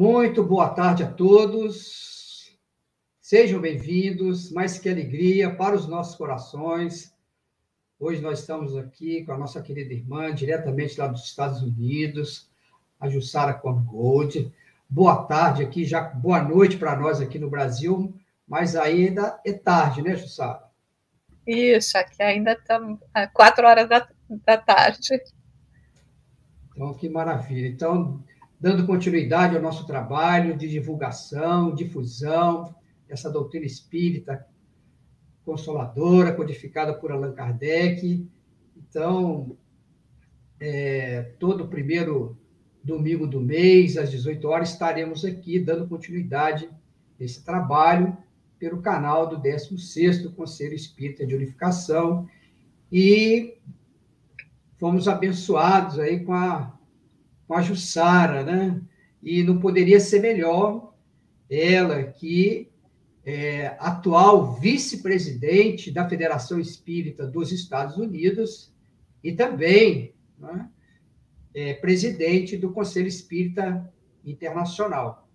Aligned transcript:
Muito 0.00 0.44
boa 0.44 0.68
tarde 0.68 1.02
a 1.02 1.10
todos. 1.10 2.56
Sejam 3.20 3.60
bem-vindos. 3.60 4.52
Mais 4.52 4.78
que 4.78 4.88
alegria 4.88 5.52
para 5.52 5.74
os 5.74 5.88
nossos 5.88 6.14
corações. 6.14 7.12
Hoje 7.98 8.22
nós 8.22 8.38
estamos 8.38 8.76
aqui 8.76 9.24
com 9.24 9.32
a 9.32 9.36
nossa 9.36 9.60
querida 9.60 9.92
irmã, 9.92 10.32
diretamente 10.32 11.00
lá 11.00 11.08
dos 11.08 11.24
Estados 11.24 11.62
Unidos, 11.62 12.48
a 13.00 13.08
Jussara 13.08 13.52
Congold. 13.52 14.54
Boa 14.88 15.24
tarde 15.24 15.64
aqui, 15.64 15.84
já 15.84 16.00
boa 16.00 16.44
noite 16.44 16.76
para 16.76 16.94
nós 16.94 17.20
aqui 17.20 17.36
no 17.36 17.50
Brasil, 17.50 18.14
mas 18.46 18.76
ainda 18.76 19.40
é 19.44 19.52
tarde, 19.52 20.00
né, 20.00 20.14
Jussara? 20.14 20.62
Isso, 21.44 21.98
aqui 21.98 22.22
ainda 22.22 22.52
estamos 22.52 23.00
às 23.12 23.32
quatro 23.32 23.66
horas 23.66 23.88
da, 23.88 24.08
da 24.46 24.58
tarde. 24.58 25.20
Então, 26.70 26.94
que 26.94 27.08
maravilha. 27.08 27.66
Então, 27.66 28.22
dando 28.60 28.86
continuidade 28.86 29.56
ao 29.56 29.62
nosso 29.62 29.86
trabalho 29.86 30.56
de 30.56 30.68
divulgação, 30.68 31.74
difusão 31.74 32.74
dessa 33.08 33.30
doutrina 33.30 33.66
espírita 33.66 34.46
consoladora, 35.44 36.34
codificada 36.34 36.92
por 36.92 37.10
Allan 37.10 37.32
Kardec. 37.32 38.28
Então, 38.76 39.56
é, 40.60 41.32
todo 41.38 41.68
primeiro 41.68 42.36
domingo 42.84 43.26
do 43.26 43.40
mês, 43.40 43.96
às 43.96 44.10
18 44.10 44.46
horas, 44.48 44.70
estaremos 44.70 45.24
aqui 45.24 45.58
dando 45.58 45.88
continuidade 45.88 46.68
nesse 47.18 47.44
trabalho 47.44 48.16
pelo 48.58 48.82
canal 48.82 49.26
do 49.26 49.40
16º 49.40 50.34
Conselho 50.34 50.74
Espírita 50.74 51.26
de 51.26 51.34
Unificação 51.34 52.28
e 52.90 53.56
fomos 54.78 55.08
abençoados 55.08 55.98
aí 55.98 56.20
com 56.20 56.32
a 56.32 56.77
com 57.48 57.54
a 57.54 57.62
Jussara, 57.62 58.44
né? 58.44 58.80
E 59.22 59.42
não 59.42 59.58
poderia 59.58 59.98
ser 59.98 60.20
melhor 60.20 60.94
ela, 61.50 62.04
que 62.04 62.68
é 63.24 63.68
atual 63.80 64.54
vice-presidente 64.54 65.90
da 65.90 66.08
Federação 66.08 66.60
Espírita 66.60 67.26
dos 67.26 67.50
Estados 67.50 67.96
Unidos 67.96 68.72
e 69.24 69.32
também 69.32 70.14
né, 70.38 70.70
é, 71.54 71.74
presidente 71.74 72.56
do 72.56 72.70
Conselho 72.70 73.08
Espírita 73.08 73.92
Internacional. 74.24 75.26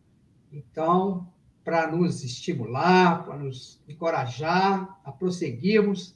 Então, 0.52 1.28
para 1.64 1.91
nos 1.91 2.23
estimular, 2.23 3.25
para 3.25 3.38
nos 3.38 3.81
encorajar 3.88 5.00
a 5.03 5.11
prosseguirmos 5.11 6.16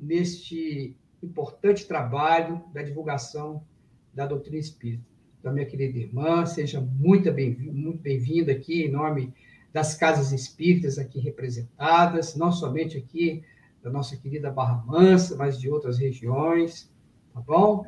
neste 0.00 0.96
importante 1.22 1.86
trabalho 1.86 2.64
da 2.72 2.82
divulgação 2.82 3.64
da 4.12 4.26
doutrina 4.26 4.58
espírita 4.58 5.13
da 5.44 5.52
minha 5.52 5.66
querida 5.66 5.98
irmã. 5.98 6.46
Seja 6.46 6.80
muito 6.80 7.30
bem-vinda 7.30 7.72
muito 7.72 8.00
bem 8.00 8.50
aqui, 8.50 8.84
em 8.84 8.90
nome 8.90 9.32
das 9.72 9.94
casas 9.94 10.32
espíritas 10.32 10.98
aqui 10.98 11.20
representadas, 11.20 12.34
não 12.34 12.50
somente 12.50 12.96
aqui 12.96 13.42
da 13.82 13.90
nossa 13.90 14.16
querida 14.16 14.50
Barra 14.50 14.82
Mansa, 14.86 15.36
mas 15.36 15.60
de 15.60 15.68
outras 15.68 15.98
regiões, 15.98 16.90
tá 17.34 17.40
bom? 17.40 17.84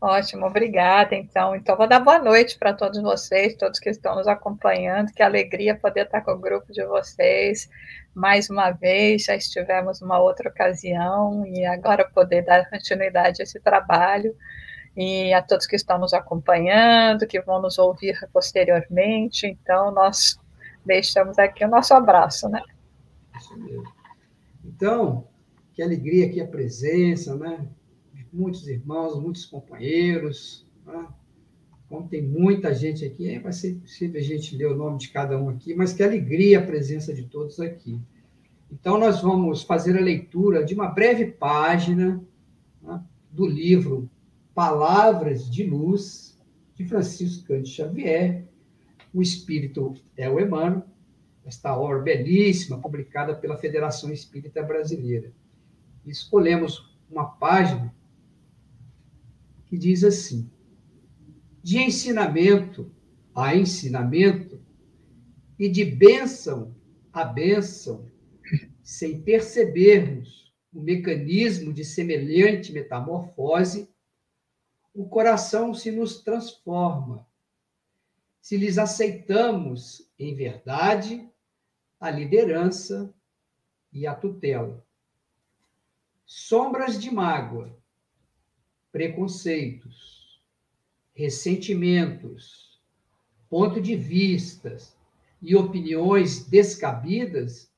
Ótimo, 0.00 0.46
obrigada. 0.46 1.16
Então, 1.16 1.56
então 1.56 1.76
vou 1.76 1.88
dar 1.88 1.98
boa 1.98 2.20
noite 2.20 2.56
para 2.56 2.72
todos 2.72 3.02
vocês, 3.02 3.56
todos 3.56 3.80
que 3.80 3.90
estão 3.90 4.14
nos 4.14 4.28
acompanhando. 4.28 5.12
Que 5.12 5.22
alegria 5.22 5.74
poder 5.74 6.06
estar 6.06 6.20
com 6.20 6.32
o 6.32 6.38
grupo 6.38 6.72
de 6.72 6.84
vocês 6.84 7.68
mais 8.14 8.48
uma 8.48 8.70
vez. 8.70 9.24
Já 9.24 9.34
estivemos 9.34 10.00
numa 10.00 10.20
outra 10.20 10.50
ocasião 10.50 11.44
e 11.46 11.64
agora 11.64 12.08
poder 12.08 12.42
dar 12.42 12.70
continuidade 12.70 13.42
a 13.42 13.44
esse 13.44 13.58
trabalho. 13.58 14.36
E 14.96 15.32
a 15.32 15.42
todos 15.42 15.66
que 15.66 15.76
estão 15.76 15.98
nos 15.98 16.14
acompanhando, 16.14 17.26
que 17.26 17.40
vão 17.40 17.60
nos 17.60 17.76
ouvir 17.76 18.16
posteriormente. 18.32 19.46
Então, 19.48 19.90
nós 19.90 20.38
deixamos 20.86 21.38
aqui 21.40 21.64
o 21.64 21.68
nosso 21.68 21.92
abraço, 21.92 22.48
né? 22.48 22.62
Então, 24.64 25.26
que 25.72 25.82
alegria 25.82 26.26
aqui 26.26 26.40
a 26.40 26.46
presença, 26.46 27.36
né? 27.36 27.66
Muitos 28.32 28.66
irmãos, 28.68 29.20
muitos 29.20 29.46
companheiros. 29.46 30.66
Né? 30.86 31.06
Como 31.88 32.08
tem 32.08 32.22
muita 32.22 32.74
gente 32.74 33.04
aqui, 33.04 33.38
vai 33.38 33.52
ser 33.52 33.74
possível 33.76 34.20
a 34.20 34.24
gente 34.24 34.56
ler 34.56 34.66
o 34.66 34.76
nome 34.76 34.98
de 34.98 35.08
cada 35.08 35.40
um 35.40 35.48
aqui, 35.48 35.74
mas 35.74 35.92
que 35.92 36.02
alegria 36.02 36.58
a 36.58 36.66
presença 36.66 37.14
de 37.14 37.24
todos 37.24 37.58
aqui. 37.60 38.00
Então, 38.70 38.98
nós 38.98 39.22
vamos 39.22 39.62
fazer 39.62 39.96
a 39.96 40.00
leitura 40.00 40.64
de 40.64 40.74
uma 40.74 40.88
breve 40.88 41.26
página 41.26 42.22
né, 42.82 43.02
do 43.30 43.46
livro 43.46 44.10
Palavras 44.54 45.48
de 45.50 45.64
Luz, 45.64 46.38
de 46.74 46.84
Francisco 46.84 47.46
Cândido 47.46 47.68
Xavier. 47.68 48.46
O 49.14 49.22
Espírito 49.22 49.94
é 50.14 50.28
o 50.28 50.38
Emmanuel, 50.38 50.82
esta 51.46 51.74
obra 51.74 52.00
belíssima, 52.00 52.78
publicada 52.78 53.34
pela 53.34 53.56
Federação 53.56 54.12
Espírita 54.12 54.62
Brasileira. 54.62 55.32
Escolhemos 56.04 56.94
uma 57.10 57.24
página 57.24 57.94
que 59.68 59.76
diz 59.76 60.02
assim: 60.02 60.50
de 61.62 61.78
ensinamento 61.78 62.90
a 63.34 63.54
ensinamento 63.54 64.60
e 65.58 65.68
de 65.68 65.84
bênção 65.84 66.74
a 67.12 67.24
bênção, 67.24 68.08
sem 68.82 69.20
percebermos 69.22 70.54
o 70.72 70.80
mecanismo 70.80 71.72
de 71.72 71.84
semelhante 71.84 72.72
metamorfose, 72.72 73.88
o 74.94 75.08
coração 75.08 75.74
se 75.74 75.90
nos 75.90 76.22
transforma. 76.22 77.26
Se 78.40 78.56
lhes 78.56 78.78
aceitamos 78.78 80.10
em 80.18 80.34
verdade 80.34 81.28
a 81.98 82.10
liderança 82.10 83.12
e 83.92 84.06
a 84.06 84.14
tutela. 84.14 84.86
Sombras 86.24 87.00
de 87.00 87.10
mágoa 87.10 87.77
preconceitos, 88.92 90.40
ressentimentos, 91.14 92.80
ponto 93.48 93.80
de 93.80 93.96
vistas 93.96 94.96
e 95.40 95.54
opiniões 95.56 96.46
descabidas 96.46 97.70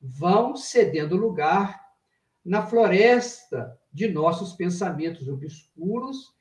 vão 0.00 0.56
cedendo 0.56 1.16
lugar 1.16 1.84
na 2.44 2.64
floresta 2.64 3.78
de 3.92 4.08
nossos 4.08 4.52
pensamentos 4.52 5.28
obscuros 5.28 6.32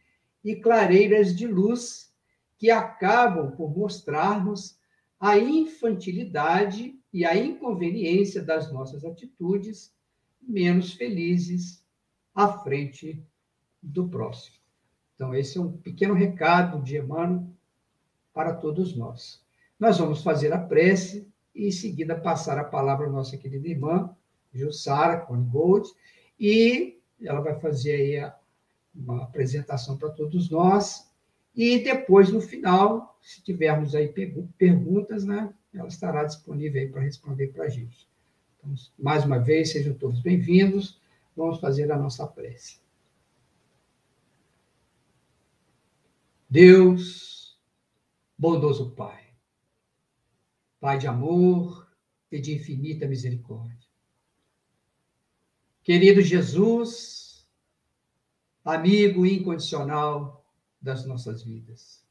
e 0.44 0.56
clareiras 0.56 1.36
de 1.36 1.48
luz 1.48 2.14
que 2.58 2.70
acabam 2.70 3.56
por 3.56 3.76
mostrar-nos 3.76 4.78
a 5.20 5.38
infantilidade 5.38 7.00
e 7.12 7.26
a 7.26 7.36
inconveniência 7.36 8.42
das 8.42 8.72
nossas 8.72 9.04
atitudes 9.04 9.94
menos 10.42 10.94
felizes 10.94 11.84
à 12.34 12.60
frente 12.60 13.26
do 13.86 14.08
próximo. 14.08 14.56
Então, 15.14 15.34
esse 15.34 15.58
é 15.58 15.62
um 15.62 15.72
pequeno 15.72 16.14
recado 16.14 16.82
de 16.82 16.98
Emmanuel 16.98 17.48
para 18.34 18.54
todos 18.54 18.96
nós. 18.96 19.42
Nós 19.80 19.98
vamos 19.98 20.22
fazer 20.24 20.52
a 20.52 20.58
prece 20.58 21.28
e, 21.54 21.68
em 21.68 21.72
seguida, 21.72 22.16
passar 22.16 22.58
a 22.58 22.64
palavra 22.64 23.08
à 23.08 23.10
nossa 23.10 23.38
querida 23.38 23.68
irmã, 23.68 24.14
Jussara 24.54 25.18
Congold, 25.22 25.88
e 26.40 27.00
ela 27.22 27.40
vai 27.40 27.58
fazer 27.60 27.96
aí 27.96 28.18
a, 28.18 28.36
uma 28.94 29.24
apresentação 29.24 29.98
para 29.98 30.10
todos 30.10 30.50
nós. 30.50 31.10
E 31.56 31.80
depois, 31.80 32.30
no 32.32 32.42
final, 32.42 33.18
se 33.22 33.42
tivermos 33.42 33.96
aí 33.96 34.14
perguntas, 34.58 35.24
né, 35.24 35.54
ela 35.74 35.88
estará 35.88 36.24
disponível 36.26 36.82
aí 36.82 36.90
para 36.90 37.02
responder 37.02 37.48
para 37.48 37.66
a 37.66 37.70
gente. 37.70 38.08
Então, 38.58 38.74
mais 39.00 39.24
uma 39.24 39.40
vez, 39.40 39.72
sejam 39.72 39.94
todos 39.94 40.22
bem-vindos. 40.22 41.00
Vamos 41.36 41.60
fazer 41.60 41.90
a 41.92 41.98
nossa 41.98 42.26
prece. 42.28 42.85
Deus, 46.56 47.60
bondoso 48.38 48.92
Pai, 48.92 49.26
Pai 50.80 50.98
de 50.98 51.06
amor 51.06 51.86
e 52.32 52.40
de 52.40 52.56
infinita 52.56 53.06
misericórdia. 53.06 53.90
Querido 55.84 56.22
Jesus, 56.22 57.46
amigo 58.64 59.26
incondicional 59.26 60.46
das 60.82 61.06
nossas 61.06 61.44
vidas. 61.44 62.02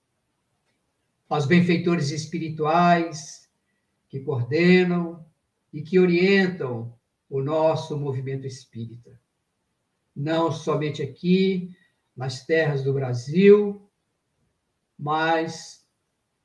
Aos 1.26 1.46
benfeitores 1.46 2.10
espirituais 2.10 3.50
que 4.10 4.20
coordenam 4.20 5.24
e 5.72 5.80
que 5.80 5.98
orientam 5.98 6.94
o 7.30 7.40
nosso 7.40 7.98
movimento 7.98 8.46
espírita. 8.46 9.18
Não 10.14 10.52
somente 10.52 11.02
aqui, 11.02 11.74
nas 12.14 12.44
terras 12.44 12.84
do 12.84 12.92
Brasil, 12.92 13.83
mas 14.98 15.86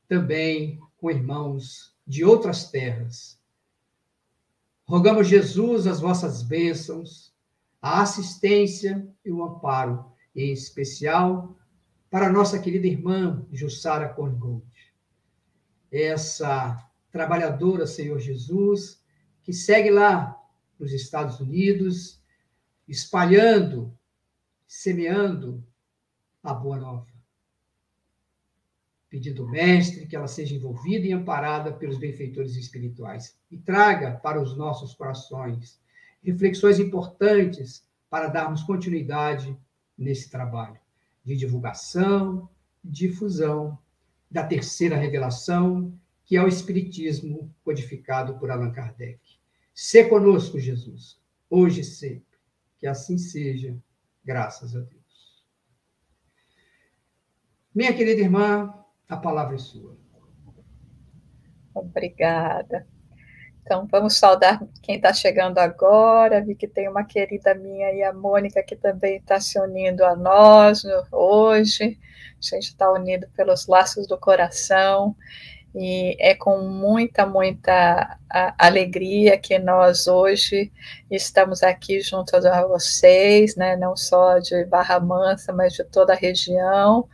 também 0.08 0.80
com 0.98 1.12
irmãos 1.12 1.96
de 2.06 2.24
outras 2.26 2.70
terras. 2.70 3.40
Rogamos, 4.86 5.28
Jesus, 5.28 5.86
as 5.86 6.00
vossas 6.00 6.42
bênçãos, 6.42 7.34
a 7.82 8.02
assistência 8.02 9.08
e 9.24 9.32
o 9.32 9.44
amparo, 9.44 10.12
em 10.36 10.52
especial 10.52 11.56
para 12.10 12.32
nossa 12.32 12.58
querida 12.58 12.88
irmã 12.88 13.46
Jussara 13.52 14.10
Korngold, 14.10 14.66
essa 15.92 16.90
trabalhadora, 17.12 17.86
Senhor 17.86 18.20
Jesus, 18.20 19.04
que 19.44 19.54
segue 19.54 19.92
lá 19.92 20.36
nos 20.80 20.92
Estados 20.92 21.40
Unidos, 21.40 22.20
espalhando, 22.88 23.96
semeando 24.68 25.64
a 26.44 26.54
boa 26.54 26.78
nova. 26.78 27.09
Pedindo 29.10 29.44
ao 29.44 29.50
Mestre 29.50 30.06
que 30.06 30.16
ela 30.16 30.28
seja 30.28 30.56
envolvida 30.56 31.08
e 31.08 31.12
amparada 31.12 31.72
pelos 31.72 31.98
benfeitores 31.98 32.56
espirituais 32.56 33.38
e 33.50 33.58
traga 33.58 34.12
para 34.18 34.42
os 34.42 34.56
nossos 34.56 34.94
corações 34.94 35.80
reflexões 36.22 36.80
importantes 36.80 37.88
para 38.10 38.28
darmos 38.28 38.64
continuidade 38.64 39.58
nesse 39.98 40.30
trabalho 40.30 40.80
de 41.24 41.36
divulgação, 41.36 42.50
difusão 42.84 43.78
da 44.30 44.44
terceira 44.44 44.96
revelação, 44.96 45.94
que 46.26 46.38
é 46.38 46.44
o 46.44 46.48
Espiritismo 46.48 47.54
codificado 47.64 48.38
por 48.38 48.52
Allan 48.52 48.72
Kardec. 48.72 49.20
Se 49.74 50.04
conosco, 50.06 50.60
Jesus, 50.60 51.20
hoje 51.50 51.82
e 51.82 51.84
sempre. 51.84 52.38
Que 52.78 52.88
assim 52.88 53.18
seja, 53.18 53.76
graças 54.24 54.76
a 54.76 54.80
Deus. 54.80 55.46
Minha 57.74 57.94
querida 57.94 58.22
irmã, 58.22 58.74
a 59.10 59.18
palavra 59.18 59.56
é 59.56 59.58
sua. 59.58 59.98
Obrigada. 61.74 62.88
Então, 63.62 63.88
vamos 63.92 64.18
saudar 64.18 64.60
quem 64.82 64.96
está 64.96 65.14
chegando 65.14 65.58
agora. 65.58 66.44
Vi 66.44 66.56
que 66.56 66.68
tem 66.68 66.88
uma 66.88 67.04
querida 67.04 67.54
minha 67.56 67.92
e 67.92 68.04
a 68.04 68.14
Mônica 68.14 68.64
que 68.64 68.76
também 68.76 69.18
está 69.18 69.40
se 69.40 69.60
unindo 69.60 70.04
a 70.06 70.16
nós 70.16 70.84
hoje. 71.12 72.00
A 72.40 72.56
gente 72.56 72.70
está 72.70 72.92
unido 72.92 73.28
pelos 73.36 73.68
laços 73.68 74.08
do 74.08 74.18
coração. 74.18 75.16
E 75.76 76.16
é 76.20 76.34
com 76.34 76.60
muita, 76.62 77.26
muita 77.26 78.18
alegria 78.58 79.38
que 79.38 79.60
nós 79.60 80.08
hoje 80.08 80.72
estamos 81.12 81.62
aqui 81.62 82.02
juntos 82.02 82.46
a 82.46 82.66
vocês, 82.66 83.56
né, 83.56 83.76
não 83.76 83.96
só 83.96 84.40
de 84.40 84.66
Barra 84.66 85.00
Mansa, 85.00 85.54
mas 85.54 85.74
de 85.74 85.84
toda 85.84 86.14
a 86.14 86.16
região, 86.16 87.08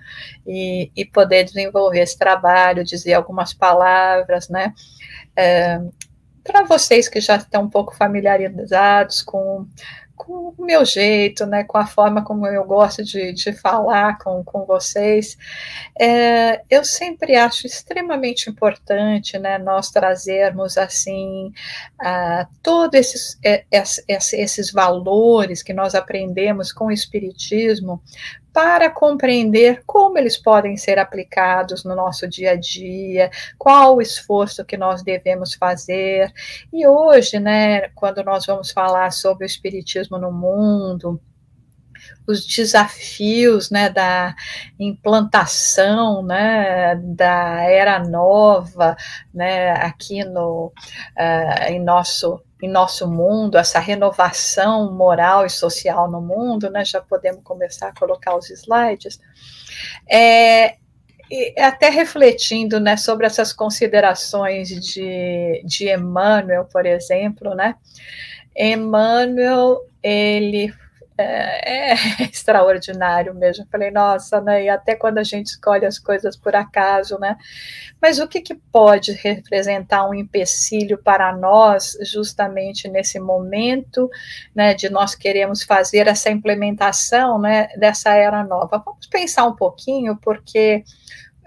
e, 0.48 0.90
e 0.96 1.04
poder 1.04 1.44
desenvolver 1.44 2.00
esse 2.00 2.18
trabalho, 2.18 2.84
dizer 2.84 3.14
algumas 3.14 3.54
palavras, 3.54 4.48
né, 4.48 4.74
é, 5.36 5.82
para 6.44 6.64
vocês 6.64 7.10
que 7.10 7.20
já 7.20 7.36
estão 7.38 7.64
um 7.64 7.70
pouco 7.70 7.96
familiarizados 7.96 9.22
com, 9.22 9.68
com 10.16 10.54
o 10.58 10.66
meu 10.66 10.86
jeito, 10.86 11.46
né, 11.46 11.64
com 11.64 11.78
a 11.78 11.86
forma 11.86 12.24
como 12.24 12.48
eu 12.48 12.64
gosto 12.64 13.04
de, 13.04 13.34
de 13.34 13.54
falar 13.54 14.18
com, 14.18 14.44
com 14.44 14.66
vocês, 14.66 15.38
é, 16.00 16.62
eu 16.70 16.84
sempre 16.84 17.36
acho 17.36 17.68
extremamente 17.68 18.50
importante, 18.50 19.38
né, 19.38 19.58
nós 19.58 19.92
trazermos, 19.92 20.78
assim, 20.78 21.52
uh, 22.02 22.48
todos 22.64 23.00
esses, 23.00 23.40
esses, 23.72 24.34
esses 24.34 24.72
valores 24.72 25.62
que 25.62 25.74
nós 25.74 25.96
aprendemos 25.96 26.72
com 26.72 26.86
o 26.86 26.92
Espiritismo 26.92 28.02
para 28.56 28.90
compreender 28.90 29.84
como 29.86 30.18
eles 30.18 30.38
podem 30.38 30.78
ser 30.78 30.98
aplicados 30.98 31.84
no 31.84 31.94
nosso 31.94 32.26
dia 32.26 32.52
a 32.52 32.56
dia, 32.56 33.30
qual 33.58 33.98
o 33.98 34.02
esforço 34.02 34.64
que 34.64 34.78
nós 34.78 35.04
devemos 35.04 35.54
fazer. 35.56 36.32
E 36.72 36.88
hoje, 36.88 37.38
né, 37.38 37.90
quando 37.90 38.24
nós 38.24 38.46
vamos 38.46 38.72
falar 38.72 39.12
sobre 39.12 39.44
o 39.44 39.46
espiritismo 39.46 40.18
no 40.18 40.32
mundo, 40.32 41.20
os 42.26 42.46
desafios 42.46 43.70
né, 43.70 43.90
da 43.90 44.34
implantação 44.80 46.24
né, 46.24 46.96
da 46.96 47.62
era 47.62 48.00
nova 48.00 48.96
né, 49.34 49.72
aqui 49.72 50.24
no, 50.24 50.68
uh, 50.68 51.64
em 51.68 51.84
nosso 51.84 52.42
em 52.66 52.70
nosso 52.70 53.10
mundo, 53.10 53.58
essa 53.58 53.80
renovação 53.80 54.92
moral 54.92 55.46
e 55.46 55.50
social 55.50 56.10
no 56.10 56.20
mundo, 56.20 56.70
né? 56.70 56.84
Já 56.84 57.02
podemos 57.02 57.44
começar 57.44 57.90
a 57.90 57.94
colocar 57.94 58.36
os 58.36 58.50
slides. 58.50 59.20
É, 60.10 60.76
até 61.60 61.90
refletindo 61.90 62.80
né, 62.80 62.98
sobre 62.98 63.26
essas 63.26 63.52
considerações 63.52 64.70
de, 64.70 65.62
de 65.64 65.90
Emmanuel, 65.90 66.66
por 66.66 66.86
exemplo, 66.86 67.54
né? 67.56 67.76
Emmanuel, 68.56 69.82
ele 70.02 70.74
é, 71.18 71.92
é, 71.92 71.96
extraordinário 72.30 73.34
mesmo. 73.34 73.66
Falei, 73.72 73.92
nossa, 73.92 74.42
né? 74.42 74.66
E 74.66 74.70
até 74.70 74.96
quando 74.96 75.18
a 75.18 75.24
gente 75.24 75.48
escolhe 75.48 75.86
as 75.86 75.98
coisas 75.98 76.36
por 76.36 76.56
acaso, 76.56 77.18
né? 77.20 77.38
Mas 78.02 78.20
o 78.20 78.28
que, 78.28 78.42
que 78.42 78.56
pode 78.56 79.14
representar 79.14 80.08
um 80.08 80.14
empecilho 80.14 80.98
para 80.98 81.36
nós, 81.36 81.98
justamente 82.02 82.90
nesse 82.90 83.20
momento, 83.20 84.10
né? 84.54 84.74
De 84.74 84.90
nós 84.90 85.16
queremos 85.16 85.64
fazer 85.64 86.08
essa 86.08 86.30
implementação, 86.30 87.40
né? 87.40 87.68
Dessa 87.78 88.14
era 88.14 88.44
nova. 88.44 88.82
Vamos 88.84 89.08
pensar 89.08 89.46
um 89.46 89.56
pouquinho, 89.56 90.18
porque 90.22 90.84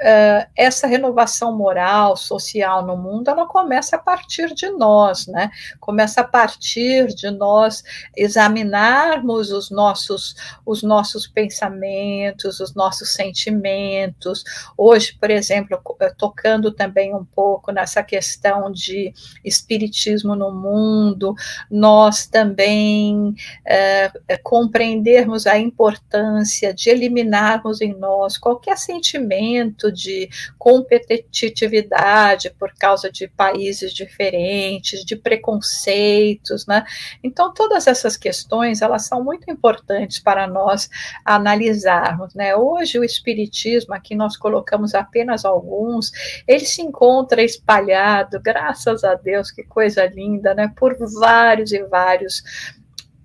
Uh, 0.00 0.46
essa 0.56 0.86
renovação 0.86 1.56
moral, 1.56 2.16
social 2.16 2.86
no 2.86 2.96
mundo, 2.96 3.28
ela 3.28 3.46
começa 3.46 3.96
a 3.96 3.98
partir 3.98 4.54
de 4.54 4.70
nós, 4.70 5.26
né? 5.26 5.50
Começa 5.80 6.20
a 6.20 6.24
partir 6.24 7.08
de 7.08 7.30
nós 7.30 7.82
examinarmos 8.16 9.50
os 9.50 9.70
nossos, 9.70 10.36
os 10.64 10.84
nossos 10.84 11.26
pensamentos, 11.26 12.60
os 12.60 12.74
nossos 12.74 13.12
sentimentos. 13.12 14.44
Hoje, 14.76 15.16
por 15.18 15.30
exemplo, 15.30 15.80
eh, 16.00 16.14
tocando 16.16 16.70
também 16.70 17.12
um 17.12 17.24
pouco 17.24 17.72
nessa 17.72 18.00
questão 18.02 18.70
de 18.70 19.12
espiritismo 19.44 20.36
no 20.36 20.52
mundo, 20.52 21.34
nós 21.69 22.24
também 22.26 23.31
uh, 23.31 24.38
compreendermos 24.44 25.46
a 25.46 25.58
importância 25.58 26.72
de 26.72 26.88
eliminarmos 26.88 27.81
em 27.81 27.94
nós 27.94 28.38
qualquer 28.38 28.78
sentimento 28.78 29.87
de 29.90 30.28
competitividade 30.58 32.50
por 32.58 32.72
causa 32.74 33.10
de 33.10 33.28
países 33.28 33.92
diferentes, 33.92 35.04
de 35.04 35.16
preconceitos, 35.16 36.66
né? 36.66 36.84
Então 37.22 37.52
todas 37.52 37.86
essas 37.86 38.16
questões 38.16 38.82
elas 38.82 39.06
são 39.06 39.22
muito 39.22 39.50
importantes 39.50 40.18
para 40.18 40.46
nós 40.46 40.88
analisarmos, 41.24 42.34
né? 42.34 42.54
Hoje 42.54 42.98
o 42.98 43.04
espiritismo 43.04 43.94
aqui 43.94 44.14
nós 44.14 44.36
colocamos 44.36 44.94
apenas 44.94 45.44
alguns, 45.44 46.12
ele 46.46 46.64
se 46.64 46.82
encontra 46.82 47.42
espalhado, 47.42 48.40
graças 48.40 49.04
a 49.04 49.14
Deus, 49.14 49.50
que 49.50 49.62
coisa 49.62 50.06
linda, 50.06 50.54
né? 50.54 50.72
Por 50.76 50.96
vários 50.98 51.72
e 51.72 51.82
vários 51.84 52.42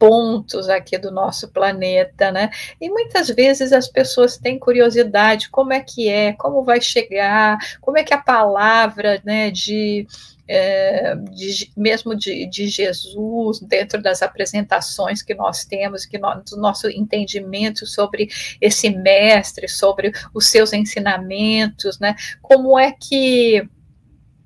pontos 0.03 0.67
aqui 0.67 0.97
do 0.97 1.09
nosso 1.09 1.47
planeta, 1.47 2.29
né? 2.29 2.49
E 2.81 2.89
muitas 2.89 3.29
vezes 3.29 3.71
as 3.71 3.87
pessoas 3.87 4.37
têm 4.37 4.59
curiosidade, 4.59 5.49
como 5.49 5.71
é 5.71 5.79
que 5.79 6.09
é, 6.09 6.33
como 6.33 6.61
vai 6.61 6.81
chegar, 6.81 7.57
como 7.79 7.97
é 7.97 8.03
que 8.03 8.13
a 8.13 8.17
palavra, 8.17 9.21
né, 9.23 9.49
de 9.49 10.05
é, 10.45 11.15
de, 11.15 11.71
mesmo 11.77 12.13
de, 12.13 12.45
de, 12.47 12.67
Jesus, 12.67 13.61
dentro 13.61 14.01
das 14.01 14.21
apresentações 14.21 15.21
que 15.21 15.33
nós 15.33 15.63
temos, 15.63 16.05
que 16.05 16.17
do 16.17 16.57
nosso 16.57 16.89
entendimento 16.89 17.85
sobre 17.85 18.27
esse 18.59 18.89
mestre, 18.89 19.69
sobre 19.69 20.11
os 20.33 20.47
seus 20.47 20.73
ensinamentos, 20.73 21.97
né? 21.97 22.13
Como 22.41 22.77
é 22.77 22.91
que 22.91 23.65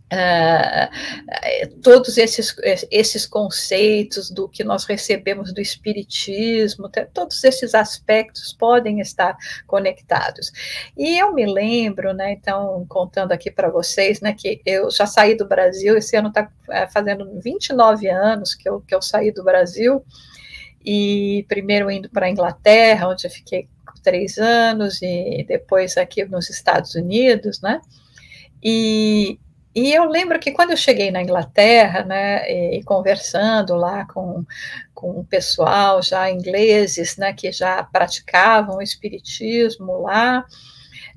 Uh, 0.08 1.82
todos 1.82 2.18
esses, 2.18 2.56
esses 2.90 3.26
conceitos 3.26 4.32
do 4.32 4.48
que 4.48 4.64
nós 4.64 4.86
recebemos 4.86 5.54
do 5.54 5.60
Espiritismo, 5.60 6.90
todos 7.14 7.44
esses 7.44 7.76
aspectos 7.76 8.54
podem 8.54 9.02
estar 9.02 9.36
conectados. 9.66 10.52
E 10.98 11.18
eu 11.20 11.34
me 11.34 11.46
lembro, 11.46 12.14
né, 12.14 12.32
então, 12.32 12.86
contando 12.88 13.34
aqui 13.34 13.52
para 13.52 13.70
vocês, 13.70 14.22
né, 14.22 14.34
que 14.34 14.62
eu 14.66 14.90
já 14.90 15.06
saí 15.06 15.36
do 15.36 15.46
Brasil, 15.46 15.98
esse 15.98 16.16
ano 16.16 16.30
está 16.30 16.50
é, 16.70 16.88
fazendo 16.88 17.30
29 17.42 18.08
anos 18.08 18.56
que 18.56 18.70
eu, 18.70 18.80
que 18.80 18.96
eu 18.96 19.02
saí 19.02 19.30
do 19.30 19.44
Brasil, 19.44 20.06
e 20.86 21.46
primeiro 21.50 21.92
indo 21.92 22.10
para 22.10 22.28
a 22.28 22.30
Inglaterra, 22.30 23.10
onde 23.10 23.28
eu 23.28 23.32
fiquei 23.32 23.68
três 24.02 24.38
anos, 24.38 25.02
e 25.02 25.44
depois 25.46 25.98
aqui 25.98 26.24
nos 26.24 26.50
Estados 26.50 26.96
Unidos, 26.96 27.60
né, 27.60 27.82
e, 28.64 29.38
e 29.80 29.94
eu 29.94 30.06
lembro 30.06 30.40
que 30.40 30.52
quando 30.52 30.72
eu 30.72 30.78
cheguei 30.78 31.12
na 31.12 31.22
Inglaterra, 31.22 32.04
né, 32.04 32.50
e, 32.50 32.80
e 32.80 32.84
conversando 32.84 33.76
lá 33.76 34.06
com, 34.06 34.44
com 34.92 35.20
o 35.20 35.24
pessoal 35.24 36.02
já 36.02 36.32
ingleses, 36.32 37.16
né, 37.16 37.32
que 37.32 37.52
já 37.52 37.84
praticavam 37.84 38.78
o 38.78 38.82
espiritismo 38.82 40.02
lá, 40.02 40.44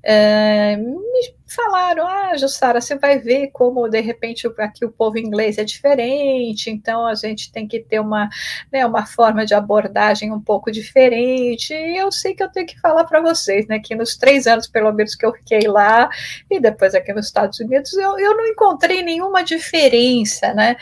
é, 0.03 0.77
me 0.77 1.35
falaram, 1.55 2.07
ah, 2.07 2.37
Jussara, 2.37 2.81
você 2.81 2.97
vai 2.97 3.19
ver 3.19 3.49
como 3.49 3.89
de 3.89 4.01
repente 4.01 4.47
aqui 4.59 4.85
o 4.85 4.93
povo 4.93 5.19
inglês 5.19 5.59
é 5.59 5.65
diferente, 5.65 6.71
então 6.71 7.07
a 7.07 7.15
gente 7.15 7.51
tem 7.51 7.67
que 7.67 7.81
ter 7.81 8.01
uma, 8.01 8.29
né, 8.73 8.87
uma 8.87 9.05
forma 9.05 9.45
de 9.45 9.55
abordagem 9.55 10.33
um 10.33 10.41
pouco 10.41 10.71
diferente. 10.71 11.75
E 11.75 11.97
eu 11.97 12.13
sei 12.13 12.35
que 12.35 12.43
eu 12.43 12.51
tenho 12.51 12.67
que 12.67 12.81
falar 12.81 13.05
para 13.05 13.21
vocês, 13.21 13.67
né, 13.67 13.81
que 13.81 13.95
nos 13.95 14.17
três 14.17 14.47
anos 14.47 14.69
pelo 14.69 14.93
menos 14.93 15.15
que 15.15 15.27
eu 15.27 15.33
fiquei 15.33 15.67
lá 15.67 16.09
e 16.51 16.61
depois 16.61 16.95
aqui 16.95 17.13
nos 17.13 17.27
Estados 17.27 17.59
Unidos, 17.59 17.93
eu, 17.95 18.19
eu 18.19 18.37
não 18.37 18.47
encontrei 18.47 19.03
nenhuma 19.03 19.43
diferença, 19.43 20.55
né? 20.55 20.77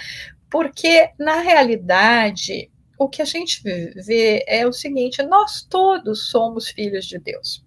Porque 0.50 1.10
na 1.18 1.40
realidade 1.40 2.70
o 2.98 3.08
que 3.08 3.22
a 3.22 3.24
gente 3.24 3.62
vê 3.62 4.44
é 4.46 4.66
o 4.66 4.72
seguinte: 4.72 5.22
nós 5.22 5.62
todos 5.62 6.28
somos 6.30 6.68
filhos 6.68 7.06
de 7.06 7.18
Deus, 7.18 7.64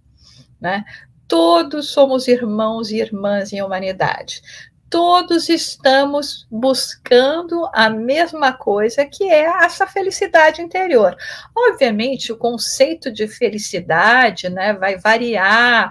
né? 0.60 0.84
Todos 1.28 1.90
somos 1.90 2.28
irmãos 2.28 2.90
e 2.90 2.98
irmãs 2.98 3.52
em 3.52 3.62
humanidade. 3.62 4.42
Todos 4.90 5.48
estamos 5.48 6.46
buscando 6.50 7.66
a 7.72 7.88
mesma 7.88 8.52
coisa, 8.52 9.06
que 9.06 9.24
é 9.24 9.44
essa 9.64 9.86
felicidade 9.86 10.60
interior. 10.60 11.16
Obviamente, 11.56 12.30
o 12.30 12.36
conceito 12.36 13.10
de 13.10 13.26
felicidade 13.26 14.50
né, 14.50 14.74
vai 14.74 14.98
variar 14.98 15.90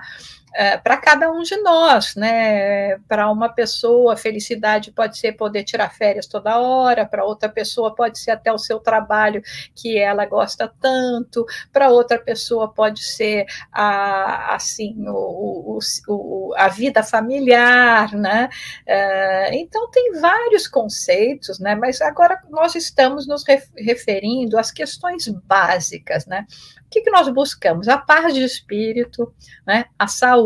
é, 0.54 0.78
para 0.78 0.98
cada 0.98 1.32
um 1.32 1.42
de 1.42 1.56
nós, 1.58 2.16
né? 2.16 2.98
Para 3.08 3.30
uma 3.32 3.50
pessoa, 3.50 4.18
felicidade 4.18 4.92
pode 4.92 5.18
ser 5.18 5.34
poder 5.34 5.64
tirar 5.64 5.94
férias 5.94 6.28
toda 6.28 6.60
hora, 6.60 7.06
para 7.06 7.24
outra 7.24 7.48
pessoa 7.48 7.96
pode 7.96 8.20
ser 8.20 8.32
até 8.32 8.52
o 8.52 8.58
seu 8.58 8.80
trabalho 8.80 9.42
que 9.76 9.98
ela 9.98 10.26
gosta 10.26 10.72
tanto, 10.82 11.46
para 11.72 11.90
outra 11.90 12.20
pessoa 12.20 12.72
pode 12.72 13.04
ser 13.04 13.46
a, 13.72 14.56
assim 14.56 14.96
o, 15.08 15.78
o, 15.78 15.80
o, 16.08 16.54
a 16.58 16.68
vida 16.68 17.02
familiar, 17.04 18.14
né? 18.14 18.50
É, 18.86 19.56
então 19.56 19.90
tem 19.90 20.20
vários 20.20 20.68
conceitos, 20.68 21.60
né? 21.60 21.76
Mas 21.76 22.02
agora 22.02 22.42
nós 22.50 22.76
estamos 22.76 23.26
nos 23.28 23.44
referindo 23.78 24.58
às 24.58 24.72
questões 24.72 25.28
básicas, 25.28 26.26
né? 26.26 26.46
O 26.86 26.90
que, 26.92 27.02
que 27.02 27.10
nós 27.10 27.30
buscamos? 27.30 27.88
A 27.88 27.98
paz 27.98 28.34
de 28.34 28.44
espírito, 28.44 29.34
né? 29.66 29.86
a 29.98 30.08
saúde, 30.08 30.41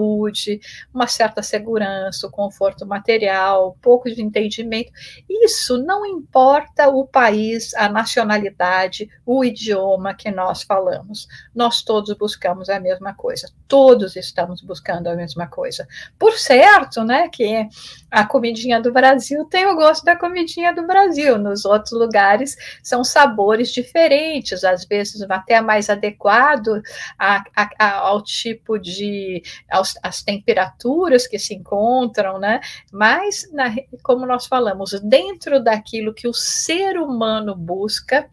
uma 0.94 1.08
certa 1.08 1.42
segurança, 1.42 2.28
o 2.28 2.32
conforto 2.32 2.86
material, 2.86 3.78
pouco 3.82 4.10
de 4.10 4.22
entendimento. 4.22 4.92
Isso 5.30 5.78
não 5.78 6.06
importa 6.06 6.90
o 6.90 7.06
país, 7.06 7.74
a 7.76 7.90
nacionalidade, 7.90 9.10
o 9.26 9.44
idioma 9.44 10.14
que 10.14 10.32
nós 10.32 10.64
falamos. 10.64 11.28
Nós 11.54 11.82
todos 11.82 12.16
buscamos 12.18 12.70
a 12.70 12.80
mesma 12.80 13.14
coisa. 13.14 13.50
Todos 13.68 14.16
estamos 14.16 14.62
buscando 14.62 15.08
a 15.08 15.16
mesma 15.16 15.48
coisa. 15.48 15.88
Por 16.18 16.34
certo, 16.34 17.04
né, 17.04 17.30
que 17.30 17.68
a 18.10 18.26
comidinha 18.26 18.82
do 18.82 18.92
Brasil 18.92 19.46
tem 19.46 19.66
o 19.66 19.76
gosto 19.76 20.04
da 20.04 20.16
comidinha 20.16 20.74
do 20.74 20.86
Brasil. 20.86 21.38
Nos 21.38 21.66
outros 21.66 21.92
lugares 21.92 22.56
são 22.82 23.04
sabores 23.04 23.72
diferentes, 23.72 24.64
às 24.64 24.86
vezes 24.86 25.22
até 25.30 25.62
mais 25.62 25.90
adequado 25.90 26.82
a, 27.18 27.44
a, 27.56 27.92
ao 28.08 28.22
tipo 28.22 28.78
de 28.80 29.44
aos, 29.70 29.85
as 30.02 30.24
temperaturas 30.24 31.28
que 31.28 31.38
se 31.38 31.54
encontram, 31.54 32.40
né? 32.40 32.60
Mas 32.92 33.50
na, 33.52 33.74
como 34.02 34.26
nós 34.26 34.46
falamos, 34.46 35.00
dentro 35.02 35.64
daquilo 35.64 36.14
que 36.14 36.28
o 36.28 36.34
ser 36.34 36.98
humano 36.98 37.56
busca, 37.56 38.30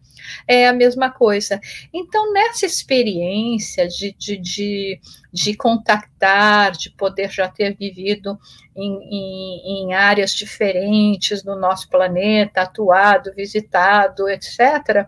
é 0.47 0.68
a 0.68 0.73
mesma 0.73 1.11
coisa. 1.11 1.61
Então, 1.92 2.32
nessa 2.32 2.66
experiência 2.66 3.88
de, 3.88 4.14
de, 4.18 4.37
de, 4.37 5.00
de 5.32 5.56
contactar, 5.56 6.73
de 6.73 6.90
poder 6.90 7.30
já 7.30 7.49
ter 7.49 7.76
vivido 7.76 8.38
em, 8.75 8.92
em, 9.02 9.85
em, 9.90 9.94
áreas 9.94 10.32
diferentes 10.32 11.42
do 11.42 11.56
nosso 11.56 11.88
planeta, 11.88 12.62
atuado, 12.62 13.32
visitado, 13.35 14.28
etc., 14.28 15.06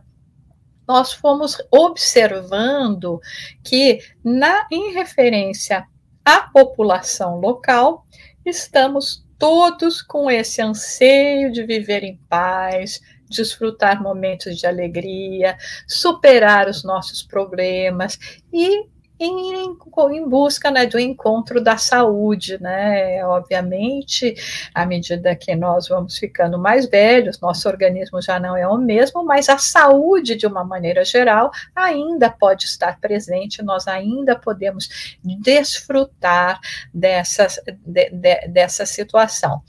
nós 0.87 1.15
fomos 1.15 1.57
observando 1.71 3.19
que, 3.63 4.01
na, 4.23 4.67
em 4.71 4.93
referência 4.93 5.87
à 6.25 6.41
população 6.41 7.39
local, 7.39 8.07
estamos 8.45 9.25
todos 9.39 10.01
com 10.01 10.31
esse 10.31 10.63
anseio 10.63 11.53
de 11.53 11.65
viver 11.65 12.03
em 12.03 12.17
paz, 12.29 13.01
desfrutar 13.29 14.03
momentos 14.03 14.57
de 14.59 14.67
alegria, 14.67 15.57
superar 15.87 16.69
os 16.69 16.85
nossos 16.85 17.23
problemas 17.23 18.19
e 18.53 18.87
em, 19.19 19.77
em 20.13 20.29
busca 20.29 20.71
né, 20.71 20.87
do 20.87 20.99
encontro 20.99 21.63
da 21.63 21.77
saúde, 21.77 22.61
né? 22.61 23.25
Obviamente, 23.27 24.35
à 24.75 24.85
medida 24.85 25.37
que 25.37 25.55
nós 25.55 25.89
vamos 25.89 26.19
ficando 26.19 26.59
mais 26.59 26.87
velhos, 26.87 27.41
nosso 27.41 27.69
organismo 27.69 28.21
já 28.21 28.41
não 28.41 28.57
é 28.57 28.67
o 28.67 28.77
mesmo, 28.77 29.25
mas 29.25 29.49
a 29.49 29.59
saúde, 29.59 30.35
de 30.35 30.47
uma 30.47 30.65
maneira 30.65 31.05
geral, 31.05 31.51
ainda 31.75 32.29
pode 32.29 32.65
estar 32.65 32.99
presente, 33.01 33.63
nós 33.63 33.87
ainda 33.87 34.37
podemos 34.37 35.17
desfrutar 35.23 36.61
dessa, 36.93 37.47
de, 37.85 38.11
de, 38.11 38.49
dessa 38.49 38.85
situação. 38.85 39.63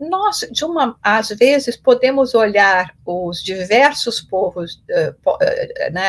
Nós, 0.00 0.48
de 0.50 0.64
uma, 0.64 0.96
às 1.02 1.28
vezes, 1.28 1.76
podemos 1.76 2.34
olhar 2.34 2.94
os 3.04 3.42
diversos 3.42 4.20
povos, 4.20 4.82
uh, 4.90 5.92
né, 5.92 6.02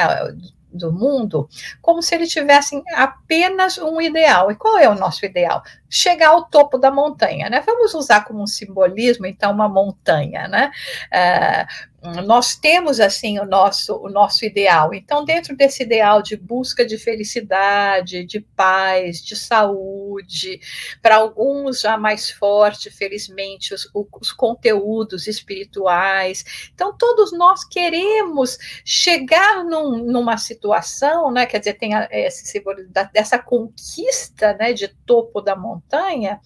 do 0.78 0.92
mundo 0.92 1.50
como 1.82 2.02
se 2.02 2.16
eles 2.16 2.30
tivessem 2.30 2.84
apenas 2.96 3.78
um 3.78 4.00
ideal. 4.00 4.52
E 4.52 4.56
qual 4.56 4.78
é 4.78 4.88
o 4.88 4.96
nosso 4.96 5.26
ideal? 5.26 5.64
Chegar 5.90 6.30
ao 6.30 6.46
topo 6.46 6.78
da 6.78 6.92
montanha, 6.92 7.50
né? 7.50 7.62
Vamos 7.66 7.94
usar 7.94 8.24
como 8.26 8.42
um 8.42 8.48
simbolismo, 8.48 9.26
então, 9.26 9.52
uma 9.52 9.68
montanha, 9.68 10.48
né? 10.48 10.72
É, 11.12 11.66
nós 12.26 12.56
temos 12.56 13.00
assim 13.00 13.40
o 13.40 13.46
nosso 13.46 13.96
o 13.96 14.10
nosso 14.10 14.46
ideal. 14.46 14.94
Então, 14.94 15.24
dentro 15.26 15.56
desse 15.56 15.84
ideal 15.84 16.22
de 16.22 16.36
busca 16.36 16.86
de 16.86 16.98
felicidade, 16.98 18.26
de 18.26 18.40
paz, 18.40 19.22
de 19.24 19.36
saúde, 19.36 20.60
para 21.02 21.18
alguns 21.18 21.82
já 21.82 21.98
mais 21.98 22.30
forte, 22.30 22.90
felizmente, 22.90 23.74
os, 23.74 23.90
os 23.94 24.32
conteúdos 24.32 25.28
espirituais. 25.28 26.70
Então, 26.74 26.96
todos 26.98 27.32
nós 27.32 27.64
queremos 27.64 28.58
chegar 28.86 29.64
num, 29.64 29.98
numa 30.04 30.38
situação, 30.38 31.32
né? 31.32 31.46
Quer 31.46 31.60
dizer, 31.60 31.74
tem 31.74 31.92
esse 32.12 32.64
dessa 33.14 33.40
conquista, 33.40 34.54
né, 34.54 34.74
de 34.74 34.88
topo 35.06 35.42
da 35.42 35.56
montanha 35.56 36.40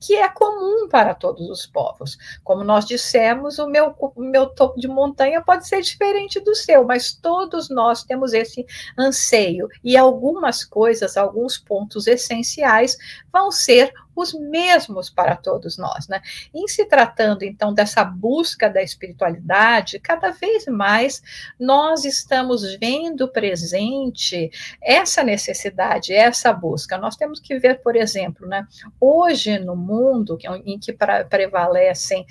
que 0.00 0.14
é 0.14 0.28
comum 0.28 0.88
para 0.88 1.14
todos 1.14 1.48
os 1.48 1.66
povos. 1.66 2.16
Como 2.44 2.62
nós 2.62 2.84
dissemos, 2.84 3.58
o 3.58 3.66
meu, 3.66 3.94
o 3.98 4.22
meu 4.22 4.46
topo 4.46 4.78
de 4.80 4.88
montanha 4.88 5.42
pode 5.42 5.66
ser 5.66 5.80
diferente 5.82 6.40
do 6.40 6.54
seu, 6.54 6.84
mas 6.84 7.12
todos 7.12 7.68
nós 7.68 8.04
temos 8.04 8.32
esse 8.32 8.66
anseio, 8.98 9.68
e 9.82 9.96
algumas 9.96 10.64
coisas, 10.64 11.16
alguns 11.16 11.58
pontos 11.58 12.06
essenciais 12.06 12.96
vão 13.32 13.50
ser 13.50 13.92
os 14.18 14.32
mesmos 14.34 15.08
para 15.08 15.36
todos 15.36 15.78
nós, 15.78 16.08
né? 16.08 16.20
Em 16.52 16.66
se 16.66 16.84
tratando 16.84 17.44
então 17.44 17.72
dessa 17.72 18.04
busca 18.04 18.68
da 18.68 18.82
espiritualidade, 18.82 19.98
cada 20.00 20.30
vez 20.30 20.66
mais 20.66 21.22
nós 21.58 22.04
estamos 22.04 22.74
vendo 22.74 23.28
presente 23.28 24.50
essa 24.82 25.22
necessidade, 25.22 26.12
essa 26.12 26.52
busca. 26.52 26.98
Nós 26.98 27.16
temos 27.16 27.40
que 27.40 27.58
ver, 27.58 27.80
por 27.80 27.94
exemplo, 27.94 28.46
né? 28.46 28.66
Hoje 29.00 29.58
no 29.58 29.76
mundo 29.76 30.38
em 30.64 30.78
que 30.78 30.96
prevalecem 31.28 32.26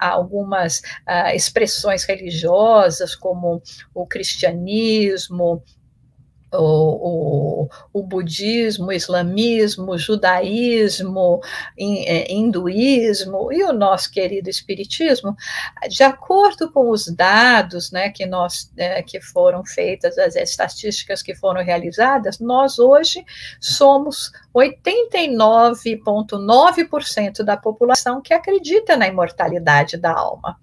algumas 0.00 0.82
ah, 1.06 1.34
expressões 1.34 2.04
religiosas 2.04 3.14
como 3.14 3.62
o 3.94 4.06
cristianismo, 4.06 5.62
o, 6.52 7.64
o, 7.64 7.68
o, 7.92 8.02
budismo, 8.02 8.86
o 8.86 8.92
islamismo, 8.92 9.92
o 9.92 9.98
judaísmo, 9.98 11.40
é, 11.78 12.32
hinduísmo 12.32 13.52
e 13.52 13.62
o 13.64 13.72
nosso 13.72 14.10
querido 14.10 14.48
espiritismo, 14.48 15.36
de 15.88 16.02
acordo 16.02 16.70
com 16.70 16.90
os 16.90 17.06
dados 17.06 17.90
né, 17.90 18.10
que, 18.10 18.24
nós, 18.26 18.72
é, 18.76 19.02
que 19.02 19.20
foram 19.20 19.64
feitas, 19.64 20.16
as 20.18 20.36
estatísticas 20.36 21.22
que 21.22 21.34
foram 21.34 21.62
realizadas, 21.62 22.38
nós 22.38 22.78
hoje 22.78 23.24
somos 23.60 24.32
89,9% 24.54 27.42
da 27.42 27.56
população 27.56 28.20
que 28.20 28.34
acredita 28.34 28.96
na 28.96 29.06
imortalidade 29.06 29.96
da 29.96 30.12
alma. 30.12 30.58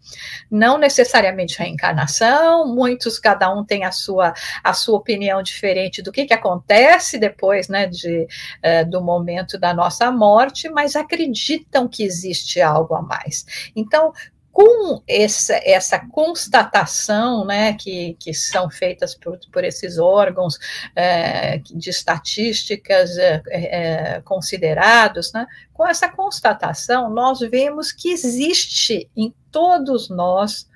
Não 0.49 0.77
necessariamente 0.77 1.57
reencarnação, 1.57 2.67
muitos, 2.67 3.17
cada 3.19 3.53
um 3.53 3.63
tem 3.63 3.85
a 3.85 3.91
sua, 3.91 4.33
a 4.63 4.73
sua 4.73 4.97
opinião 4.97 5.41
diferente 5.41 6.01
do 6.01 6.11
que, 6.11 6.25
que 6.25 6.33
acontece 6.33 7.17
depois 7.17 7.69
né, 7.69 7.87
de, 7.87 8.27
uh, 8.63 8.89
do 8.89 9.01
momento 9.01 9.57
da 9.57 9.73
nossa 9.73 10.11
morte, 10.11 10.69
mas 10.69 10.95
acreditam 10.95 11.87
que 11.87 12.03
existe 12.03 12.61
algo 12.61 12.93
a 12.95 13.01
mais. 13.01 13.71
Então, 13.75 14.13
com 14.55 15.03
essa, 15.05 15.59
essa 15.65 15.99
constatação 15.99 17.43
né, 17.43 17.73
que, 17.73 18.15
que 18.17 18.33
são 18.33 18.69
feitas 18.69 19.13
por, 19.13 19.37
por 19.51 19.65
esses 19.65 19.97
órgãos 19.97 20.57
é, 20.95 21.57
de 21.57 21.89
estatísticas 21.89 23.17
é, 23.17 23.41
é, 23.49 24.21
considerados, 24.21 25.33
né, 25.33 25.45
com 25.73 25.85
essa 25.85 26.07
constatação, 26.07 27.09
nós 27.09 27.41
vemos 27.41 27.91
que 27.91 28.07
existe 28.07 29.09
em 29.13 29.35
todos 29.51 30.07
nós 30.07 30.69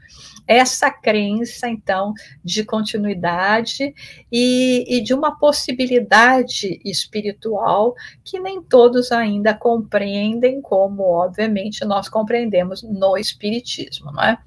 essa 0.48 0.89
crença, 0.89 1.70
então, 1.70 2.13
de 2.44 2.63
continuidade 2.63 3.94
e, 4.32 4.86
e, 4.88 5.01
de 5.01 5.13
uma 5.13 5.38
possibilidade 5.38 6.80
espiritual 6.84 7.94
que 8.24 8.39
nem 8.39 8.62
todos 8.62 9.12
ainda 9.12 9.54
compreendem, 9.54 10.62
como, 10.62 11.04
obviamente, 11.04 11.86
nós 11.86 12.10
compreendemos 12.10 12.82
no 12.82 13.18
Espiritismo, 13.18 14.12
não 14.12 14.24
é? 14.24 14.38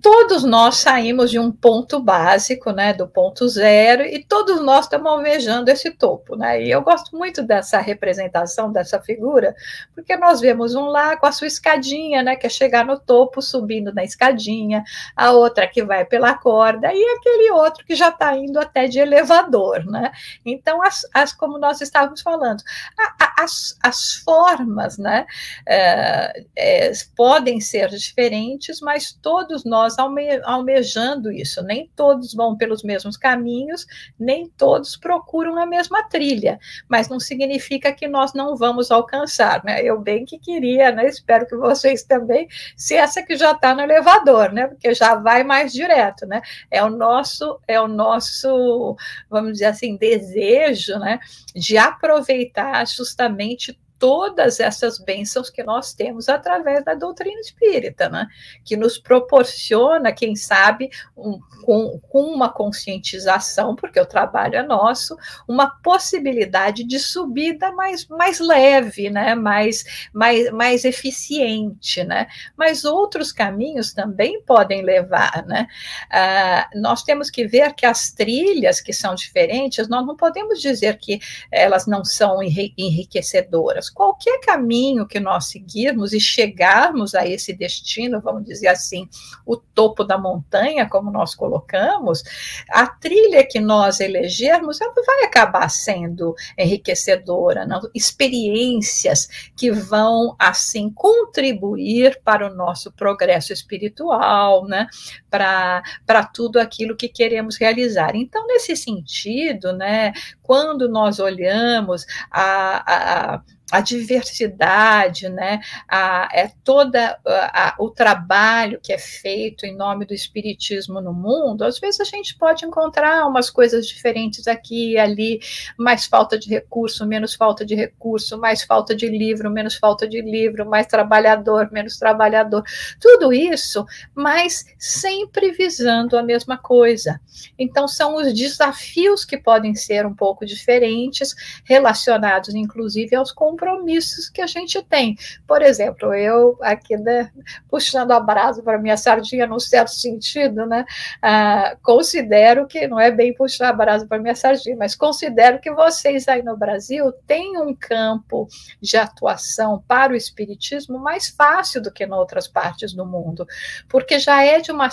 Todos 0.00 0.44
nós 0.44 0.76
saímos 0.76 1.30
de 1.30 1.38
um 1.38 1.50
ponto 1.50 2.00
básico, 2.00 2.70
né, 2.70 2.92
do 2.92 3.06
ponto 3.08 3.48
zero, 3.48 4.02
e 4.02 4.24
todos 4.24 4.60
nós 4.60 4.84
estamos 4.84 5.10
almejando 5.10 5.70
esse 5.70 5.90
topo, 5.90 6.36
né? 6.36 6.62
E 6.62 6.70
eu 6.70 6.82
gosto 6.82 7.16
muito 7.16 7.42
dessa 7.42 7.78
representação 7.78 8.70
dessa 8.72 9.00
figura, 9.00 9.54
porque 9.94 10.16
nós 10.16 10.40
vemos 10.40 10.74
um 10.74 10.86
lá 10.86 11.16
com 11.16 11.26
a 11.26 11.32
sua 11.32 11.46
escadinha, 11.46 12.22
né, 12.22 12.36
que 12.36 12.46
é 12.46 12.50
chegar 12.50 12.84
no 12.84 12.98
topo 12.98 13.42
subindo 13.42 13.92
na 13.92 14.04
escadinha, 14.04 14.84
a 15.16 15.32
outra 15.32 15.66
que 15.66 15.82
vai 15.82 16.04
pela 16.04 16.34
corda 16.34 16.92
e 16.92 17.04
aquele 17.18 17.50
outro 17.50 17.84
que 17.84 17.94
já 17.94 18.08
está 18.08 18.36
indo 18.36 18.58
até 18.60 18.86
de 18.86 18.98
elevador, 18.98 19.84
né? 19.84 20.12
Então, 20.44 20.82
as, 20.82 21.02
as 21.12 21.32
como 21.32 21.58
nós 21.58 21.80
estávamos 21.80 22.20
falando, 22.20 22.62
a, 22.98 23.24
a, 23.24 23.44
as, 23.44 23.76
as 23.82 24.14
formas, 24.14 24.98
né, 24.98 25.26
é, 25.66 26.44
é, 26.56 26.92
podem 27.16 27.60
ser 27.60 27.88
diferentes, 27.88 28.80
mas 28.80 29.12
todos 29.12 29.47
todos 29.48 29.64
nós 29.64 29.98
alme 29.98 30.40
almejando 30.44 31.32
isso. 31.32 31.62
Nem 31.62 31.90
todos 31.96 32.34
vão 32.34 32.56
pelos 32.56 32.82
mesmos 32.82 33.16
caminhos, 33.16 33.86
nem 34.18 34.46
todos 34.46 34.96
procuram 34.96 35.56
a 35.58 35.64
mesma 35.64 36.06
trilha, 36.08 36.60
mas 36.88 37.08
não 37.08 37.18
significa 37.18 37.92
que 37.92 38.06
nós 38.06 38.34
não 38.34 38.54
vamos 38.54 38.90
alcançar, 38.90 39.64
né? 39.64 39.82
Eu 39.82 39.98
bem 39.98 40.24
que 40.24 40.38
queria, 40.38 40.92
né? 40.92 41.06
Espero 41.06 41.46
que 41.46 41.56
vocês 41.56 42.02
também, 42.02 42.46
se 42.76 42.94
essa 42.94 43.22
que 43.22 43.36
já 43.36 43.52
está 43.52 43.74
no 43.74 43.80
elevador, 43.80 44.52
né? 44.52 44.66
Porque 44.66 44.92
já 44.94 45.14
vai 45.14 45.42
mais 45.42 45.72
direto, 45.72 46.26
né? 46.26 46.42
É 46.70 46.84
o 46.84 46.90
nosso, 46.90 47.58
é 47.66 47.80
o 47.80 47.88
nosso, 47.88 48.96
vamos 49.30 49.52
dizer 49.52 49.66
assim, 49.66 49.96
desejo, 49.96 50.98
né? 50.98 51.18
De 51.54 51.78
aproveitar 51.78 52.86
justamente 52.86 53.78
todas 53.98 54.60
essas 54.60 54.98
bênçãos 54.98 55.50
que 55.50 55.62
nós 55.62 55.92
temos 55.92 56.28
através 56.28 56.84
da 56.84 56.94
doutrina 56.94 57.40
espírita, 57.40 58.08
né? 58.08 58.26
que 58.64 58.76
nos 58.76 58.98
proporciona, 58.98 60.12
quem 60.12 60.36
sabe, 60.36 60.90
um, 61.16 61.40
com, 61.64 61.98
com 62.08 62.22
uma 62.22 62.48
conscientização, 62.48 63.74
porque 63.74 64.00
o 64.00 64.06
trabalho 64.06 64.56
é 64.56 64.62
nosso, 64.62 65.16
uma 65.46 65.68
possibilidade 65.68 66.84
de 66.84 66.98
subida 66.98 67.72
mais, 67.72 68.06
mais 68.06 68.38
leve, 68.38 69.10
né? 69.10 69.34
mais, 69.34 69.84
mais, 70.12 70.50
mais 70.52 70.84
eficiente. 70.84 72.04
Né? 72.04 72.28
Mas 72.56 72.84
outros 72.84 73.32
caminhos 73.32 73.92
também 73.92 74.40
podem 74.42 74.82
levar. 74.82 75.44
Né? 75.46 75.66
Ah, 76.10 76.68
nós 76.74 77.02
temos 77.02 77.30
que 77.30 77.46
ver 77.46 77.74
que 77.74 77.84
as 77.84 78.12
trilhas 78.12 78.80
que 78.80 78.92
são 78.92 79.14
diferentes, 79.14 79.88
nós 79.88 80.06
não 80.06 80.16
podemos 80.16 80.60
dizer 80.60 80.98
que 80.98 81.20
elas 81.50 81.86
não 81.86 82.04
são 82.04 82.40
enriquecedoras 82.42 83.87
qualquer 83.90 84.40
caminho 84.40 85.06
que 85.06 85.20
nós 85.20 85.46
seguirmos 85.46 86.12
e 86.12 86.20
chegarmos 86.20 87.14
a 87.14 87.26
esse 87.26 87.52
destino, 87.52 88.20
vamos 88.20 88.44
dizer 88.44 88.68
assim, 88.68 89.08
o 89.44 89.56
topo 89.56 90.04
da 90.04 90.18
montanha, 90.18 90.88
como 90.88 91.10
nós 91.10 91.34
colocamos, 91.34 92.22
a 92.70 92.86
trilha 92.86 93.46
que 93.46 93.60
nós 93.60 94.00
elegermos, 94.00 94.80
ela 94.80 94.92
vai 95.06 95.24
acabar 95.24 95.68
sendo 95.68 96.34
enriquecedora, 96.56 97.66
não? 97.66 97.80
experiências 97.94 99.50
que 99.56 99.70
vão, 99.70 100.34
assim, 100.38 100.90
contribuir 100.90 102.20
para 102.22 102.46
o 102.46 102.54
nosso 102.54 102.92
progresso 102.92 103.52
espiritual, 103.52 104.66
né? 104.66 104.86
para 105.30 106.24
tudo 106.32 106.58
aquilo 106.58 106.96
que 106.96 107.08
queremos 107.08 107.56
realizar. 107.56 108.14
Então, 108.14 108.46
nesse 108.46 108.76
sentido, 108.76 109.72
né, 109.72 110.12
quando 110.42 110.88
nós 110.88 111.18
olhamos 111.18 112.06
a, 112.30 112.82
a 112.86 112.98
a 113.08 113.42
diversidade, 113.80 115.28
né, 115.28 115.60
a, 115.86 116.28
é 116.32 116.50
toda 116.64 117.18
a, 117.26 117.74
o 117.78 117.90
trabalho 117.90 118.80
que 118.82 118.92
é 118.92 118.98
feito 118.98 119.66
em 119.66 119.76
nome 119.76 120.06
do 120.06 120.14
espiritismo 120.14 121.00
no 121.00 121.12
mundo, 121.12 121.64
às 121.64 121.78
vezes 121.78 122.00
a 122.00 122.04
gente 122.04 122.36
pode 122.36 122.64
encontrar 122.64 123.26
umas 123.26 123.50
coisas 123.50 123.86
diferentes 123.86 124.46
aqui 124.48 124.92
e 124.92 124.98
ali, 124.98 125.40
mais 125.76 126.06
falta 126.06 126.38
de 126.38 126.48
recurso, 126.48 127.06
menos 127.06 127.34
falta 127.34 127.64
de 127.64 127.74
recurso, 127.74 128.38
mais 128.38 128.62
falta 128.62 128.94
de 128.94 129.06
livro, 129.06 129.50
menos 129.50 129.74
falta 129.74 130.08
de 130.08 130.20
livro, 130.22 130.68
mais 130.68 130.86
trabalhador, 130.86 131.70
menos 131.70 131.98
trabalhador, 131.98 132.62
tudo 133.00 133.32
isso, 133.32 133.84
mas 134.14 134.64
sempre 134.78 135.52
visando 135.52 136.16
a 136.16 136.22
mesma 136.22 136.56
coisa. 136.56 137.20
Então 137.58 137.86
são 137.86 138.16
os 138.16 138.32
desafios 138.32 139.24
que 139.24 139.36
podem 139.36 139.74
ser 139.74 140.06
um 140.06 140.14
pouco 140.14 140.46
diferentes, 140.46 141.34
relacionados 141.64 142.54
inclusive 142.54 143.14
aos 143.14 143.32
compromissos 143.58 144.28
que 144.28 144.40
a 144.40 144.46
gente 144.46 144.80
tem. 144.84 145.16
Por 145.46 145.60
exemplo, 145.60 146.14
eu 146.14 146.56
aqui, 146.62 146.96
né, 146.96 147.30
puxando 147.68 148.12
a 148.12 148.20
brasa 148.20 148.62
para 148.62 148.78
minha 148.78 148.96
sardinha, 148.96 149.46
num 149.46 149.58
certo 149.58 149.90
sentido, 149.90 150.64
né, 150.64 150.84
ah, 151.20 151.76
considero 151.82 152.66
que, 152.66 152.86
não 152.86 153.00
é 153.00 153.10
bem 153.10 153.34
puxar 153.34 153.70
a 153.70 153.72
brasa 153.72 154.06
para 154.06 154.18
minha 154.18 154.34
sardinha, 154.34 154.76
mas 154.76 154.94
considero 154.94 155.60
que 155.60 155.72
vocês 155.72 156.28
aí 156.28 156.42
no 156.42 156.56
Brasil 156.56 157.12
têm 157.26 157.58
um 157.58 157.74
campo 157.74 158.48
de 158.80 158.96
atuação 158.96 159.82
para 159.86 160.12
o 160.12 160.16
espiritismo 160.16 160.98
mais 160.98 161.28
fácil 161.28 161.82
do 161.82 161.90
que 161.90 162.04
em 162.04 162.12
outras 162.12 162.46
partes 162.46 162.92
do 162.92 163.04
mundo, 163.04 163.46
porque 163.88 164.18
já 164.18 164.42
é 164.44 164.60
de 164.60 164.70
uma, 164.70 164.88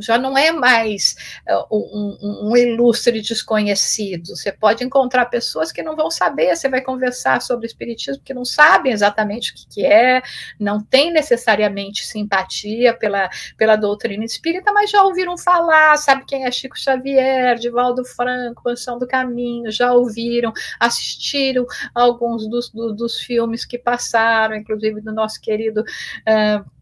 já 0.00 0.18
não 0.18 0.36
é 0.36 0.50
mais 0.50 1.14
uh, 1.48 1.76
um, 1.76 2.48
um 2.50 2.56
ilustre 2.56 3.20
desconhecido. 3.20 4.36
Você 4.36 4.50
pode 4.50 4.82
encontrar 4.84 5.26
pessoas 5.26 5.70
que 5.70 5.82
não 5.82 5.94
vão 5.94 6.10
saber, 6.10 6.56
você 6.56 6.68
vai 6.68 6.80
conversar 6.80 7.40
sobre 7.40 7.66
espiritismo 7.66 8.07
espiritismo 8.08 8.24
que 8.24 8.34
não 8.34 8.44
sabem 8.44 8.92
exatamente 8.92 9.52
o 9.52 9.54
que, 9.54 9.66
que 9.68 9.86
é, 9.86 10.22
não 10.58 10.82
têm 10.82 11.12
necessariamente 11.12 12.06
simpatia 12.06 12.94
pela, 12.94 13.28
pela 13.56 13.76
doutrina 13.76 14.24
espírita, 14.24 14.72
mas 14.72 14.90
já 14.90 15.02
ouviram 15.02 15.36
falar, 15.36 15.96
sabe 15.96 16.24
quem 16.26 16.44
é 16.44 16.50
Chico 16.50 16.78
Xavier, 16.78 17.56
Divaldo 17.56 18.04
Franco, 18.04 18.62
Mansão 18.64 18.98
do 18.98 19.06
Caminho, 19.06 19.70
já 19.70 19.92
ouviram, 19.92 20.52
assistiram 20.80 21.66
alguns 21.94 22.48
dos, 22.48 22.70
do, 22.70 22.92
dos 22.92 23.18
filmes 23.20 23.64
que 23.64 23.78
passaram, 23.78 24.56
inclusive 24.56 25.00
do 25.00 25.12
nosso 25.12 25.40
querido. 25.40 25.82
Uh, 25.82 26.77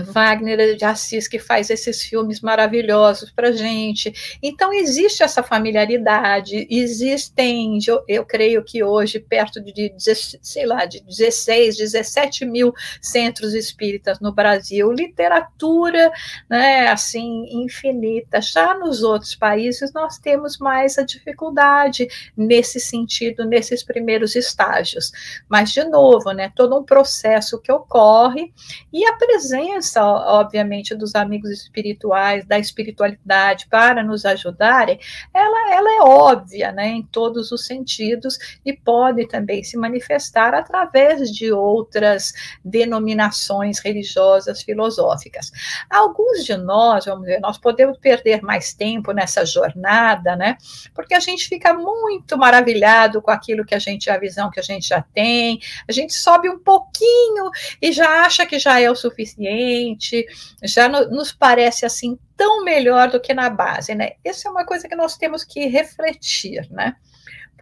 Wagner 0.00 0.74
de 0.76 0.84
Assis, 0.84 1.28
que 1.28 1.38
faz 1.38 1.68
esses 1.68 2.02
filmes 2.02 2.40
maravilhosos 2.40 3.30
para 3.30 3.52
gente. 3.52 4.38
Então, 4.42 4.72
existe 4.72 5.22
essa 5.22 5.42
familiaridade, 5.42 6.66
existem, 6.70 7.78
eu, 7.86 8.02
eu, 8.08 8.24
creio 8.24 8.64
que 8.64 8.82
hoje, 8.82 9.20
perto 9.20 9.60
de, 9.60 9.94
sei 9.98 10.64
lá, 10.64 10.86
de 10.86 11.02
16, 11.04 11.76
17 11.76 12.46
mil 12.46 12.72
centros 13.00 13.52
espíritas 13.52 14.18
no 14.18 14.32
Brasil, 14.32 14.90
literatura, 14.90 16.10
né, 16.48 16.88
assim, 16.88 17.44
infinita. 17.62 18.40
Já 18.40 18.74
nos 18.74 19.02
outros 19.02 19.34
países, 19.34 19.92
nós 19.92 20.18
temos 20.18 20.56
mais 20.56 20.96
a 20.96 21.02
dificuldade 21.02 22.08
nesse 22.36 22.80
sentido, 22.80 23.44
nesses 23.44 23.82
primeiros 23.82 24.34
estágios. 24.36 25.12
Mas, 25.48 25.70
de 25.70 25.84
novo, 25.84 26.32
né, 26.32 26.50
todo 26.56 26.78
um 26.78 26.84
processo 26.84 27.60
que 27.60 27.70
ocorre 27.70 28.52
e 28.92 29.04
a 29.04 29.12
presença 29.16 29.81
presença, 29.82 30.04
obviamente, 30.04 30.94
dos 30.94 31.14
amigos 31.14 31.50
espirituais, 31.50 32.46
da 32.46 32.58
espiritualidade 32.58 33.66
para 33.68 34.02
nos 34.02 34.24
ajudarem, 34.24 34.98
ela, 35.34 35.74
ela 35.74 35.96
é 35.96 36.02
óbvia, 36.02 36.70
né, 36.70 36.88
em 36.88 37.02
todos 37.02 37.50
os 37.50 37.66
sentidos 37.66 38.38
e 38.64 38.72
pode 38.72 39.26
também 39.26 39.64
se 39.64 39.76
manifestar 39.76 40.54
através 40.54 41.30
de 41.30 41.52
outras 41.52 42.32
denominações 42.64 43.80
religiosas, 43.80 44.62
filosóficas. 44.62 45.50
Alguns 45.90 46.44
de 46.44 46.56
nós, 46.56 47.06
vamos 47.06 47.26
ver, 47.26 47.40
nós 47.40 47.58
podemos 47.58 47.98
perder 47.98 48.40
mais 48.42 48.72
tempo 48.72 49.12
nessa 49.12 49.44
jornada, 49.44 50.36
né, 50.36 50.56
porque 50.94 51.14
a 51.14 51.20
gente 51.20 51.48
fica 51.48 51.74
muito 51.74 52.38
maravilhado 52.38 53.20
com 53.20 53.30
aquilo 53.30 53.64
que 53.64 53.74
a 53.74 53.78
gente, 53.78 54.08
a 54.08 54.18
visão 54.18 54.50
que 54.50 54.60
a 54.60 54.62
gente 54.62 54.88
já 54.88 55.02
tem, 55.02 55.60
a 55.88 55.92
gente 55.92 56.14
sobe 56.14 56.48
um 56.48 56.58
pouquinho 56.58 57.50
e 57.80 57.90
já 57.90 58.24
acha 58.24 58.46
que 58.46 58.58
já 58.58 58.80
é 58.80 58.90
o 58.90 58.94
suficiente 58.94 59.71
gente, 59.72 60.26
já 60.62 60.88
no, 60.88 61.08
nos 61.10 61.32
parece 61.32 61.86
assim 61.86 62.18
tão 62.36 62.64
melhor 62.64 63.10
do 63.10 63.20
que 63.20 63.32
na 63.32 63.48
base, 63.48 63.94
né? 63.94 64.12
Isso 64.24 64.46
é 64.46 64.50
uma 64.50 64.64
coisa 64.64 64.88
que 64.88 64.94
nós 64.96 65.16
temos 65.16 65.44
que 65.44 65.66
refletir, 65.66 66.68
né? 66.70 66.96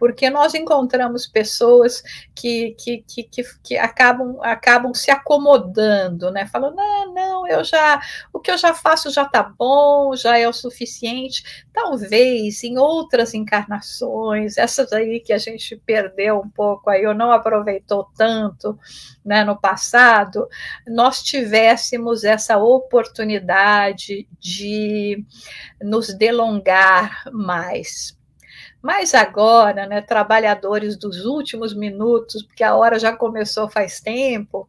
Porque 0.01 0.31
nós 0.31 0.55
encontramos 0.55 1.27
pessoas 1.27 2.01
que, 2.33 2.71
que, 2.71 3.03
que, 3.07 3.21
que, 3.21 3.43
que 3.61 3.77
acabam, 3.77 4.39
acabam 4.41 4.95
se 4.95 5.11
acomodando, 5.11 6.31
né? 6.31 6.47
Falando, 6.47 6.75
não, 6.75 7.13
não, 7.13 7.47
eu 7.47 7.63
já, 7.63 8.01
o 8.33 8.39
que 8.39 8.49
eu 8.49 8.57
já 8.57 8.73
faço 8.73 9.11
já 9.11 9.25
tá 9.25 9.43
bom, 9.43 10.15
já 10.15 10.39
é 10.39 10.47
o 10.47 10.53
suficiente. 10.53 11.63
Talvez 11.71 12.63
em 12.63 12.79
outras 12.79 13.35
encarnações, 13.35 14.57
essas 14.57 14.91
aí 14.91 15.19
que 15.19 15.31
a 15.31 15.37
gente 15.37 15.75
perdeu 15.85 16.39
um 16.39 16.49
pouco 16.49 16.89
aí, 16.89 17.05
ou 17.05 17.13
não 17.13 17.31
aproveitou 17.31 18.09
tanto, 18.17 18.79
né, 19.23 19.43
no 19.43 19.55
passado, 19.55 20.47
nós 20.87 21.21
tivéssemos 21.21 22.23
essa 22.23 22.57
oportunidade 22.57 24.27
de 24.39 25.23
nos 25.79 26.11
delongar 26.11 27.23
mais. 27.31 28.19
Mas 28.81 29.13
agora, 29.13 29.85
né, 29.85 30.01
trabalhadores 30.01 30.97
dos 30.97 31.25
últimos 31.25 31.73
minutos, 31.73 32.41
porque 32.43 32.63
a 32.63 32.75
hora 32.75 32.97
já 32.97 33.15
começou 33.15 33.69
faz 33.69 33.99
tempo, 34.01 34.67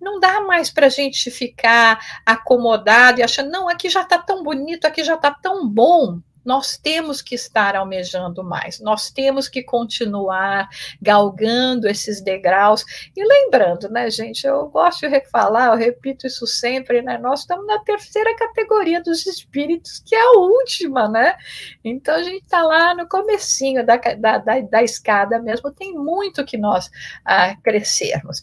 não 0.00 0.20
dá 0.20 0.40
mais 0.42 0.70
para 0.70 0.86
a 0.86 0.90
gente 0.90 1.30
ficar 1.30 1.98
acomodado 2.24 3.20
e 3.20 3.22
achando, 3.22 3.50
não, 3.50 3.68
aqui 3.68 3.88
já 3.88 4.02
está 4.02 4.18
tão 4.18 4.42
bonito, 4.42 4.86
aqui 4.86 5.02
já 5.02 5.14
está 5.14 5.32
tão 5.32 5.68
bom 5.68 6.20
nós 6.48 6.78
temos 6.78 7.20
que 7.20 7.34
estar 7.34 7.76
almejando 7.76 8.42
mais, 8.42 8.80
nós 8.80 9.10
temos 9.10 9.50
que 9.50 9.62
continuar 9.62 10.66
galgando 11.00 11.86
esses 11.86 12.22
degraus. 12.22 12.86
E 13.14 13.22
lembrando, 13.22 13.90
né, 13.90 14.08
gente, 14.08 14.46
eu 14.46 14.66
gosto 14.68 15.06
de 15.06 15.20
falar, 15.26 15.66
eu 15.66 15.76
repito 15.76 16.26
isso 16.26 16.46
sempre, 16.46 17.02
né? 17.02 17.18
Nós 17.18 17.40
estamos 17.40 17.66
na 17.66 17.78
terceira 17.80 18.34
categoria 18.34 19.02
dos 19.02 19.26
espíritos, 19.26 20.02
que 20.06 20.14
é 20.14 20.22
a 20.22 20.38
última, 20.38 21.06
né? 21.06 21.36
Então 21.84 22.14
a 22.14 22.22
gente 22.22 22.44
está 22.44 22.62
lá 22.62 22.94
no 22.94 23.06
comecinho 23.06 23.84
da, 23.84 23.96
da, 23.96 24.38
da, 24.38 24.60
da, 24.60 24.82
escada 24.82 25.38
mesmo, 25.38 25.70
tem 25.70 25.92
muito 25.92 26.46
que 26.46 26.56
nós 26.56 26.90
ah, 27.26 27.54
crescermos. 27.62 28.40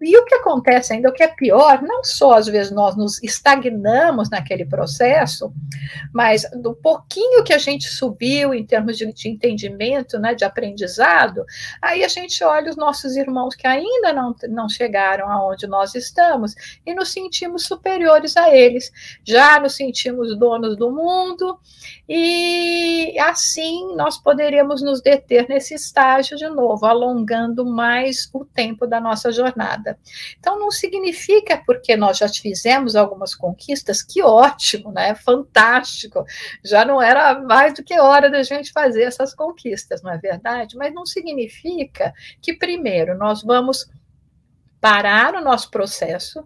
E 0.00 0.16
o 0.16 0.24
que 0.24 0.36
acontece 0.36 0.92
ainda, 0.92 1.08
o 1.08 1.12
que 1.12 1.24
é 1.24 1.28
pior, 1.28 1.82
não 1.82 2.04
só 2.04 2.34
às 2.34 2.46
vezes 2.46 2.70
nós 2.70 2.96
nos 2.96 3.20
estagnamos 3.24 4.30
naquele 4.30 4.64
processo, 4.64 5.52
mas 6.14 6.48
do 6.54 6.76
pouquinho 6.76 7.39
que 7.42 7.52
a 7.52 7.58
gente 7.58 7.88
subiu 7.88 8.54
em 8.54 8.64
termos 8.64 8.96
de, 8.96 9.12
de 9.12 9.28
entendimento, 9.28 10.18
né, 10.18 10.34
de 10.34 10.44
aprendizado, 10.44 11.44
aí 11.80 12.04
a 12.04 12.08
gente 12.08 12.42
olha 12.44 12.70
os 12.70 12.76
nossos 12.76 13.16
irmãos 13.16 13.54
que 13.54 13.66
ainda 13.66 14.12
não, 14.12 14.34
não 14.48 14.68
chegaram 14.68 15.28
aonde 15.30 15.66
nós 15.66 15.94
estamos 15.94 16.54
e 16.84 16.94
nos 16.94 17.10
sentimos 17.10 17.64
superiores 17.64 18.36
a 18.36 18.54
eles. 18.54 18.90
Já 19.24 19.60
nos 19.60 19.74
sentimos 19.74 20.36
donos 20.38 20.76
do 20.76 20.90
mundo 20.90 21.58
e 22.08 23.16
assim 23.20 23.94
nós 23.94 24.18
poderíamos 24.18 24.82
nos 24.82 25.00
deter 25.00 25.48
nesse 25.48 25.74
estágio 25.74 26.36
de 26.36 26.48
novo, 26.48 26.86
alongando 26.86 27.64
mais 27.64 28.28
o 28.32 28.44
tempo 28.44 28.86
da 28.86 29.00
nossa 29.00 29.30
jornada. 29.30 29.98
Então 30.38 30.58
não 30.58 30.70
significa 30.70 31.62
porque 31.64 31.96
nós 31.96 32.18
já 32.18 32.28
fizemos 32.28 32.96
algumas 32.96 33.34
conquistas, 33.34 34.02
que 34.02 34.22
ótimo, 34.22 34.92
né? 34.92 35.14
Fantástico. 35.14 36.24
Já 36.64 36.84
não 36.84 37.00
era 37.00 37.29
mais 37.38 37.74
do 37.74 37.84
que 37.84 37.98
hora 37.98 38.30
da 38.30 38.42
gente 38.42 38.72
fazer 38.72 39.02
essas 39.02 39.34
conquistas, 39.34 40.02
não 40.02 40.12
é 40.12 40.18
verdade? 40.18 40.76
Mas 40.76 40.92
não 40.92 41.06
significa 41.06 42.12
que, 42.40 42.54
primeiro, 42.54 43.16
nós 43.16 43.42
vamos 43.42 43.88
parar 44.80 45.34
o 45.34 45.42
nosso 45.42 45.70
processo 45.70 46.42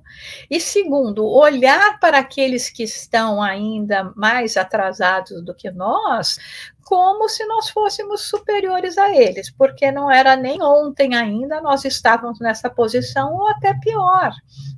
e 0.51 0.59
segundo 0.59 1.25
olhar 1.25 2.01
para 2.01 2.19
aqueles 2.19 2.69
que 2.69 2.83
estão 2.83 3.41
ainda 3.41 4.13
mais 4.17 4.57
atrasados 4.57 5.41
do 5.41 5.55
que 5.55 5.71
nós 5.71 6.39
como 6.85 7.29
se 7.29 7.45
nós 7.47 7.71
fôssemos 7.71 8.23
superiores 8.23 8.99
a 8.99 9.15
eles, 9.15 9.51
porque 9.51 9.91
não 9.91 10.11
era 10.11 10.37
nem 10.37 10.63
ontem 10.63 11.15
ainda 11.15 11.61
nós 11.61 11.85
estávamos 11.85 12.39
nessa 12.39 12.69
posição, 12.69 13.35
ou 13.35 13.49
até 13.49 13.75
pior. 13.75 14.33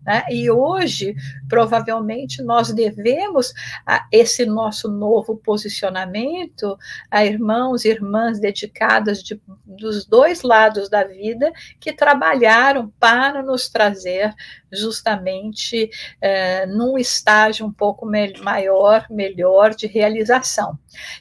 Né? 0.04 0.24
E 0.30 0.48
hoje, 0.48 1.14
provavelmente, 1.48 2.40
nós 2.42 2.72
devemos 2.72 3.52
a 3.84 4.06
esse 4.12 4.46
nosso 4.46 4.88
novo 4.88 5.36
posicionamento 5.36 6.78
a 7.10 7.24
irmãos 7.24 7.84
e 7.84 7.88
irmãs 7.88 8.38
dedicadas 8.38 9.22
de, 9.22 9.40
dos 9.64 10.06
dois 10.06 10.42
lados 10.42 10.88
da 10.88 11.02
vida 11.02 11.52
que 11.80 11.92
trabalharam 11.92 12.92
para 13.00 13.42
nos 13.42 13.68
trazer 13.68 14.32
justamente 14.72 15.90
é, 16.20 16.66
num 16.66 16.96
estágio 16.96 17.66
um 17.66 17.72
pouco 17.72 18.06
me 18.06 18.32
maior, 18.40 19.06
melhor 19.10 19.74
de 19.74 19.86
realização. 19.86 20.78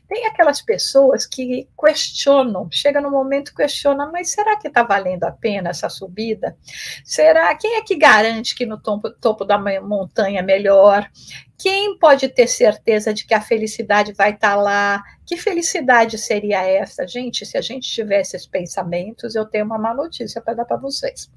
Tem 0.07 0.25
aquelas 0.25 0.61
pessoas 0.61 1.25
que 1.25 1.67
questionam, 1.79 2.69
chega 2.71 3.01
no 3.01 3.11
momento 3.11 3.53
questiona, 3.53 4.05
mas 4.07 4.29
será 4.29 4.57
que 4.57 4.67
está 4.67 4.83
valendo 4.83 5.23
a 5.23 5.31
pena 5.31 5.69
essa 5.69 5.89
subida? 5.89 6.57
Será 7.03 7.53
quem 7.55 7.75
é 7.75 7.81
que 7.81 7.95
garante 7.95 8.55
que 8.55 8.65
no 8.65 8.81
topo, 8.81 9.09
topo 9.09 9.45
da 9.45 9.57
montanha 9.81 10.39
é 10.39 10.43
melhor? 10.43 11.09
Quem 11.57 11.97
pode 11.97 12.27
ter 12.29 12.47
certeza 12.47 13.13
de 13.13 13.25
que 13.25 13.33
a 13.33 13.41
felicidade 13.41 14.13
vai 14.13 14.31
estar 14.31 14.51
tá 14.51 14.55
lá? 14.55 15.03
Que 15.25 15.37
felicidade 15.37 16.17
seria 16.17 16.63
essa? 16.63 17.07
Gente, 17.07 17.45
se 17.45 17.57
a 17.57 17.61
gente 17.61 17.89
tivesse 17.89 18.35
esses 18.35 18.47
pensamentos, 18.47 19.35
eu 19.35 19.45
tenho 19.45 19.65
uma 19.65 19.77
má 19.77 19.93
notícia 19.93 20.41
para 20.41 20.55
dar 20.55 20.65
para 20.65 20.77
vocês 20.77 21.29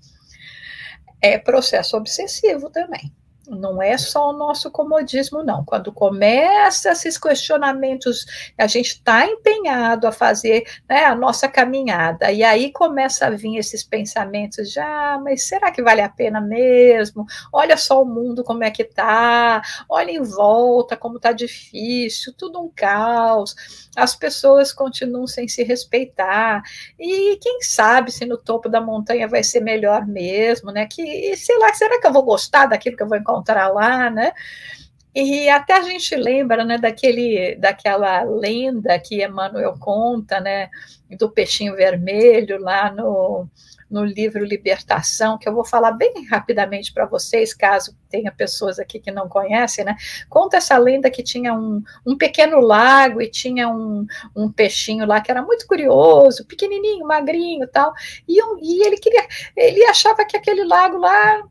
é 1.20 1.38
processo 1.38 1.96
obsessivo 1.96 2.70
também. 2.70 3.12
Não 3.48 3.82
é 3.82 3.96
só 3.96 4.30
o 4.30 4.32
nosso 4.32 4.70
comodismo, 4.70 5.42
não. 5.42 5.64
Quando 5.64 5.92
começa 5.92 6.90
esses 6.90 7.16
questionamentos, 7.16 8.26
a 8.58 8.66
gente 8.66 8.88
está 8.88 9.26
empenhado 9.26 10.06
a 10.06 10.12
fazer 10.12 10.64
né, 10.88 11.04
a 11.04 11.14
nossa 11.14 11.48
caminhada, 11.48 12.30
e 12.30 12.44
aí 12.44 12.70
começa 12.72 13.26
a 13.26 13.30
vir 13.30 13.56
esses 13.56 13.82
pensamentos 13.82 14.72
já, 14.72 15.14
ah, 15.14 15.18
mas 15.18 15.44
será 15.44 15.70
que 15.70 15.82
vale 15.82 16.00
a 16.00 16.08
pena 16.08 16.40
mesmo? 16.40 17.24
Olha 17.52 17.76
só 17.76 18.02
o 18.02 18.06
mundo 18.06 18.44
como 18.44 18.64
é 18.64 18.70
que 18.70 18.84
tá, 18.84 19.62
olha 19.88 20.10
em 20.10 20.22
volta 20.22 20.96
como 20.96 21.16
está 21.16 21.32
difícil, 21.32 22.34
tudo 22.36 22.60
um 22.60 22.70
caos, 22.74 23.54
as 23.96 24.14
pessoas 24.14 24.72
continuam 24.72 25.26
sem 25.26 25.48
se 25.48 25.62
respeitar, 25.62 26.62
e 26.98 27.36
quem 27.36 27.62
sabe 27.62 28.10
se 28.12 28.26
no 28.26 28.36
topo 28.36 28.68
da 28.68 28.80
montanha 28.80 29.28
vai 29.28 29.42
ser 29.42 29.60
melhor 29.60 30.06
mesmo, 30.06 30.70
né? 30.72 30.86
Que, 30.86 31.36
sei 31.36 31.58
lá, 31.58 31.72
será 31.74 32.00
que 32.00 32.06
eu 32.06 32.12
vou 32.12 32.22
gostar 32.24 32.66
daquilo 32.66 32.96
que 32.96 33.02
eu 33.02 33.08
vou 33.08 33.16
encontrar? 33.18 33.37
Encontrar 33.38 33.68
lá, 33.68 34.10
né? 34.10 34.32
E 35.14 35.48
até 35.48 35.76
a 35.76 35.82
gente 35.82 36.14
lembra, 36.14 36.64
né, 36.64 36.78
daquele, 36.78 37.56
daquela 37.56 38.22
lenda 38.22 38.98
que 38.98 39.24
Emmanuel 39.24 39.74
conta, 39.78 40.38
né, 40.38 40.68
do 41.18 41.30
peixinho 41.30 41.74
vermelho 41.74 42.60
lá 42.60 42.92
no, 42.92 43.48
no 43.90 44.04
livro 44.04 44.44
Libertação, 44.44 45.38
que 45.38 45.48
eu 45.48 45.54
vou 45.54 45.64
falar 45.64 45.92
bem 45.92 46.26
rapidamente 46.30 46.92
para 46.92 47.06
vocês, 47.06 47.54
caso 47.54 47.96
tenha 48.08 48.30
pessoas 48.30 48.78
aqui 48.78 49.00
que 49.00 49.10
não 49.10 49.28
conhecem, 49.28 49.84
né? 49.84 49.96
Conta 50.28 50.58
essa 50.58 50.76
lenda 50.76 51.10
que 51.10 51.22
tinha 51.22 51.54
um, 51.54 51.82
um 52.06 52.16
pequeno 52.16 52.60
lago 52.60 53.20
e 53.20 53.28
tinha 53.28 53.68
um, 53.68 54.06
um 54.36 54.52
peixinho 54.52 55.06
lá 55.06 55.20
que 55.20 55.30
era 55.30 55.42
muito 55.42 55.66
curioso, 55.66 56.46
pequenininho, 56.46 57.06
magrinho 57.06 57.66
tal, 57.66 57.92
e, 58.28 58.38
e 58.62 58.86
ele 58.86 58.98
queria, 58.98 59.26
ele 59.56 59.84
achava 59.86 60.24
que 60.24 60.36
aquele 60.36 60.64
lago 60.64 60.98
lá 60.98 61.42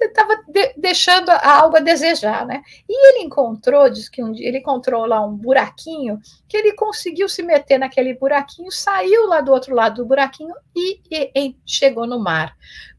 estava 0.00 0.42
de, 0.48 0.74
deixando 0.76 1.30
algo 1.30 1.76
a 1.76 1.80
desejar, 1.80 2.46
né? 2.46 2.62
E 2.88 3.08
ele 3.08 3.24
encontrou, 3.24 3.88
diz 3.90 4.08
que 4.08 4.22
um 4.22 4.32
dia 4.32 4.48
ele 4.48 4.58
encontrou 4.58 5.06
lá 5.06 5.24
um 5.24 5.36
buraquinho, 5.36 6.18
que 6.48 6.56
ele 6.56 6.72
conseguiu 6.72 7.28
se 7.28 7.42
meter 7.42 7.78
naquele 7.78 8.14
buraquinho, 8.14 8.70
saiu 8.70 9.26
lá 9.26 9.40
do 9.40 9.52
outro 9.52 9.74
lado 9.74 9.96
do 9.96 10.06
buraquinho 10.06 10.54
e, 10.74 11.00
e, 11.10 11.30
e 11.34 11.56
chegou 11.64 12.06
no 12.06 12.18
mar. 12.18 12.56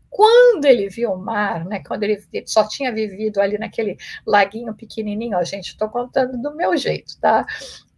Quando 0.09 0.65
ele 0.65 0.89
viu 0.89 1.11
o 1.11 1.17
mar, 1.17 1.65
né, 1.65 1.83
quando 1.85 2.03
ele 2.03 2.23
só 2.45 2.67
tinha 2.67 2.91
vivido 2.91 3.39
ali 3.39 3.57
naquele 3.57 3.97
laguinho 4.25 4.73
pequenininho, 4.73 5.37
ó, 5.37 5.43
gente, 5.43 5.67
estou 5.67 5.89
contando 5.89 6.41
do 6.41 6.55
meu 6.55 6.75
jeito, 6.77 7.19
tá? 7.19 7.45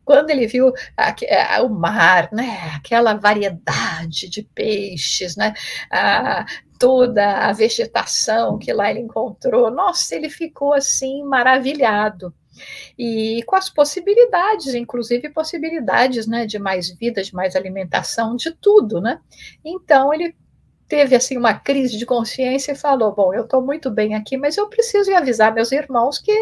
quando 0.10 0.32
ele 0.32 0.48
viu 0.48 0.74
a, 0.98 1.62
o 1.62 1.70
mar, 1.70 2.30
né, 2.32 2.72
aquela 2.76 3.14
variedade 3.14 4.28
de 4.28 4.42
peixes, 4.42 5.36
né, 5.36 5.54
a, 5.92 6.48
toda 6.80 7.48
a 7.50 7.52
vegetação 7.52 8.58
que 8.58 8.72
lá 8.72 8.90
ele 8.90 9.02
encontrou, 9.02 9.70
nossa, 9.70 10.16
ele 10.16 10.30
ficou 10.30 10.74
assim 10.74 11.24
maravilhado. 11.24 12.34
E 12.98 13.44
com 13.46 13.56
as 13.56 13.70
possibilidades, 13.70 14.74
inclusive 14.74 15.30
possibilidades 15.30 16.26
né, 16.26 16.46
de 16.46 16.58
mais 16.58 16.90
vida, 16.90 17.22
de 17.22 17.34
mais 17.34 17.56
alimentação, 17.56 18.36
de 18.36 18.52
tudo, 18.52 19.00
né? 19.00 19.20
Então 19.64 20.14
ele 20.14 20.36
teve 20.90 21.16
assim 21.16 21.38
uma 21.38 21.54
crise 21.54 21.98
de 21.98 22.06
consciência 22.06 22.72
e 22.72 22.76
falou: 22.76 23.14
Bom, 23.14 23.34
eu 23.34 23.44
estou 23.44 23.62
muito 23.62 23.90
bem 23.90 24.16
aqui, 24.16 24.36
mas 24.36 24.58
eu 24.58 24.68
preciso 24.68 25.14
avisar 25.16 25.54
meus 25.54 25.72
irmãos 25.72 26.18
que 26.18 26.34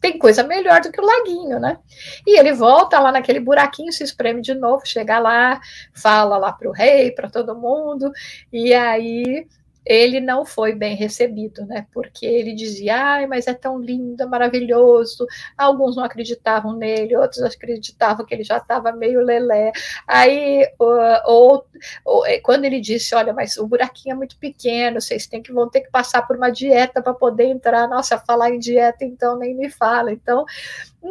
tem 0.00 0.18
coisa 0.18 0.44
melhor 0.44 0.80
do 0.82 0.92
que 0.92 1.00
o 1.00 1.04
laguinho, 1.04 1.58
né? 1.58 1.78
E 2.26 2.38
ele 2.38 2.52
volta 2.52 3.00
lá 3.00 3.10
naquele 3.10 3.40
buraquinho, 3.40 3.92
se 3.92 4.04
espreme 4.04 4.42
de 4.42 4.54
novo, 4.54 4.86
chega 4.86 5.18
lá, 5.18 5.60
fala 5.94 6.36
lá 6.36 6.52
para 6.52 6.68
o 6.68 6.72
rei, 6.72 7.10
para 7.10 7.30
todo 7.30 7.56
mundo, 7.56 8.12
e 8.52 8.72
aí 8.74 9.46
ele 9.86 10.20
não 10.20 10.44
foi 10.44 10.74
bem 10.74 10.96
recebido, 10.96 11.64
né? 11.64 11.86
Porque 11.92 12.26
ele 12.26 12.52
dizia, 12.54 12.96
ai, 12.96 13.26
mas 13.28 13.46
é 13.46 13.54
tão 13.54 13.78
lindo, 13.78 14.20
é 14.20 14.26
maravilhoso. 14.26 15.24
Alguns 15.56 15.94
não 15.94 16.02
acreditavam 16.02 16.76
nele, 16.76 17.16
outros 17.16 17.40
acreditavam 17.42 18.26
que 18.26 18.34
ele 18.34 18.42
já 18.42 18.56
estava 18.56 18.90
meio 18.90 19.20
lelé. 19.20 19.70
Aí, 20.06 20.68
ou, 20.76 21.64
ou, 22.04 22.26
é, 22.26 22.40
quando 22.40 22.64
ele 22.64 22.80
disse, 22.80 23.14
olha, 23.14 23.32
mas 23.32 23.56
o 23.56 23.66
buraquinho 23.66 24.14
é 24.14 24.16
muito 24.16 24.36
pequeno, 24.38 25.00
vocês 25.00 25.28
têm 25.28 25.40
que, 25.40 25.52
vão 25.52 25.70
ter 25.70 25.82
que 25.82 25.90
passar 25.90 26.26
por 26.26 26.36
uma 26.36 26.50
dieta 26.50 27.00
para 27.00 27.14
poder 27.14 27.44
entrar. 27.44 27.86
Nossa, 27.88 28.18
falar 28.18 28.50
em 28.50 28.58
dieta, 28.58 29.04
então 29.04 29.38
nem 29.38 29.54
me 29.54 29.70
fala. 29.70 30.12
Então, 30.12 30.44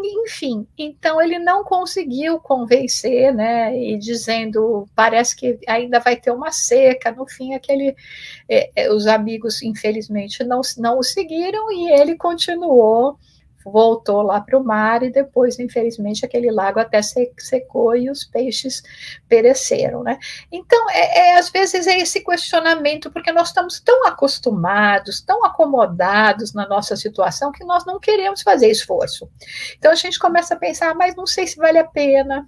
enfim, 0.03 0.67
então 0.77 1.21
ele 1.21 1.39
não 1.39 1.63
conseguiu 1.63 2.39
convencer, 2.39 3.33
né? 3.33 3.77
E 3.77 3.97
dizendo, 3.97 4.87
parece 4.95 5.35
que 5.35 5.59
ainda 5.67 5.99
vai 5.99 6.15
ter 6.15 6.31
uma 6.31 6.51
seca. 6.51 7.11
No 7.11 7.27
fim, 7.27 7.53
aquele, 7.53 7.95
é, 8.49 8.91
os 8.91 9.07
amigos, 9.07 9.61
infelizmente, 9.61 10.43
não, 10.43 10.61
não 10.77 10.99
o 10.99 11.03
seguiram 11.03 11.71
e 11.71 11.91
ele 11.91 12.15
continuou 12.15 13.17
voltou 13.65 14.21
lá 14.21 14.39
para 14.39 14.57
o 14.57 14.63
mar 14.63 15.01
e 15.03 15.09
depois, 15.09 15.59
infelizmente, 15.59 16.25
aquele 16.25 16.51
lago 16.51 16.79
até 16.79 17.01
secou 17.01 17.95
e 17.95 18.09
os 18.09 18.23
peixes 18.23 18.83
pereceram, 19.27 20.03
né? 20.03 20.19
Então, 20.51 20.89
é, 20.91 21.31
é, 21.31 21.37
às 21.37 21.49
vezes 21.49 21.87
é 21.87 21.97
esse 21.97 22.23
questionamento, 22.23 23.11
porque 23.11 23.31
nós 23.31 23.47
estamos 23.49 23.79
tão 23.79 24.05
acostumados, 24.05 25.21
tão 25.21 25.43
acomodados 25.43 26.53
na 26.53 26.67
nossa 26.67 26.95
situação 26.95 27.51
que 27.51 27.65
nós 27.65 27.85
não 27.85 27.99
queremos 27.99 28.41
fazer 28.41 28.69
esforço. 28.69 29.29
Então 29.77 29.91
a 29.91 29.95
gente 29.95 30.19
começa 30.19 30.53
a 30.53 30.57
pensar, 30.57 30.91
ah, 30.91 30.93
mas 30.93 31.15
não 31.15 31.25
sei 31.25 31.47
se 31.47 31.57
vale 31.57 31.79
a 31.79 31.83
pena, 31.83 32.47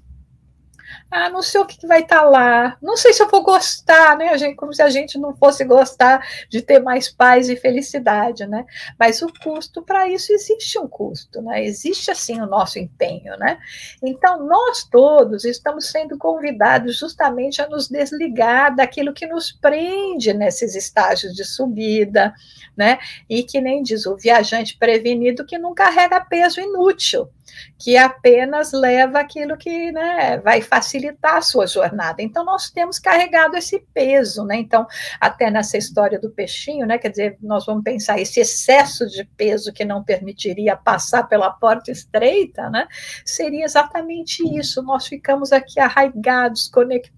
ah, 1.10 1.30
não 1.30 1.41
sei 1.41 1.62
o 1.62 1.65
que 1.65 1.88
vai 1.88 2.02
estar 2.02 2.22
tá 2.22 2.30
lá, 2.30 2.78
não 2.82 2.98
sei 2.98 3.13
se 3.13 3.24
eu 3.24 3.30
vou 3.30 3.41
gostar, 3.41 4.17
né? 4.17 4.30
A 4.30 4.38
gente, 4.38 4.56
como 4.56 4.74
se 4.74 4.82
a 4.82 4.89
gente 4.89 5.17
não 5.17 5.34
fosse 5.36 5.63
gostar 5.63 6.26
de 6.50 6.62
ter 6.62 6.80
mais 6.80 7.10
paz 7.10 7.48
e 7.50 7.56
felicidade, 7.56 8.46
né? 8.46 8.65
Mas 9.00 9.22
o 9.22 9.32
custo 9.41 9.82
para 9.82 10.10
isso 10.10 10.34
existe 10.34 10.78
um 10.78 10.88
custo, 10.88 11.41
né? 11.41 11.63
Existe 11.63 12.12
assim 12.12 12.41
o 12.41 12.46
nosso 12.46 12.78
empenho, 12.78 13.38
né? 13.38 13.58
Então 14.04 14.46
nós 14.46 14.84
todos 14.84 15.46
estamos 15.46 15.89
sendo 15.89 16.17
convidados 16.17 16.98
justamente 16.98 17.62
a 17.62 17.70
nos 17.70 17.88
desligar 17.88 18.76
daquilo 18.76 19.13
que 19.13 19.28
nos 19.28 19.52
prende 19.52 20.34
nesses 20.34 20.76
estágios 20.76 21.34
de 21.34 21.46
subida, 21.46 22.34
né? 22.76 23.00
E 23.30 23.43
que 23.43 23.62
nem 23.62 23.82
diz 23.82 24.06
o 24.06 24.17
viajante 24.17 24.78
prevenido 24.78 25.46
que 25.46 25.58
não 25.58 25.74
carrega 25.74 26.20
peso 26.20 26.60
inútil, 26.60 27.30
que 27.78 27.98
apenas 27.98 28.72
leva 28.72 29.20
aquilo 29.20 29.58
que 29.58 29.92
né, 29.92 30.40
vai 30.40 30.62
facilitar 30.62 31.38
a 31.38 31.42
sua 31.42 31.68
jornada. 31.68 32.22
Então, 32.22 32.44
nós 32.44 32.70
temos 32.70 33.00
carregado 33.00 33.56
esse 33.56 33.80
peso, 33.94 34.44
né? 34.44 34.58
Então, 34.58 34.86
até 35.20 35.50
nessa 35.50 35.78
história 35.78 36.20
do 36.20 36.30
peixinho, 36.30 36.86
né? 36.86 36.98
Quer 36.98 37.10
dizer, 37.10 37.38
nós 37.42 37.66
vamos 37.66 37.84
pensar 37.84 38.20
esse 38.20 38.40
excesso 38.40 39.08
de 39.08 39.24
peso 39.24 39.74
que 39.74 39.86
não 39.86 40.04
permitiria 40.04 40.76
passar 40.76 41.24
pela 41.24 41.52
porta 41.52 41.92
estreita, 41.92 42.70
né? 42.70 42.88
Seria 43.26 43.66
exatamente 43.66 44.44
isso. 44.58 44.82
Nós 44.82 45.08
ficamos 45.08 45.52
aqui 45.52 45.80
arraigados, 45.80 46.68
conectados, 46.68 47.17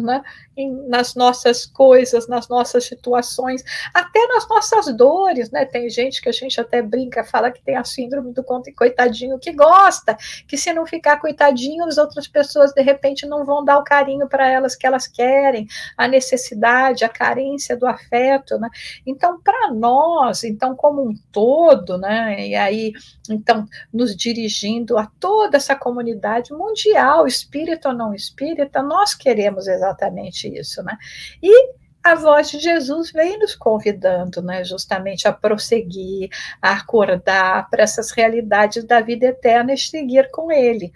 né? 0.00 0.22
em, 0.58 0.88
nas 0.88 1.14
nossas 1.14 1.64
coisas, 1.64 2.26
nas 2.26 2.48
nossas 2.48 2.84
situações, 2.84 3.62
até 3.94 4.26
nas 4.26 4.48
nossas 4.48 4.94
dores, 4.94 5.50
né? 5.50 5.64
Tem 5.64 5.88
gente 5.88 6.20
que 6.20 6.28
a 6.28 6.32
gente 6.32 6.60
até 6.60 6.82
brinca, 6.82 7.22
fala 7.22 7.50
que 7.50 7.62
tem 7.62 7.76
a 7.76 7.84
síndrome 7.84 8.32
do 8.32 8.44
coitadinho 8.76 9.38
que 9.38 9.52
gosta, 9.52 10.16
que 10.46 10.56
se 10.56 10.72
não 10.72 10.84
ficar 10.84 11.20
coitadinho, 11.20 11.84
as 11.84 11.96
outras 11.96 12.26
pessoas 12.26 12.72
de 12.72 12.82
repente 12.82 13.24
não 13.26 13.44
vão 13.44 13.64
dar 13.64 13.78
o 13.78 13.84
carinho 13.84 14.28
para 14.28 14.48
elas 14.48 14.74
que 14.74 14.86
elas 14.86 15.06
querem, 15.06 15.66
a 15.96 16.08
necessidade, 16.08 17.04
a 17.04 17.08
carência 17.08 17.76
do 17.76 17.86
afeto, 17.86 18.58
né? 18.58 18.68
Então, 19.06 19.40
para 19.40 19.72
nós, 19.72 20.42
então 20.42 20.74
como 20.74 21.08
um 21.08 21.14
todo, 21.30 21.96
né? 21.96 22.48
E 22.48 22.56
aí, 22.56 22.92
então, 23.30 23.66
nos 23.92 24.16
dirigindo 24.16 24.98
a 24.98 25.06
toda 25.20 25.56
essa 25.56 25.76
comunidade 25.76 26.52
mundial, 26.52 27.26
espírita 27.26 27.90
ou 27.90 27.94
não 27.94 28.12
espírita, 28.12 28.82
nós 28.82 29.14
queremos 29.14 29.47
exatamente 29.56 30.48
isso, 30.48 30.82
né? 30.82 30.96
E 31.42 31.72
a 32.02 32.14
voz 32.14 32.50
de 32.50 32.58
Jesus 32.58 33.10
vem 33.12 33.38
nos 33.38 33.54
convidando, 33.54 34.40
né, 34.40 34.64
justamente 34.64 35.26
a 35.26 35.32
prosseguir, 35.32 36.30
a 36.62 36.72
acordar 36.72 37.68
para 37.68 37.82
essas 37.82 38.10
realidades 38.10 38.84
da 38.84 39.00
vida 39.00 39.26
eterna 39.26 39.74
e 39.74 39.78
seguir 39.78 40.30
com 40.30 40.50
Ele. 40.50 40.92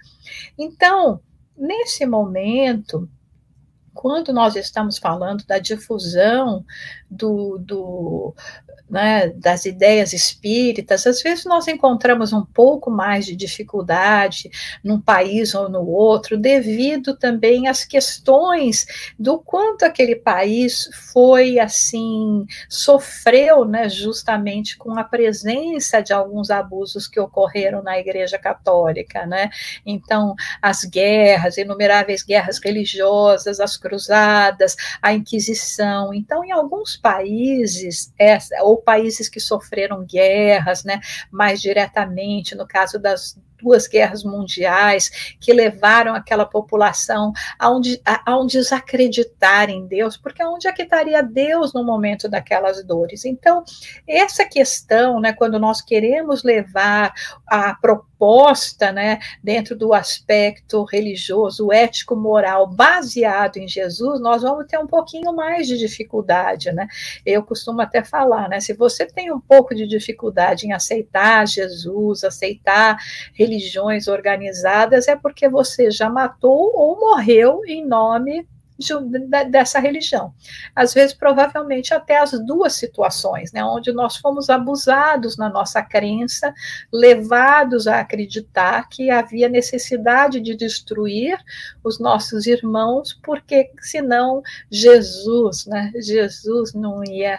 Então, 0.58 1.20
nesse 1.56 2.06
momento, 2.06 3.08
quando 3.92 4.32
nós 4.32 4.56
estamos 4.56 4.98
falando 4.98 5.44
da 5.44 5.58
difusão 5.58 6.64
do, 7.12 7.58
do, 7.58 8.34
né, 8.92 9.28
das 9.28 9.64
ideias 9.64 10.12
espíritas, 10.12 11.06
às 11.06 11.22
vezes 11.22 11.46
nós 11.46 11.66
encontramos 11.66 12.32
um 12.32 12.44
pouco 12.44 12.90
mais 12.90 13.24
de 13.24 13.34
dificuldade 13.34 14.50
num 14.84 15.00
país 15.00 15.54
ou 15.54 15.68
no 15.68 15.86
outro, 15.86 16.36
devido 16.36 17.16
também 17.16 17.68
às 17.68 17.84
questões 17.84 18.86
do 19.18 19.38
quanto 19.38 19.84
aquele 19.84 20.16
país 20.16 20.90
foi 21.12 21.58
assim, 21.58 22.46
sofreu 22.68 23.64
né, 23.64 23.88
justamente 23.88 24.76
com 24.76 24.98
a 24.98 25.04
presença 25.04 26.02
de 26.02 26.12
alguns 26.12 26.50
abusos 26.50 27.08
que 27.08 27.18
ocorreram 27.20 27.82
na 27.82 27.98
Igreja 27.98 28.38
Católica. 28.38 29.26
Né? 29.26 29.48
Então, 29.86 30.34
as 30.60 30.84
guerras, 30.84 31.56
inumeráveis 31.56 32.22
guerras 32.22 32.58
religiosas, 32.62 33.58
as 33.58 33.76
cruzadas, 33.76 34.76
a 35.00 35.14
Inquisição. 35.14 36.12
Então, 36.12 36.44
em 36.44 36.52
alguns 36.52 36.96
países, 37.02 38.12
ou 38.62 38.78
países 38.80 39.28
que 39.28 39.40
sofreram 39.40 40.04
guerras, 40.04 40.84
né, 40.84 41.00
mais 41.30 41.60
diretamente, 41.60 42.54
no 42.54 42.66
caso 42.66 42.98
das 42.98 43.36
duas 43.62 43.86
guerras 43.86 44.24
mundiais 44.24 45.34
que 45.40 45.52
levaram 45.52 46.14
aquela 46.14 46.44
população 46.44 47.32
a 47.58 47.70
um, 47.70 47.80
a, 48.04 48.32
a 48.32 48.38
um 48.38 48.46
desacreditar 48.46 49.70
em 49.70 49.86
Deus, 49.86 50.16
porque 50.16 50.44
onde 50.44 50.68
é 50.68 50.72
que 50.72 50.82
estaria 50.82 51.22
Deus 51.22 51.72
no 51.72 51.84
momento 51.84 52.28
daquelas 52.28 52.84
dores? 52.84 53.24
Então, 53.24 53.64
essa 54.06 54.44
questão, 54.44 55.20
né, 55.20 55.32
quando 55.32 55.58
nós 55.58 55.80
queremos 55.80 56.42
levar 56.42 57.12
a 57.46 57.74
proposta, 57.74 58.92
né, 58.92 59.18
dentro 59.42 59.76
do 59.76 59.92
aspecto 59.92 60.84
religioso, 60.84 61.72
ético, 61.72 62.14
moral, 62.16 62.66
baseado 62.66 63.56
em 63.56 63.68
Jesus, 63.68 64.20
nós 64.20 64.42
vamos 64.42 64.66
ter 64.66 64.78
um 64.78 64.86
pouquinho 64.86 65.32
mais 65.32 65.66
de 65.66 65.78
dificuldade, 65.78 66.72
né? 66.72 66.86
Eu 67.24 67.42
costumo 67.42 67.80
até 67.80 68.02
falar, 68.04 68.48
né, 68.48 68.60
se 68.60 68.72
você 68.72 69.06
tem 69.06 69.32
um 69.32 69.40
pouco 69.40 69.74
de 69.74 69.86
dificuldade 69.86 70.66
em 70.66 70.72
aceitar 70.72 71.46
Jesus, 71.46 72.24
aceitar 72.24 72.96
religião, 73.34 73.51
religiões 73.52 74.08
organizadas 74.08 75.08
é 75.08 75.16
porque 75.16 75.48
você 75.48 75.90
já 75.90 76.08
matou 76.08 76.72
ou 76.74 76.98
morreu 76.98 77.60
em 77.66 77.86
nome 77.86 78.46
de, 78.78 78.94
dessa 79.50 79.78
religião. 79.78 80.34
Às 80.74 80.94
vezes, 80.94 81.14
provavelmente, 81.14 81.94
até 81.94 82.18
as 82.18 82.32
duas 82.44 82.72
situações, 82.72 83.52
né, 83.52 83.62
onde 83.64 83.92
nós 83.92 84.16
fomos 84.16 84.50
abusados 84.50 85.36
na 85.36 85.48
nossa 85.48 85.82
crença, 85.82 86.52
levados 86.92 87.86
a 87.86 88.00
acreditar 88.00 88.88
que 88.88 89.10
havia 89.10 89.48
necessidade 89.48 90.40
de 90.40 90.56
destruir 90.56 91.38
os 91.84 92.00
nossos 92.00 92.46
irmãos, 92.46 93.18
porque 93.22 93.70
senão 93.80 94.42
Jesus, 94.70 95.66
né, 95.66 95.92
Jesus 95.96 96.74
não 96.74 97.04
ia, 97.04 97.38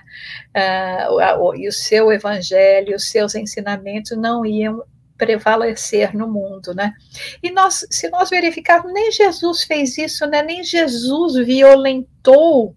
uh, 0.56 1.56
e 1.56 1.68
o 1.68 1.72
seu 1.72 2.12
evangelho, 2.12 2.96
os 2.96 3.10
seus 3.10 3.36
ensinamentos 3.36 4.18
não 4.18 4.46
iam 4.46 4.84
prevalecer 5.18 6.16
no 6.16 6.28
mundo, 6.28 6.74
né? 6.74 6.94
E 7.42 7.52
nós, 7.52 7.86
se 7.90 8.10
nós 8.10 8.30
verificarmos, 8.30 8.92
nem 8.92 9.12
Jesus 9.12 9.64
fez 9.64 9.98
isso, 9.98 10.26
né? 10.26 10.42
Nem 10.42 10.64
Jesus 10.64 11.36
violentou 11.46 12.76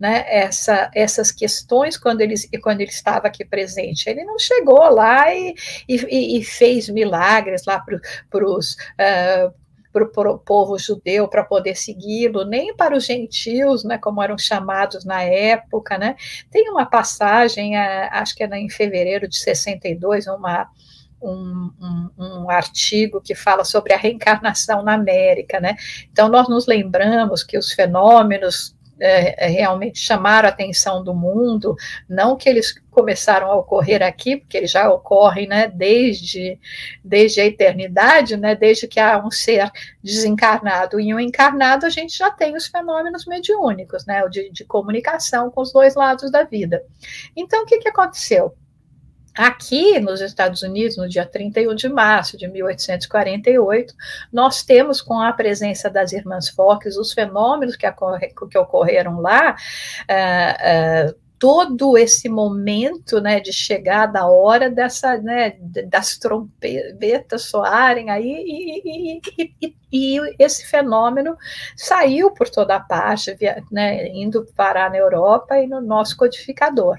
né, 0.00 0.24
essa, 0.26 0.90
essas 0.94 1.30
questões 1.30 1.98
quando 1.98 2.22
ele, 2.22 2.34
quando 2.62 2.80
ele 2.80 2.90
estava 2.90 3.26
aqui 3.26 3.44
presente. 3.44 4.08
Ele 4.08 4.24
não 4.24 4.38
chegou 4.38 4.88
lá 4.88 5.32
e, 5.34 5.54
e, 5.86 6.38
e 6.38 6.42
fez 6.42 6.88
milagres 6.88 7.64
lá 7.66 7.78
para 7.78 8.46
os. 8.46 8.76
Para 9.92 10.30
o 10.30 10.38
povo 10.38 10.78
judeu 10.78 11.26
para 11.26 11.42
poder 11.42 11.74
segui-lo, 11.74 12.44
nem 12.44 12.72
para 12.76 12.96
os 12.96 13.04
gentios, 13.04 13.82
né, 13.82 13.98
como 13.98 14.22
eram 14.22 14.38
chamados 14.38 15.04
na 15.04 15.20
época, 15.20 15.98
né? 15.98 16.14
Tem 16.48 16.70
uma 16.70 16.86
passagem, 16.86 17.76
acho 17.76 18.36
que 18.36 18.44
é 18.44 18.56
em 18.56 18.70
fevereiro 18.70 19.26
de 19.26 19.36
62, 19.36 20.28
uma 20.28 20.70
um, 21.20 21.70
um, 21.80 22.10
um, 22.18 22.50
artigo 22.50 23.20
que 23.20 23.34
fala 23.34 23.64
sobre 23.64 23.92
a 23.92 23.98
reencarnação 23.98 24.82
na 24.82 24.94
América, 24.94 25.60
né? 25.60 25.76
Então 26.10 26.28
nós 26.28 26.48
nos 26.48 26.66
lembramos 26.66 27.42
que 27.42 27.58
os 27.58 27.72
fenômenos 27.72 28.74
é, 29.00 29.46
é, 29.46 29.48
realmente 29.48 29.98
chamaram 29.98 30.46
a 30.46 30.52
atenção 30.52 31.02
do 31.02 31.14
mundo, 31.14 31.74
não 32.08 32.36
que 32.36 32.48
eles 32.48 32.74
começaram 32.90 33.50
a 33.50 33.56
ocorrer 33.56 34.02
aqui, 34.02 34.36
porque 34.36 34.58
eles 34.58 34.70
já 34.70 34.90
ocorrem 34.90 35.48
né, 35.48 35.68
desde, 35.68 36.58
desde 37.02 37.40
a 37.40 37.46
eternidade, 37.46 38.36
né, 38.36 38.54
desde 38.54 38.86
que 38.86 39.00
há 39.00 39.18
um 39.18 39.30
ser 39.30 39.70
desencarnado 40.02 41.00
e 41.00 41.14
um 41.14 41.20
encarnado, 41.20 41.86
a 41.86 41.90
gente 41.90 42.16
já 42.16 42.30
tem 42.30 42.54
os 42.54 42.66
fenômenos 42.66 43.24
mediúnicos, 43.24 44.04
né, 44.04 44.28
de, 44.28 44.50
de 44.50 44.64
comunicação 44.64 45.50
com 45.50 45.62
os 45.62 45.72
dois 45.72 45.94
lados 45.94 46.30
da 46.30 46.44
vida. 46.44 46.82
Então, 47.34 47.62
o 47.62 47.66
que, 47.66 47.78
que 47.78 47.88
aconteceu? 47.88 48.54
Aqui 49.36 50.00
nos 50.00 50.20
Estados 50.20 50.62
Unidos, 50.62 50.96
no 50.96 51.08
dia 51.08 51.24
31 51.24 51.74
de 51.74 51.88
março 51.88 52.36
de 52.36 52.48
1848, 52.48 53.94
nós 54.32 54.62
temos, 54.62 55.00
com 55.00 55.20
a 55.20 55.32
presença 55.32 55.88
das 55.88 56.12
irmãs 56.12 56.48
Fox, 56.48 56.96
os 56.96 57.12
fenômenos 57.12 57.76
que, 57.76 57.86
que 58.50 58.58
ocorreram 58.58 59.20
lá. 59.20 59.56
Uh, 60.08 61.10
uh, 61.12 61.19
todo 61.40 61.96
esse 61.96 62.28
momento 62.28 63.18
né, 63.18 63.40
de 63.40 63.50
chegada 63.50 64.20
a 64.20 64.30
hora 64.30 64.68
dessa, 64.68 65.16
né, 65.16 65.56
das 65.86 66.18
trompetas 66.18 67.44
soarem 67.44 68.10
aí 68.10 68.44
e, 68.46 69.20
e, 69.38 69.54
e, 69.62 69.74
e 69.90 70.20
esse 70.38 70.66
fenômeno 70.66 71.34
saiu 71.74 72.30
por 72.30 72.50
toda 72.50 72.76
a 72.76 72.80
parte, 72.80 73.32
via, 73.32 73.64
né, 73.72 74.08
indo 74.08 74.46
parar 74.54 74.90
na 74.90 74.98
Europa 74.98 75.56
e 75.56 75.66
no 75.66 75.80
nosso 75.80 76.14
codificador. 76.14 76.98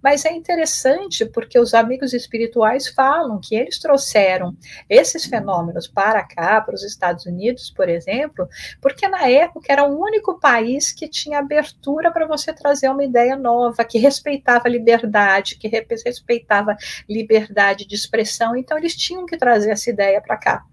Mas 0.00 0.24
é 0.24 0.32
interessante 0.32 1.26
porque 1.26 1.58
os 1.58 1.74
amigos 1.74 2.14
espirituais 2.14 2.86
falam 2.86 3.40
que 3.42 3.56
eles 3.56 3.80
trouxeram 3.80 4.56
esses 4.88 5.26
fenômenos 5.26 5.88
para 5.88 6.22
cá, 6.22 6.60
para 6.60 6.76
os 6.76 6.84
Estados 6.84 7.26
Unidos, 7.26 7.70
por 7.70 7.88
exemplo, 7.88 8.48
porque 8.80 9.08
na 9.08 9.28
época 9.28 9.66
era 9.72 9.82
o 9.82 10.00
único 10.00 10.38
país 10.38 10.92
que 10.92 11.08
tinha 11.08 11.40
abertura 11.40 12.12
para 12.12 12.28
você 12.28 12.52
trazer 12.52 12.88
uma 12.88 13.02
ideia 13.02 13.34
nova, 13.34 13.79
que 13.84 13.98
respeitava 13.98 14.66
a 14.66 14.70
liberdade, 14.70 15.56
que 15.56 15.68
respeitava 15.68 16.76
liberdade 17.08 17.86
de 17.86 17.94
expressão, 17.94 18.56
então 18.56 18.78
eles 18.78 18.96
tinham 18.96 19.26
que 19.26 19.36
trazer 19.36 19.70
essa 19.70 19.90
ideia 19.90 20.20
para 20.20 20.36
cá. 20.36 20.64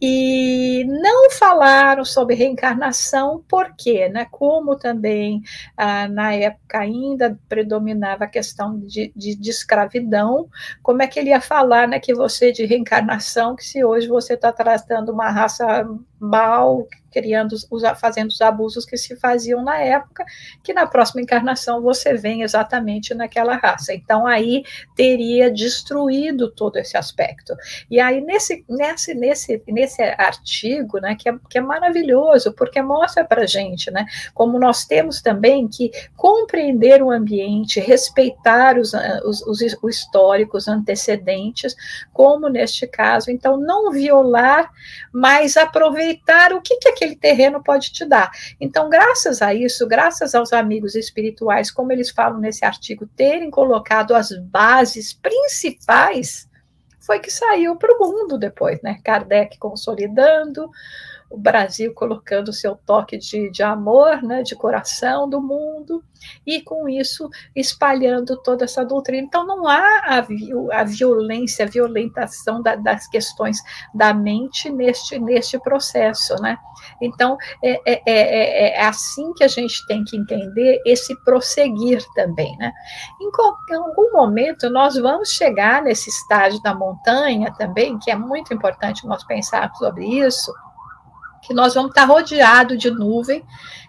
E 0.00 0.84
não 0.84 1.30
falaram 1.30 2.04
sobre 2.04 2.34
reencarnação, 2.34 3.42
porque, 3.48 4.08
né, 4.10 4.26
como 4.30 4.76
também 4.76 5.42
ah, 5.74 6.06
na 6.06 6.34
época 6.34 6.80
ainda 6.80 7.38
predominava 7.48 8.24
a 8.24 8.28
questão 8.28 8.78
de, 8.78 9.10
de, 9.16 9.34
de, 9.34 9.50
escravidão, 9.50 10.48
como 10.82 11.00
é 11.00 11.06
que 11.06 11.18
ele 11.18 11.30
ia 11.30 11.40
falar 11.40 11.88
né, 11.88 11.98
que 11.98 12.12
você 12.14 12.52
de 12.52 12.66
reencarnação, 12.66 13.56
que 13.56 13.64
se 13.64 13.82
hoje 13.82 14.06
você 14.06 14.34
está 14.34 14.52
tratando 14.52 15.12
uma 15.12 15.30
raça 15.30 15.88
mal, 16.20 16.86
criando, 17.10 17.56
fazendo 17.96 18.28
os 18.28 18.40
abusos 18.40 18.86
que 18.86 18.96
se 18.96 19.16
faziam 19.16 19.62
na 19.62 19.78
época, 19.78 20.24
que 20.62 20.72
na 20.72 20.86
próxima 20.86 21.20
encarnação 21.20 21.82
você 21.82 22.14
vem 22.14 22.42
exatamente 22.42 23.14
naquela 23.14 23.56
raça. 23.56 23.92
Então 23.92 24.26
aí 24.26 24.64
teria 24.94 25.50
destruído 25.50 26.50
todo 26.50 26.76
esse 26.76 26.96
aspecto. 26.96 27.54
E 27.90 28.00
aí 28.00 28.20
nesse, 28.20 28.64
nesse, 28.68 29.14
nesse, 29.14 29.62
nesse 29.68 30.02
artigo, 30.02 30.98
né, 30.98 31.16
que 31.18 31.28
é, 31.28 31.34
que 31.50 31.58
é 31.58 31.60
maravilhoso, 31.60 32.52
porque 32.52 32.80
mostra 32.80 33.24
para 33.24 33.46
gente, 33.46 33.90
né, 33.90 34.06
como 34.32 34.58
nós 34.58 34.84
temos 34.84 35.20
também 35.20 35.68
que 35.68 35.90
compreender 36.16 37.02
o 37.02 37.10
ambiente, 37.10 37.80
respeitar 37.80 38.78
os, 38.78 38.92
os, 39.24 39.42
os, 39.42 39.76
os 39.82 39.96
históricos 40.06 40.68
antecedentes, 40.68 41.74
como 42.12 42.48
neste 42.48 42.86
caso, 42.86 43.30
então 43.30 43.56
não 43.56 43.90
violar, 43.90 44.70
mas 45.12 45.56
aproveitar 45.56 46.52
o 46.52 46.60
que, 46.60 46.76
que 46.76 46.88
aquele 46.96 47.14
terreno 47.14 47.62
pode 47.62 47.92
te 47.92 48.04
dar. 48.04 48.30
Então, 48.60 48.88
graças 48.88 49.42
a 49.42 49.52
isso, 49.52 49.86
graças 49.86 50.34
aos 50.34 50.52
amigos 50.52 50.94
espirituais, 50.94 51.70
como 51.70 51.92
eles 51.92 52.10
falam 52.10 52.40
nesse 52.40 52.64
artigo, 52.64 53.06
terem 53.14 53.50
colocado 53.50 54.14
as 54.14 54.30
bases 54.38 55.12
principais, 55.12 56.48
foi 56.98 57.20
que 57.20 57.30
saiu 57.30 57.76
para 57.76 57.94
o 57.94 58.08
mundo 58.10 58.36
depois, 58.36 58.80
né? 58.82 58.98
Kardec 59.04 59.58
consolidando, 59.58 60.68
o 61.28 61.36
Brasil 61.36 61.92
colocando 61.92 62.52
seu 62.52 62.76
toque 62.76 63.18
de, 63.18 63.50
de 63.50 63.62
amor, 63.62 64.22
né, 64.22 64.42
de 64.42 64.54
coração 64.54 65.28
do 65.28 65.40
mundo, 65.40 66.02
e 66.46 66.62
com 66.62 66.88
isso 66.88 67.28
espalhando 67.54 68.36
toda 68.42 68.64
essa 68.64 68.84
doutrina. 68.84 69.26
Então, 69.26 69.46
não 69.46 69.66
há 69.66 70.00
a, 70.04 70.80
a 70.80 70.84
violência, 70.84 71.64
a 71.64 71.68
violentação 71.68 72.62
da, 72.62 72.74
das 72.74 73.06
questões 73.08 73.58
da 73.94 74.14
mente 74.14 74.70
neste, 74.70 75.18
neste 75.18 75.58
processo. 75.58 76.34
Né? 76.40 76.56
Então, 77.00 77.36
é, 77.62 77.80
é, 77.84 78.02
é, 78.06 78.80
é, 78.80 78.86
assim 78.86 79.32
que 79.34 79.44
a 79.44 79.48
gente 79.48 79.86
tem 79.86 80.04
que 80.04 80.16
entender 80.16 80.80
esse 80.86 81.14
prosseguir 81.22 82.04
também. 82.14 82.56
Né? 82.58 82.72
Em, 83.20 83.30
em 83.74 83.76
algum 83.76 84.12
momento, 84.12 84.70
nós 84.70 84.96
vamos 84.96 85.30
chegar 85.30 85.82
nesse 85.82 86.08
estágio 86.08 86.62
da 86.62 86.74
montanha 86.74 87.52
também, 87.58 87.98
que 87.98 88.10
é 88.10 88.16
muito 88.16 88.54
importante 88.54 89.06
nós 89.06 89.24
pensarmos 89.24 89.78
sobre 89.78 90.06
isso 90.06 90.52
que 91.46 91.54
nós 91.54 91.74
vamos 91.74 91.90
estar 91.90 92.04
rodeado 92.04 92.76
de 92.76 92.90
nuvem, 92.90 93.42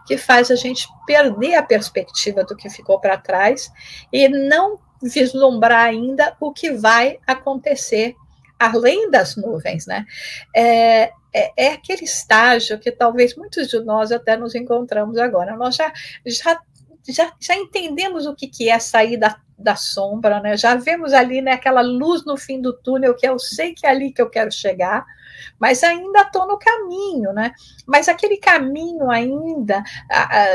que 0.06 0.18
faz 0.18 0.52
a 0.52 0.56
gente 0.56 0.88
perder 1.06 1.56
a 1.56 1.64
perspectiva 1.64 2.44
do 2.44 2.56
que 2.56 2.70
ficou 2.70 3.00
para 3.00 3.18
trás 3.18 3.72
e 4.12 4.28
não 4.30 4.80
vislumbrar 5.02 5.86
ainda 5.86 6.36
o 6.40 6.52
que 6.52 6.72
vai 6.72 7.20
acontecer 7.26 8.16
além 8.60 9.12
das 9.12 9.36
nuvens, 9.36 9.86
né? 9.86 10.06
É, 10.56 11.12
é, 11.34 11.52
é, 11.56 11.68
aquele 11.74 12.04
estágio 12.04 12.80
que 12.80 12.92
talvez 12.92 13.36
muitos 13.36 13.68
de 13.68 13.80
nós 13.82 14.12
até 14.12 14.36
nos 14.36 14.56
encontramos 14.56 15.18
agora. 15.18 15.56
Nós 15.56 15.76
já, 15.76 15.92
já, 16.26 16.60
já, 17.08 17.34
já 17.40 17.56
entendemos 17.56 18.26
o 18.26 18.34
que, 18.34 18.48
que 18.48 18.70
é 18.70 18.80
sair 18.80 19.18
da, 19.18 19.40
da 19.58 19.76
sombra, 19.76 20.40
né? 20.40 20.58
Já 20.58 20.74
vemos 20.76 21.14
ali 21.14 21.42
né, 21.42 21.52
aquela 21.52 21.82
luz 21.82 22.26
no 22.26 22.38
fim 22.38 22.60
do 22.60 22.74
túnel, 22.74 23.16
que 23.16 23.28
eu 23.28 23.38
sei 23.38 23.74
que 23.74 23.86
é 23.86 23.90
ali 23.90 24.12
que 24.12 24.22
eu 24.22 24.30
quero 24.30 24.52
chegar 24.52 25.06
mas 25.60 25.84
ainda 25.84 26.22
estou 26.22 26.48
no 26.48 26.58
caminho, 26.58 27.34
né? 27.34 27.52
Mas 27.86 28.08
aquele 28.08 28.38
caminho 28.38 29.10
ainda, 29.10 29.84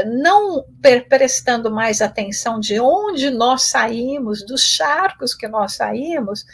não 0.06 0.64
prestando 1.08 1.70
mais 1.70 2.00
atenção 2.02 2.60
de 2.60 2.78
onde 2.80 3.30
nós 3.30 3.62
saímos, 3.62 4.44
dos 4.44 4.62
charcos 4.62 5.34
que 5.34 5.48
nós 5.48 5.74
saímos, 5.74 6.44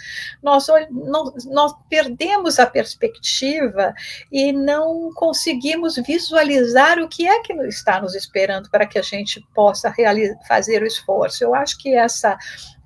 nós, 0.43 0.67
nós, 0.91 1.45
nós 1.47 1.75
perdemos 1.89 2.59
a 2.59 2.67
perspectiva 2.67 3.95
e 4.31 4.53
não 4.53 5.11
conseguimos 5.15 5.97
visualizar 5.97 6.99
o 6.99 7.09
que 7.09 7.27
é 7.27 7.41
que 7.41 7.53
está 7.65 8.01
nos 8.01 8.15
esperando 8.15 8.71
para 8.71 8.87
que 8.87 8.99
a 8.99 9.03
gente 9.03 9.41
possa 9.55 9.93
fazer 10.47 10.83
o 10.83 10.87
esforço. 10.87 11.43
Eu 11.43 11.55
acho 11.55 11.79
que 11.79 11.95
essa 11.95 12.39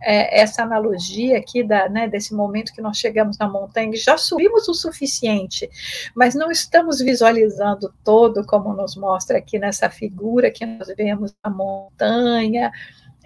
é, 0.02 0.40
essa 0.40 0.62
analogia 0.62 1.38
aqui 1.38 1.62
da, 1.62 1.88
né, 1.88 2.08
desse 2.08 2.34
momento 2.34 2.72
que 2.72 2.80
nós 2.80 2.96
chegamos 2.98 3.38
na 3.38 3.48
montanha, 3.48 3.92
já 3.94 4.16
subimos 4.18 4.68
o 4.68 4.74
suficiente, 4.74 5.68
mas 6.14 6.34
não 6.34 6.50
estamos 6.50 7.00
visualizando 7.00 7.92
todo 8.04 8.44
como 8.44 8.74
nos 8.74 8.96
mostra 8.96 9.38
aqui 9.38 9.58
nessa 9.58 9.88
figura 9.88 10.50
que 10.50 10.66
nós 10.66 10.88
vemos 10.96 11.34
na 11.44 11.50
montanha, 11.50 12.72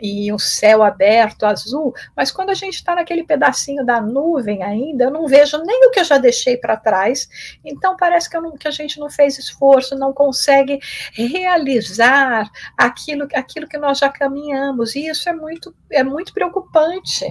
e 0.00 0.32
um 0.32 0.38
céu 0.38 0.82
aberto, 0.82 1.44
azul, 1.44 1.94
mas 2.14 2.30
quando 2.30 2.50
a 2.50 2.54
gente 2.54 2.74
está 2.74 2.94
naquele 2.94 3.24
pedacinho 3.24 3.84
da 3.84 4.00
nuvem 4.00 4.62
ainda, 4.62 5.04
eu 5.04 5.10
não 5.10 5.26
vejo 5.26 5.58
nem 5.62 5.86
o 5.86 5.90
que 5.90 6.00
eu 6.00 6.04
já 6.04 6.18
deixei 6.18 6.56
para 6.56 6.76
trás, 6.76 7.28
então 7.64 7.96
parece 7.96 8.28
que, 8.28 8.38
não, 8.38 8.52
que, 8.52 8.68
a 8.68 8.70
gente 8.70 8.98
não 8.98 9.08
fez 9.08 9.38
esforço, 9.38 9.96
não 9.96 10.12
consegue 10.12 10.78
realizar 11.14 12.50
aquilo, 12.76 13.26
aquilo 13.34 13.68
que 13.68 13.78
nós 13.78 13.98
já 13.98 14.08
caminhamos, 14.08 14.94
e 14.94 15.06
isso 15.06 15.28
é 15.28 15.32
muito, 15.32 15.74
é 15.90 16.02
muito 16.02 16.32
preocupante. 16.32 17.26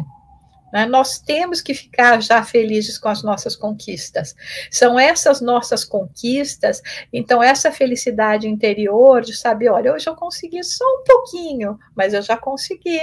Né? 0.75 0.85
Nós 0.85 1.19
temos 1.19 1.61
que 1.61 1.73
ficar 1.73 2.21
já 2.21 2.43
felizes 2.43 2.97
com 2.97 3.07
as 3.07 3.23
nossas 3.23 3.55
conquistas. 3.55 4.35
São 4.69 4.99
essas 4.99 5.39
nossas 5.39 5.85
conquistas, 5.85 6.81
então, 7.13 7.41
essa 7.41 7.71
felicidade 7.71 8.45
interior 8.45 9.21
de 9.21 9.33
saber: 9.33 9.69
olha, 9.69 9.93
hoje 9.93 10.09
eu 10.09 10.15
consegui 10.17 10.61
só 10.65 10.83
um 10.83 11.03
pouquinho, 11.05 11.79
mas 11.95 12.13
eu 12.13 12.21
já 12.21 12.35
consegui. 12.35 12.99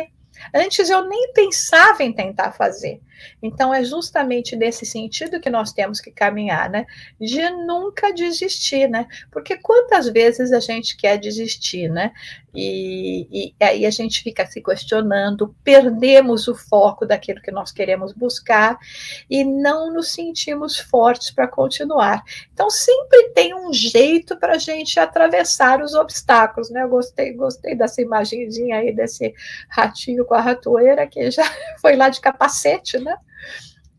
Antes 0.55 0.91
eu 0.91 1.09
nem 1.09 1.33
pensava 1.33 2.03
em 2.03 2.13
tentar 2.13 2.53
fazer. 2.53 3.01
Então 3.43 3.73
é 3.73 3.85
justamente 3.85 4.57
nesse 4.57 4.85
sentido 4.87 5.41
que 5.41 5.51
nós 5.51 5.73
temos 5.73 6.01
que 6.01 6.11
caminhar, 6.11 6.71
né? 6.71 6.87
De 7.21 7.49
nunca 7.51 8.13
desistir, 8.13 8.89
né? 8.89 9.07
Porque 9.31 9.57
quantas 9.57 10.09
vezes 10.09 10.53
a 10.53 10.61
gente 10.61 10.97
quer 10.97 11.19
desistir, 11.19 11.89
né? 11.89 12.13
E, 12.55 13.27
e, 13.33 13.65
aí 13.65 13.87
a 13.87 13.91
gente 13.91 14.23
fica 14.23 14.45
se 14.47 14.61
questionando, 14.61 15.55
perdemos 15.65 16.49
o 16.49 16.55
foco 16.55 17.07
daquilo 17.07 17.41
que 17.41 17.51
nós 17.51 17.73
queremos 17.73 18.13
buscar 18.13 18.79
e 19.31 19.43
não 19.43 19.93
nos 19.93 20.13
sentimos 20.13 20.79
fortes 20.79 21.31
para 21.31 21.49
continuar. 21.49 22.23
Então 22.53 22.69
sempre 22.69 23.31
tem 23.31 23.55
um 23.55 23.73
jeito 23.73 24.37
para 24.37 24.55
a 24.57 24.59
gente 24.59 25.01
atravessar 25.01 25.81
os 25.83 25.95
obstáculos, 25.95 26.71
né? 26.71 26.83
Eu 26.83 26.89
gostei, 26.89 27.33
gostei 27.33 27.75
dessa 27.75 28.03
imagenzinha 28.03 28.77
aí 28.77 28.93
desse 28.93 29.35
ratinho 29.71 30.25
com 30.27 30.35
a 30.35 30.41
ratoeira 30.41 31.07
que 31.07 31.31
já 31.31 31.45
foi 31.81 31.97
lá 31.97 32.11
de 32.11 32.21
capacete, 32.21 32.99
né? 32.99 33.12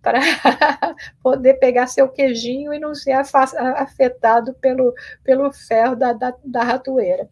Para 0.04 0.20
poder 1.24 1.54
pegar 1.56 1.88
seu 1.88 2.10
queijinho 2.10 2.74
e 2.74 2.80
não 2.80 2.94
ser 2.94 3.14
afetado 3.14 4.54
pelo, 4.56 4.94
pelo 5.24 5.52
ferro 5.54 5.96
da, 5.96 6.12
da, 6.12 6.34
da 6.44 6.64
ratoeira. 6.64 7.30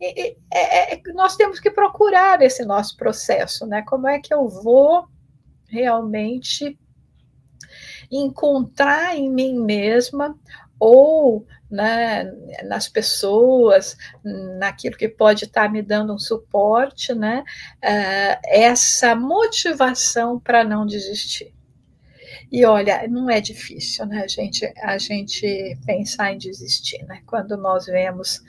E, 0.00 0.28
e, 0.28 0.36
é, 0.52 0.94
é, 0.94 1.02
nós 1.12 1.36
temos 1.36 1.58
que 1.58 1.70
procurar 1.70 2.40
esse 2.40 2.64
nosso 2.64 2.96
processo, 2.96 3.66
né? 3.66 3.82
Como 3.82 4.06
é 4.06 4.20
que 4.20 4.32
eu 4.32 4.48
vou 4.48 5.08
realmente 5.68 6.78
encontrar 8.10 9.16
em 9.16 9.28
mim 9.28 9.58
mesma 9.58 10.38
ou 10.78 11.46
né, 11.72 12.30
nas 12.64 12.86
pessoas, 12.86 13.96
naquilo 14.58 14.96
que 14.96 15.08
pode 15.08 15.46
estar 15.46 15.72
me 15.72 15.82
dando 15.82 16.14
um 16.14 16.18
suporte, 16.18 17.14
né, 17.14 17.42
uh, 17.82 18.40
essa 18.44 19.16
motivação 19.16 20.38
para 20.38 20.62
não 20.62 20.84
desistir. 20.84 21.54
E 22.52 22.66
olha, 22.66 23.08
não 23.08 23.30
é 23.30 23.40
difícil, 23.40 24.04
né, 24.04 24.28
gente, 24.28 24.70
a 24.82 24.98
gente 24.98 25.74
pensar 25.86 26.34
em 26.34 26.38
desistir, 26.38 27.02
né? 27.06 27.22
Quando 27.26 27.56
nós 27.56 27.86
vemos 27.86 28.42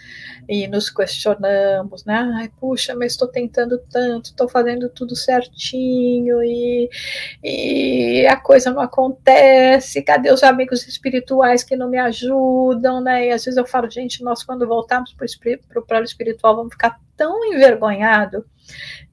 e 0.49 0.67
nos 0.67 0.89
questionamos, 0.89 2.03
né? 2.03 2.29
Ai, 2.35 2.51
puxa, 2.59 2.93
mas 2.97 3.13
estou 3.13 3.29
tentando 3.29 3.79
tanto, 3.89 4.25
estou 4.25 4.49
fazendo 4.49 4.89
tudo 4.89 5.15
certinho 5.15 6.43
e, 6.43 6.89
e 7.41 8.27
a 8.27 8.35
coisa 8.35 8.71
não 8.71 8.81
acontece. 8.81 10.01
Cadê 10.01 10.33
os 10.33 10.43
amigos 10.43 10.85
espirituais 10.85 11.63
que 11.63 11.77
não 11.77 11.89
me 11.89 11.97
ajudam, 11.97 13.01
né? 13.01 13.27
E 13.27 13.31
às 13.31 13.45
vezes 13.45 13.57
eu 13.57 13.65
falo, 13.65 13.89
gente, 13.89 14.21
nós 14.21 14.43
quando 14.43 14.67
voltarmos 14.67 15.13
para 15.13 15.79
o 15.79 15.85
plano 15.85 16.03
espiritual 16.03 16.57
vamos 16.57 16.73
ficar 16.73 16.99
tão 17.15 17.45
envergonhado 17.45 18.45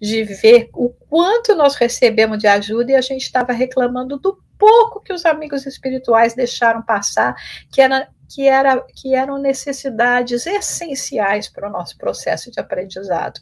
de 0.00 0.24
ver 0.24 0.68
o 0.74 0.88
quanto 0.88 1.54
nós 1.54 1.76
recebemos 1.76 2.38
de 2.38 2.48
ajuda 2.48 2.90
e 2.90 2.96
a 2.96 3.00
gente 3.00 3.22
estava 3.22 3.52
reclamando 3.52 4.18
do 4.18 4.36
pouco 4.60 5.00
que 5.00 5.12
os 5.12 5.24
amigos 5.24 5.64
espirituais 5.66 6.34
deixaram 6.34 6.82
passar, 6.82 7.34
que, 7.72 7.80
era, 7.80 8.08
que, 8.28 8.46
era, 8.46 8.80
que 8.94 9.14
eram 9.14 9.38
necessidades 9.38 10.46
essenciais 10.46 11.48
para 11.48 11.68
o 11.68 11.72
nosso 11.72 11.96
processo 11.96 12.50
de 12.50 12.60
aprendizado. 12.60 13.40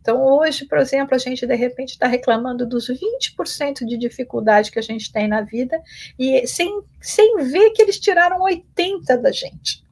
Então, 0.00 0.22
hoje, 0.22 0.64
por 0.64 0.78
exemplo, 0.78 1.14
a 1.14 1.18
gente 1.18 1.46
de 1.46 1.54
repente 1.54 1.90
está 1.90 2.06
reclamando 2.06 2.66
dos 2.66 2.88
20% 2.88 3.84
de 3.84 3.98
dificuldade 3.98 4.70
que 4.70 4.78
a 4.78 4.82
gente 4.82 5.12
tem 5.12 5.28
na 5.28 5.42
vida 5.42 5.80
e 6.18 6.46
sem, 6.46 6.82
sem 7.00 7.44
ver 7.44 7.70
que 7.70 7.82
eles 7.82 7.98
tiraram 7.98 8.38
80% 8.40 9.20
da 9.20 9.32
gente 9.32 9.83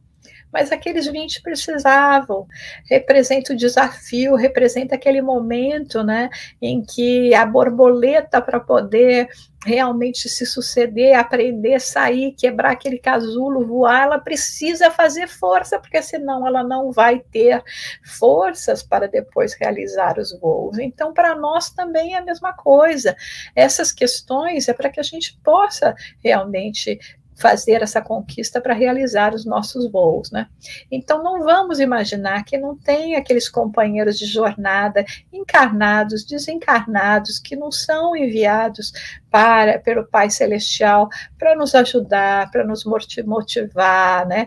mas 0.53 0.71
aqueles 0.71 1.07
20 1.07 1.43
precisavam. 1.43 2.47
Representa 2.89 3.53
o 3.53 3.57
desafio, 3.57 4.35
representa 4.35 4.95
aquele 4.95 5.23
momento 5.23 6.03
né, 6.03 6.29
em 6.61 6.83
que 6.83 7.35
a 7.35 7.47
borboleta, 7.47 8.41
para 8.41 8.61
poder 8.61 9.29
realmente 9.65 10.29
se 10.29 10.45
suceder, 10.45 11.17
aprender, 11.17 11.81
sair, 11.81 12.33
quebrar 12.33 12.73
aquele 12.73 12.99
casulo, 12.99 13.67
voar, 13.67 14.05
ela 14.05 14.19
precisa 14.19 14.91
fazer 14.91 15.29
força, 15.29 15.79
porque 15.79 16.03
senão 16.03 16.47
ela 16.47 16.65
não 16.65 16.91
vai 16.91 17.21
ter 17.21 17.63
forças 18.05 18.83
para 18.83 19.07
depois 19.07 19.55
realizar 19.55 20.19
os 20.19 20.39
voos. 20.41 20.79
Então, 20.79 21.13
para 21.13 21.35
nós 21.35 21.71
também 21.71 22.15
é 22.15 22.19
a 22.19 22.25
mesma 22.25 22.53
coisa. 22.53 23.17
Essas 23.55 23.93
questões 23.93 24.69
é 24.69 24.73
para 24.73 24.91
que 24.91 25.01
a 25.01 25.05
gente 25.05 25.39
possa 25.45 25.95
realmente 26.23 26.99
fazer 27.43 27.83
essa 27.83 28.01
conquista 28.01 28.61
para 28.61 28.73
realizar 28.73 29.35
os 29.35 29.45
nossos 29.45 29.91
voos, 29.91 30.31
né? 30.31 30.47
Então 30.91 31.25
não 31.25 31.43
vamos 31.43 31.81
imaginar 31.81 32.45
que 32.45 32.57
não 32.57 32.77
tem 32.77 33.17
aqueles 33.17 33.49
companheiros 33.49 34.17
de 34.17 34.27
jornada 34.27 35.05
encarnados, 35.33 36.25
desencarnados 36.25 37.41
que 37.41 37.57
não 37.57 37.73
são 37.73 38.17
enviados 38.17 38.93
para 39.29 39.81
pelo 39.81 40.07
Pai 40.07 40.31
celestial 40.31 41.09
para 41.37 41.57
nos 41.57 41.75
ajudar, 41.75 42.49
para 42.53 42.65
nos 42.65 42.85
motivar, 42.85 44.25
né? 44.27 44.47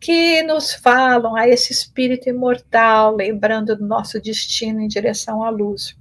que 0.00 0.42
nos 0.42 0.74
falam 0.74 1.34
a 1.34 1.48
esse 1.48 1.72
espírito 1.72 2.28
imortal, 2.28 3.14
lembrando 3.14 3.74
do 3.76 3.86
nosso 3.86 4.20
destino 4.20 4.80
em 4.80 4.88
direção 4.88 5.42
à 5.42 5.48
luz. 5.48 5.96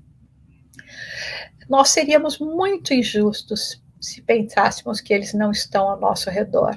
Nós 1.70 1.90
seríamos 1.90 2.40
muito 2.40 2.94
injustos 2.94 3.83
se 4.04 4.22
pensássemos 4.22 5.00
que 5.00 5.14
eles 5.14 5.34
não 5.34 5.52
estão 5.52 5.90
ao 5.90 6.00
nosso 6.00 6.30
redor. 6.30 6.76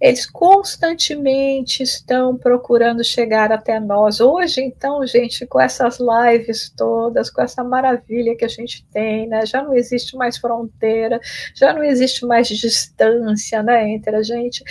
Eles 0.00 0.26
constantemente 0.26 1.82
estão 1.82 2.36
procurando 2.36 3.02
chegar 3.02 3.50
até 3.50 3.80
nós. 3.80 4.20
Hoje, 4.20 4.60
então, 4.60 5.06
gente, 5.06 5.46
com 5.46 5.58
essas 5.58 5.98
lives 5.98 6.70
todas, 6.76 7.30
com 7.30 7.40
essa 7.40 7.64
maravilha 7.64 8.36
que 8.36 8.44
a 8.44 8.48
gente 8.48 8.84
tem, 8.92 9.26
né? 9.26 9.46
Já 9.46 9.62
não 9.62 9.74
existe 9.74 10.14
mais 10.14 10.36
fronteira, 10.36 11.18
já 11.54 11.72
não 11.72 11.82
existe 11.82 12.26
mais 12.26 12.46
distância, 12.48 13.62
né, 13.62 13.88
entre 13.88 14.16
a 14.16 14.22
gente. 14.22 14.62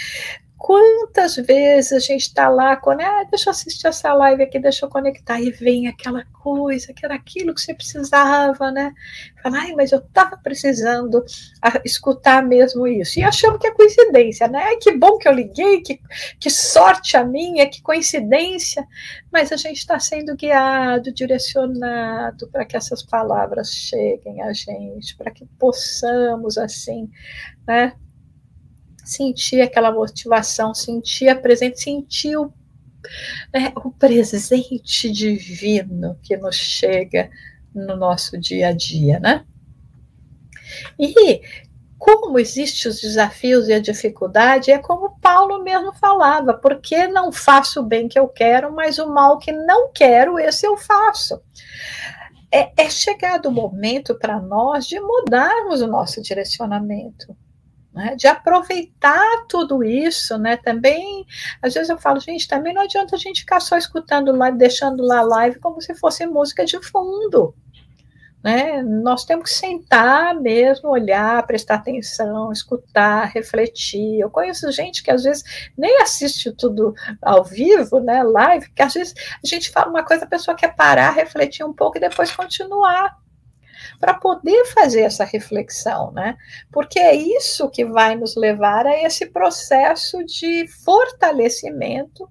Quantas 0.66 1.36
vezes 1.36 1.92
a 1.92 2.00
gente 2.00 2.22
está 2.22 2.50
lá, 2.50 2.76
quando, 2.76 3.02
ah, 3.02 3.24
deixa 3.30 3.50
eu 3.50 3.52
assistir 3.52 3.86
essa 3.86 4.12
live 4.16 4.42
aqui, 4.42 4.58
deixa 4.58 4.84
eu 4.84 4.90
conectar, 4.90 5.40
e 5.40 5.52
vem 5.52 5.88
aquela 5.88 6.26
coisa, 6.34 6.92
que 6.92 7.06
era 7.06 7.14
aquilo 7.14 7.54
que 7.54 7.62
você 7.62 7.72
precisava, 7.72 8.72
né? 8.72 8.92
Fala, 9.44 9.60
ai, 9.60 9.74
mas 9.74 9.92
eu 9.92 10.00
estava 10.00 10.36
precisando 10.38 11.24
escutar 11.84 12.44
mesmo 12.44 12.88
isso. 12.88 13.20
E 13.20 13.24
achamos 13.24 13.60
que 13.60 13.68
é 13.68 13.72
coincidência, 13.76 14.48
né? 14.48 14.58
Ai, 14.58 14.78
que 14.78 14.92
bom 14.98 15.20
que 15.20 15.28
eu 15.28 15.34
liguei, 15.34 15.82
que, 15.82 16.00
que 16.40 16.50
sorte 16.50 17.16
a 17.16 17.24
minha, 17.24 17.70
que 17.70 17.84
coincidência. 17.84 18.88
Mas 19.32 19.52
a 19.52 19.58
gente 19.58 19.78
está 19.78 20.00
sendo 20.00 20.36
guiado, 20.36 21.14
direcionado 21.14 22.48
para 22.48 22.66
que 22.66 22.76
essas 22.76 23.04
palavras 23.04 23.70
cheguem 23.72 24.42
a 24.42 24.52
gente, 24.52 25.16
para 25.16 25.30
que 25.30 25.46
possamos, 25.60 26.58
assim, 26.58 27.08
né? 27.68 27.94
Sentir 29.06 29.62
aquela 29.62 29.92
motivação, 29.92 30.74
sentir 30.74 31.30
a 31.30 31.36
presença, 31.36 31.84
sentir 31.84 32.38
o, 32.38 32.52
né, 33.54 33.72
o 33.76 33.92
presente 33.92 35.12
divino 35.12 36.18
que 36.24 36.36
nos 36.36 36.56
chega 36.56 37.30
no 37.74 37.96
nosso 37.96 38.38
dia 38.38 38.70
a 38.70 38.72
dia, 38.72 39.20
né? 39.20 39.46
E 41.00 41.42
como 41.98 42.38
existem 42.38 42.92
os 42.92 43.02
desafios 43.02 43.68
e 43.68 43.74
a 43.74 43.80
dificuldade, 43.80 44.72
é 44.72 44.78
como 44.78 45.20
Paulo 45.20 45.64
mesmo 45.64 45.94
falava, 45.94 46.54
porque 46.54 47.08
não 47.08 47.32
faço 47.32 47.80
o 47.80 47.86
bem 47.86 48.08
que 48.08 48.20
eu 48.20 48.28
quero, 48.28 48.72
mas 48.72 49.00
o 49.00 49.08
mal 49.08 49.38
que 49.38 49.52
não 49.52 49.92
quero, 49.92 50.38
esse 50.38 50.68
eu 50.68 50.78
faço. 50.78 51.42
É, 52.52 52.72
é 52.78 52.90
chegado 52.90 53.48
o 53.48 53.52
momento 53.52 54.16
para 54.16 54.40
nós 54.40 54.88
de 54.88 55.00
mudarmos 55.00 55.82
o 55.82 55.88
nosso 55.88 56.22
direcionamento 56.22 57.36
né, 57.96 58.14
de 58.18 58.28
aproveitar 58.28 59.46
tudo 59.48 59.82
isso, 59.82 60.38
né? 60.38 60.58
Também, 60.58 61.26
às 61.62 61.74
vezes 61.74 61.90
eu 61.90 61.98
falo, 61.98 62.20
gente, 62.20 62.46
também 62.46 62.74
não 62.74 62.82
adianta 62.82 63.16
a 63.16 63.20
gente 63.20 63.40
ficar 63.40 63.62
só 63.62 63.78
escutando 63.78 64.36
lá, 64.36 64.50
deixando 64.50 65.02
lá 65.02 65.22
live 65.22 65.60
como 65.60 65.82
se 65.82 65.96
fosse 65.96 66.26
música 66.28 66.66
de 66.66 66.78
fundo. 66.84 67.56
Né? 68.44 68.84
Nós 68.84 69.24
temos 69.24 69.50
que 69.50 69.56
sentar 69.56 70.36
mesmo, 70.36 70.90
olhar, 70.90 71.48
prestar 71.48 71.76
atenção, 71.76 72.52
escutar, 72.52 73.26
refletir. 73.30 74.20
Eu 74.20 74.30
conheço 74.30 74.70
gente 74.72 75.02
que 75.02 75.10
às 75.10 75.24
vezes 75.24 75.44
nem 75.76 76.02
assiste 76.02 76.52
tudo 76.52 76.94
ao 77.22 77.46
vivo, 77.46 78.00
né, 78.02 78.22
live, 78.22 78.70
que 78.72 78.84
às 78.84 78.94
vezes 78.94 79.16
a 79.44 79.48
gente 79.48 79.72
fala 79.72 79.90
uma 79.90 80.04
coisa, 80.04 80.26
a 80.26 80.28
pessoa 80.28 80.56
quer 80.56 80.76
parar, 80.76 81.12
refletir 81.12 81.66
um 81.66 81.74
pouco 81.74 81.98
e 81.98 82.02
depois 82.02 82.30
continuar 82.36 83.18
para 84.06 84.14
poder 84.14 84.66
fazer 84.66 85.02
essa 85.02 85.26
reflexão, 85.26 86.12
né? 86.12 86.38
Porque 86.72 87.00
é 87.00 87.16
isso 87.16 87.72
que 87.72 87.84
vai 87.84 88.14
nos 88.14 88.36
levar 88.36 88.86
a 88.86 89.02
esse 89.02 89.26
processo 89.26 90.24
de 90.24 90.68
fortalecimento 90.84 92.30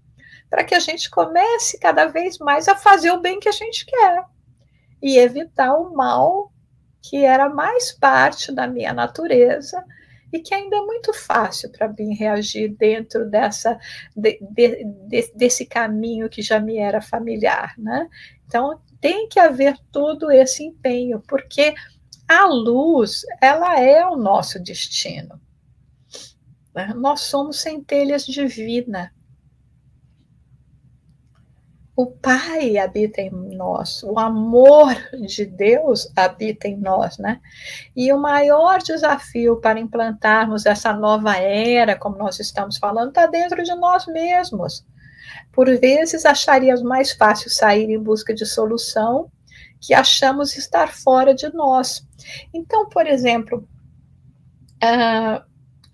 para 0.48 0.62
que 0.62 0.72
a 0.72 0.78
gente 0.78 1.10
comece 1.10 1.76
cada 1.80 2.06
vez 2.06 2.38
mais 2.38 2.68
a 2.68 2.76
fazer 2.76 3.10
o 3.10 3.20
bem 3.20 3.40
que 3.40 3.48
a 3.48 3.52
gente 3.52 3.84
quer 3.86 4.24
e 5.02 5.18
evitar 5.18 5.74
o 5.74 5.92
mal 5.92 6.52
que 7.02 7.24
era 7.24 7.48
mais 7.48 7.90
parte 7.90 8.52
da 8.52 8.68
minha 8.68 8.92
natureza 8.92 9.84
e 10.32 10.38
que 10.38 10.54
ainda 10.54 10.76
é 10.76 10.80
muito 10.80 11.12
fácil 11.12 11.72
para 11.72 11.88
mim 11.88 12.14
reagir 12.14 12.68
dentro 12.68 13.28
dessa 13.28 13.76
de, 14.16 14.38
de, 14.40 14.84
de, 15.08 15.32
desse 15.34 15.66
caminho 15.66 16.28
que 16.28 16.40
já 16.40 16.60
me 16.60 16.78
era 16.78 17.00
familiar, 17.00 17.74
né? 17.76 18.08
Então 18.46 18.80
tem 19.00 19.28
que 19.28 19.38
haver 19.38 19.76
todo 19.92 20.30
esse 20.30 20.64
empenho, 20.64 21.22
porque 21.28 21.74
a 22.26 22.46
luz, 22.46 23.22
ela 23.40 23.78
é 23.78 24.06
o 24.06 24.16
nosso 24.16 24.62
destino. 24.62 25.40
Né? 26.74 26.92
Nós 26.96 27.20
somos 27.20 27.60
centelhas 27.60 28.24
divinas. 28.26 29.10
O 31.96 32.06
Pai 32.06 32.76
habita 32.76 33.20
em 33.20 33.30
nós, 33.30 34.02
o 34.02 34.18
amor 34.18 34.92
de 35.28 35.46
Deus 35.46 36.10
habita 36.16 36.66
em 36.66 36.76
nós, 36.76 37.18
né? 37.18 37.40
E 37.94 38.12
o 38.12 38.18
maior 38.18 38.82
desafio 38.82 39.60
para 39.60 39.78
implantarmos 39.78 40.66
essa 40.66 40.92
nova 40.92 41.36
era, 41.36 41.96
como 41.96 42.18
nós 42.18 42.40
estamos 42.40 42.78
falando, 42.78 43.10
está 43.10 43.26
dentro 43.26 43.62
de 43.62 43.72
nós 43.76 44.06
mesmos. 44.08 44.84
Por 45.52 45.66
vezes 45.78 46.24
acharíamos 46.24 46.82
mais 46.82 47.12
fácil 47.12 47.50
sair 47.50 47.90
em 47.90 47.98
busca 47.98 48.34
de 48.34 48.46
solução 48.46 49.30
que 49.80 49.92
achamos 49.92 50.56
estar 50.56 50.92
fora 50.92 51.34
de 51.34 51.52
nós. 51.52 52.06
Então, 52.52 52.88
por 52.88 53.06
exemplo, 53.06 53.68
uh, 54.82 55.44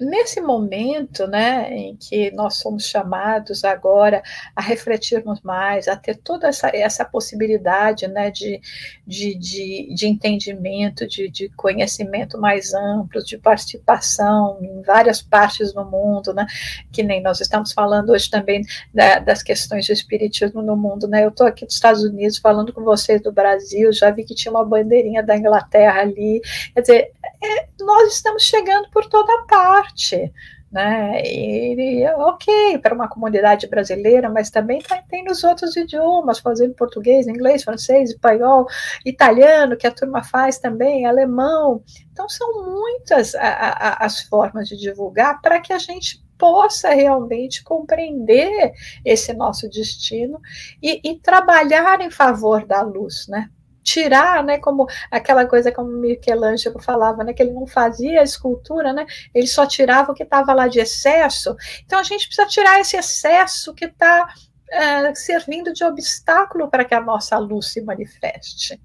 nesse 0.04 0.40
momento, 0.40 1.26
né, 1.26 1.72
em 1.72 1.96
que 1.96 2.30
nós 2.32 2.56
somos 2.56 2.84
chamados 2.86 3.64
agora 3.64 4.22
a 4.54 4.60
refletirmos 4.60 5.40
mais, 5.42 5.88
a 5.88 5.96
ter 5.96 6.16
toda 6.16 6.48
essa, 6.48 6.70
essa 6.74 7.04
possibilidade, 7.04 8.08
né, 8.08 8.30
de, 8.30 8.60
de, 9.06 9.34
de, 9.34 9.94
de 9.94 10.06
entendimento, 10.06 11.06
de, 11.06 11.28
de 11.28 11.48
conhecimento 11.50 12.38
mais 12.38 12.74
amplo, 12.74 13.22
de 13.22 13.38
participação 13.38 14.58
em 14.60 14.82
várias 14.82 15.22
partes 15.22 15.72
do 15.72 15.84
mundo, 15.84 16.32
né, 16.32 16.46
que 16.92 17.02
nem 17.02 17.22
nós 17.22 17.40
estamos 17.40 17.72
falando 17.72 18.10
hoje 18.10 18.30
também 18.30 18.62
da, 18.92 19.18
das 19.18 19.42
questões 19.42 19.86
do 19.86 19.92
espiritismo 19.92 20.62
no 20.62 20.76
mundo, 20.76 21.06
né, 21.06 21.24
eu 21.24 21.28
estou 21.28 21.46
aqui 21.46 21.64
dos 21.64 21.74
Estados 21.74 22.02
Unidos 22.02 22.38
falando 22.38 22.72
com 22.72 22.82
vocês 22.82 23.22
do 23.22 23.32
Brasil, 23.32 23.92
já 23.92 24.10
vi 24.10 24.24
que 24.24 24.34
tinha 24.34 24.52
uma 24.52 24.64
bandeirinha 24.64 25.22
da 25.22 25.36
Inglaterra 25.36 26.00
ali, 26.00 26.40
quer 26.74 26.80
dizer, 26.80 27.12
é, 27.42 27.68
nós 27.80 28.12
estamos 28.12 28.42
chegando 28.42 28.90
por 28.90 29.06
toda 29.06 29.44
parte, 29.46 29.89
parte, 29.90 30.32
né? 30.70 31.22
E, 31.24 32.06
ok, 32.16 32.78
para 32.78 32.94
uma 32.94 33.08
comunidade 33.08 33.66
brasileira, 33.66 34.28
mas 34.28 34.50
também 34.50 34.80
tá, 34.80 35.02
tem 35.08 35.24
nos 35.24 35.42
outros 35.42 35.76
idiomas, 35.76 36.38
fazendo 36.38 36.74
português, 36.74 37.26
inglês, 37.26 37.64
francês, 37.64 38.10
espanhol, 38.10 38.66
italiano, 39.04 39.76
que 39.76 39.86
a 39.86 39.90
turma 39.90 40.22
faz 40.22 40.58
também, 40.58 41.06
alemão. 41.06 41.82
Então, 42.12 42.28
são 42.28 42.64
muitas 42.64 43.34
a, 43.34 43.48
a, 43.48 44.04
as 44.06 44.20
formas 44.22 44.68
de 44.68 44.76
divulgar 44.76 45.40
para 45.40 45.60
que 45.60 45.72
a 45.72 45.78
gente 45.78 46.22
possa 46.38 46.90
realmente 46.90 47.62
compreender 47.62 48.72
esse 49.04 49.32
nosso 49.34 49.68
destino 49.68 50.40
e, 50.82 51.00
e 51.04 51.18
trabalhar 51.18 52.00
em 52.00 52.10
favor 52.10 52.64
da 52.64 52.80
luz, 52.80 53.26
né? 53.28 53.50
Tirar, 53.82 54.44
né, 54.44 54.58
como 54.58 54.86
aquela 55.10 55.46
coisa 55.46 55.72
como 55.72 55.88
Michelangelo 55.88 56.80
falava, 56.80 57.24
né, 57.24 57.32
que 57.32 57.42
ele 57.42 57.52
não 57.52 57.66
fazia 57.66 58.22
escultura, 58.22 58.92
né, 58.92 59.06
ele 59.34 59.46
só 59.46 59.66
tirava 59.66 60.12
o 60.12 60.14
que 60.14 60.22
estava 60.22 60.52
lá 60.52 60.68
de 60.68 60.80
excesso. 60.80 61.56
Então 61.84 61.98
a 61.98 62.02
gente 62.02 62.26
precisa 62.26 62.46
tirar 62.46 62.80
esse 62.80 62.96
excesso 62.96 63.74
que 63.74 63.86
está 63.86 64.28
é, 64.70 65.14
servindo 65.14 65.72
de 65.72 65.84
obstáculo 65.84 66.68
para 66.68 66.84
que 66.84 66.94
a 66.94 67.00
nossa 67.00 67.36
luz 67.38 67.72
se 67.72 67.80
manifeste. 67.80 68.80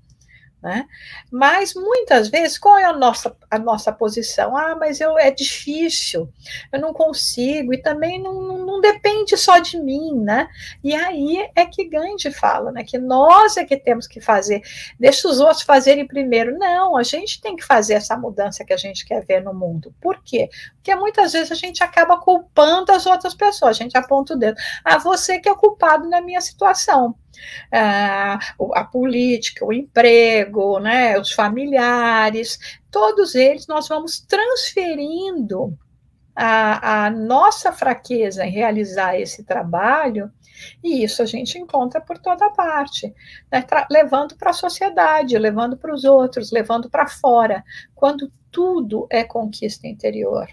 Né? 0.65 0.87
Mas 1.31 1.75
muitas 1.75 2.27
vezes, 2.27 2.57
qual 2.57 2.75
é 2.75 2.85
a 2.85 2.91
nossa, 2.91 3.37
a 3.51 3.59
nossa 3.59 3.91
posição? 3.91 4.57
Ah, 4.57 4.75
mas 4.75 4.99
eu, 4.99 5.15
é 5.15 5.29
difícil, 5.29 6.27
eu 6.73 6.81
não 6.81 6.91
consigo, 6.91 7.71
e 7.71 7.77
também 7.79 8.19
não, 8.19 8.65
não, 8.65 8.81
depende 8.81 9.37
só 9.37 9.59
de 9.59 9.79
mim, 9.79 10.15
né? 10.15 10.47
E 10.83 10.95
aí 10.95 11.47
é 11.55 11.67
que 11.67 11.87
Gandhi 11.87 12.31
fala, 12.31 12.71
né? 12.71 12.83
Que 12.83 12.97
nós 12.97 13.57
é 13.57 13.63
que 13.63 13.77
temos 13.77 14.07
que 14.07 14.19
fazer, 14.19 14.63
deixa 14.99 15.27
os 15.27 15.39
outros 15.39 15.61
fazerem 15.61 16.07
primeiro. 16.07 16.57
Não, 16.57 16.97
a 16.97 17.03
gente 17.03 17.39
tem 17.39 17.55
que 17.55 17.63
fazer 17.63 17.93
essa 17.93 18.17
mudança 18.17 18.65
que 18.65 18.73
a 18.73 18.77
gente 18.77 19.05
quer 19.05 19.23
ver 19.23 19.43
no 19.43 19.53
mundo. 19.53 19.93
Por 20.01 20.19
quê? 20.23 20.49
Porque 20.77 20.95
muitas 20.95 21.33
vezes 21.33 21.51
a 21.51 21.55
gente 21.55 21.83
acaba 21.83 22.17
culpando 22.19 22.91
as 22.91 23.05
outras 23.05 23.35
pessoas, 23.35 23.77
a 23.77 23.83
gente 23.83 23.95
aponta 23.95 24.33
o 24.33 24.35
dedo. 24.35 24.57
Ah, 24.83 24.97
você 24.97 25.37
que 25.37 25.47
é 25.47 25.53
culpado 25.53 26.09
na 26.09 26.21
minha 26.21 26.41
situação 26.41 27.15
a, 27.71 28.39
a 28.73 28.83
política, 28.83 29.65
o 29.65 29.73
emprego, 29.73 30.79
né, 30.79 31.19
os 31.19 31.31
familiares, 31.31 32.57
todos 32.91 33.35
eles 33.35 33.67
nós 33.67 33.87
vamos 33.87 34.19
transferindo 34.19 35.77
a, 36.35 37.05
a 37.05 37.09
nossa 37.09 37.71
fraqueza 37.71 38.45
em 38.45 38.51
realizar 38.51 39.19
esse 39.19 39.43
trabalho 39.43 40.31
e 40.83 41.03
isso 41.03 41.21
a 41.21 41.25
gente 41.25 41.57
encontra 41.57 42.01
por 42.01 42.17
toda 42.17 42.49
parte, 42.51 43.13
né? 43.51 43.65
levando 43.89 44.35
para 44.35 44.51
a 44.51 44.53
sociedade, 44.53 45.37
levando 45.37 45.77
para 45.77 45.93
os 45.93 46.03
outros, 46.03 46.51
levando 46.51 46.89
para 46.89 47.07
fora, 47.07 47.63
quando 47.93 48.31
tudo 48.51 49.07
é 49.09 49.23
conquista 49.23 49.87
interior. 49.87 50.47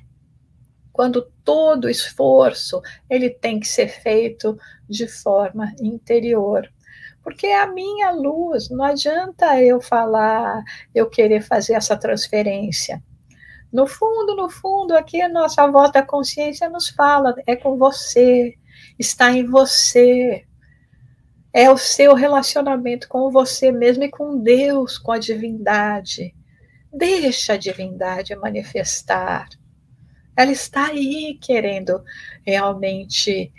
Quando 0.92 1.30
todo 1.44 1.88
esforço 1.88 2.80
ele 3.08 3.30
tem 3.30 3.58
que 3.58 3.66
ser 3.66 3.88
feito 3.88 4.58
de 4.88 5.08
forma 5.08 5.72
interior 5.80 6.68
porque 7.22 7.46
é 7.46 7.60
a 7.60 7.66
minha 7.66 8.10
luz, 8.10 8.68
não 8.68 8.84
adianta 8.84 9.62
eu 9.62 9.80
falar, 9.80 10.62
eu 10.94 11.08
querer 11.08 11.40
fazer 11.40 11.74
essa 11.74 11.96
transferência. 11.96 13.02
No 13.72 13.86
fundo, 13.86 14.34
no 14.36 14.50
fundo, 14.50 14.94
aqui 14.94 15.22
a 15.22 15.28
nossa 15.28 15.66
voz 15.68 15.92
da 15.92 16.02
consciência 16.02 16.68
nos 16.68 16.88
fala, 16.88 17.34
é 17.46 17.54
com 17.56 17.78
você, 17.78 18.54
está 18.98 19.32
em 19.32 19.46
você. 19.46 20.44
É 21.54 21.70
o 21.70 21.78
seu 21.78 22.14
relacionamento 22.14 23.08
com 23.08 23.30
você 23.30 23.70
mesmo 23.70 24.04
e 24.04 24.10
com 24.10 24.38
Deus, 24.38 24.98
com 24.98 25.12
a 25.12 25.18
divindade. 25.18 26.34
Deixa 26.92 27.54
a 27.54 27.56
divindade 27.56 28.34
manifestar. 28.36 29.48
Ela 30.36 30.52
está 30.52 30.86
aí 30.86 31.38
querendo 31.40 32.02
realmente 32.44 33.52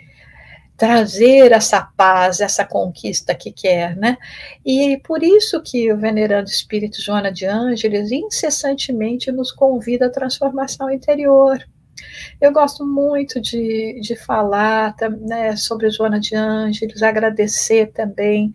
trazer 0.76 1.52
essa 1.52 1.80
paz, 1.96 2.40
essa 2.40 2.64
conquista 2.64 3.34
que 3.34 3.52
quer, 3.52 3.96
né? 3.96 4.18
E 4.66 5.00
por 5.04 5.22
isso 5.22 5.62
que 5.62 5.92
o 5.92 5.96
venerando 5.96 6.48
espírito 6.48 7.00
Joana 7.00 7.30
de 7.30 7.46
Ângeles 7.46 8.10
incessantemente 8.10 9.30
nos 9.30 9.52
convida 9.52 10.06
à 10.06 10.10
transformação 10.10 10.90
interior. 10.90 11.64
Eu 12.40 12.52
gosto 12.52 12.84
muito 12.84 13.40
de, 13.40 14.00
de 14.00 14.16
falar 14.16 14.94
né, 15.20 15.56
sobre 15.56 15.90
Joana 15.90 16.18
de 16.18 16.34
Ângeles, 16.34 17.02
agradecer 17.02 17.92
também 17.92 18.52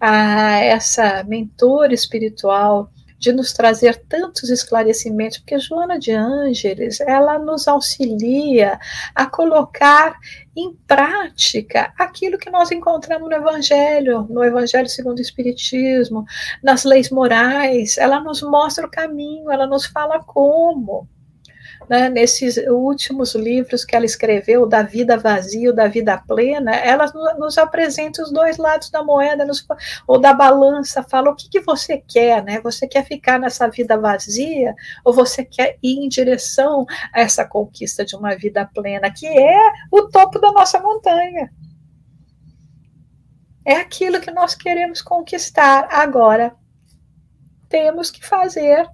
a 0.00 0.58
essa 0.60 1.24
mentora 1.24 1.92
espiritual 1.92 2.90
de 3.18 3.32
nos 3.32 3.52
trazer 3.52 4.02
tantos 4.08 4.50
esclarecimentos, 4.50 5.38
porque 5.38 5.58
Joana 5.58 5.98
de 5.98 6.12
Ângeles, 6.12 7.00
ela 7.00 7.38
nos 7.38 7.66
auxilia 7.66 8.78
a 9.14 9.26
colocar 9.26 10.18
em 10.56 10.74
prática 10.86 11.92
aquilo 11.98 12.38
que 12.38 12.50
nós 12.50 12.70
encontramos 12.70 13.28
no 13.28 13.36
Evangelho, 13.36 14.26
no 14.30 14.42
Evangelho 14.42 14.88
segundo 14.88 15.18
o 15.18 15.22
Espiritismo, 15.22 16.24
nas 16.62 16.84
leis 16.84 17.10
morais, 17.10 17.98
ela 17.98 18.20
nos 18.20 18.42
mostra 18.42 18.86
o 18.86 18.90
caminho, 18.90 19.50
ela 19.50 19.66
nos 19.66 19.86
fala 19.86 20.22
como 20.22 21.08
né, 21.88 22.08
nesses 22.08 22.56
últimos 22.68 23.34
livros 23.34 23.84
que 23.84 23.94
ela 23.94 24.04
escreveu, 24.04 24.66
da 24.66 24.82
vida 24.82 25.16
vazia, 25.16 25.72
da 25.72 25.86
vida 25.86 26.18
plena, 26.18 26.74
ela 26.74 27.06
nos 27.38 27.56
apresenta 27.58 28.22
os 28.22 28.32
dois 28.32 28.56
lados 28.56 28.90
da 28.90 29.02
moeda, 29.02 29.44
nos, 29.44 29.64
ou 30.06 30.18
da 30.18 30.32
balança, 30.34 31.02
fala 31.02 31.30
o 31.30 31.36
que, 31.36 31.48
que 31.48 31.60
você 31.60 31.98
quer, 31.98 32.42
né? 32.42 32.60
Você 32.60 32.86
quer 32.86 33.04
ficar 33.04 33.38
nessa 33.38 33.68
vida 33.68 33.96
vazia, 33.96 34.74
ou 35.04 35.12
você 35.12 35.44
quer 35.44 35.78
ir 35.82 36.04
em 36.04 36.08
direção 36.08 36.86
a 37.12 37.20
essa 37.20 37.44
conquista 37.44 38.04
de 38.04 38.16
uma 38.16 38.34
vida 38.36 38.68
plena, 38.74 39.10
que 39.10 39.26
é 39.26 39.72
o 39.90 40.08
topo 40.08 40.40
da 40.40 40.50
nossa 40.52 40.80
montanha. 40.80 41.50
É 43.64 43.74
aquilo 43.76 44.20
que 44.20 44.30
nós 44.30 44.54
queremos 44.54 45.02
conquistar. 45.02 45.88
Agora, 45.90 46.54
temos 47.68 48.10
que 48.10 48.24
fazer 48.24 48.88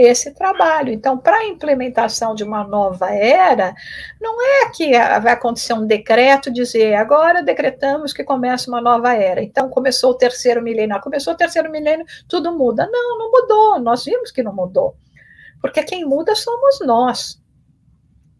esse 0.00 0.32
trabalho. 0.32 0.92
Então, 0.92 1.18
para 1.18 1.36
a 1.36 1.46
implementação 1.46 2.34
de 2.34 2.42
uma 2.42 2.64
nova 2.64 3.10
era, 3.10 3.74
não 4.20 4.40
é 4.40 4.70
que 4.70 4.90
vai 5.20 5.32
acontecer 5.32 5.74
um 5.74 5.86
decreto 5.86 6.50
dizer 6.50 6.94
agora 6.94 7.42
decretamos 7.42 8.12
que 8.12 8.24
começa 8.24 8.70
uma 8.70 8.80
nova 8.80 9.14
era. 9.14 9.42
Então, 9.42 9.68
começou 9.68 10.12
o 10.12 10.14
terceiro 10.14 10.62
milênio. 10.62 11.00
Começou 11.00 11.34
o 11.34 11.36
terceiro 11.36 11.70
milênio, 11.70 12.06
tudo 12.28 12.56
muda. 12.56 12.88
Não, 12.90 13.18
não 13.18 13.30
mudou. 13.30 13.78
Nós 13.78 14.04
vimos 14.04 14.30
que 14.30 14.42
não 14.42 14.54
mudou. 14.54 14.96
Porque 15.60 15.82
quem 15.82 16.04
muda 16.04 16.34
somos 16.34 16.80
nós. 16.80 17.40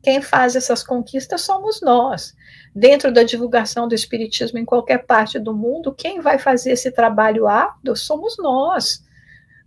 Quem 0.02 0.22
faz 0.22 0.56
essas 0.56 0.82
conquistas 0.82 1.42
somos 1.42 1.82
nós. 1.82 2.34
Dentro 2.74 3.12
da 3.12 3.22
divulgação 3.22 3.86
do 3.86 3.94
Espiritismo 3.94 4.58
em 4.58 4.64
qualquer 4.64 5.04
parte 5.04 5.38
do 5.38 5.52
mundo, 5.52 5.94
quem 5.94 6.20
vai 6.20 6.38
fazer 6.38 6.72
esse 6.72 6.90
trabalho 6.90 7.46
árduo 7.46 7.94
somos 7.94 8.36
nós 8.38 9.02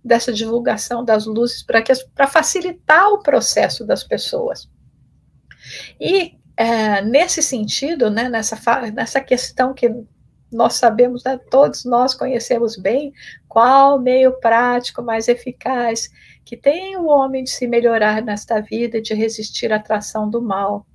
dessa 0.04 0.34
divulgação 0.34 1.04
das 1.04 1.26
luzes 1.26 1.64
para 1.64 2.28
facilitar 2.28 3.10
o 3.10 3.24
processo 3.24 3.86
das 3.86 4.04
pessoas. 4.04 4.70
E 6.00 6.38
é, 6.58 7.02
nesse 7.02 7.42
sentido, 7.42 8.10
né, 8.10 8.30
nessa, 8.30 8.58
nessa 8.92 9.22
questão 9.22 9.74
que 9.74 9.90
nós 10.52 10.74
sabemos, 10.74 11.24
né, 11.24 11.40
todos 11.50 11.84
nós 11.84 12.14
conhecemos 12.14 12.78
bem, 12.78 13.12
qual 13.48 14.00
meio 14.00 14.40
prático 14.40 15.02
mais 15.02 15.28
eficaz 15.28 16.10
que 16.46 16.56
tem 16.58 16.96
o 16.98 17.06
homem 17.06 17.44
de 17.44 17.50
se 17.50 17.68
melhorar 17.68 18.22
nesta 18.22 18.60
vida 18.60 19.02
de 19.02 19.14
resistir 19.14 19.72
à 19.72 19.78
atração 19.78 20.30
do 20.30 20.42
mal. 20.42 20.86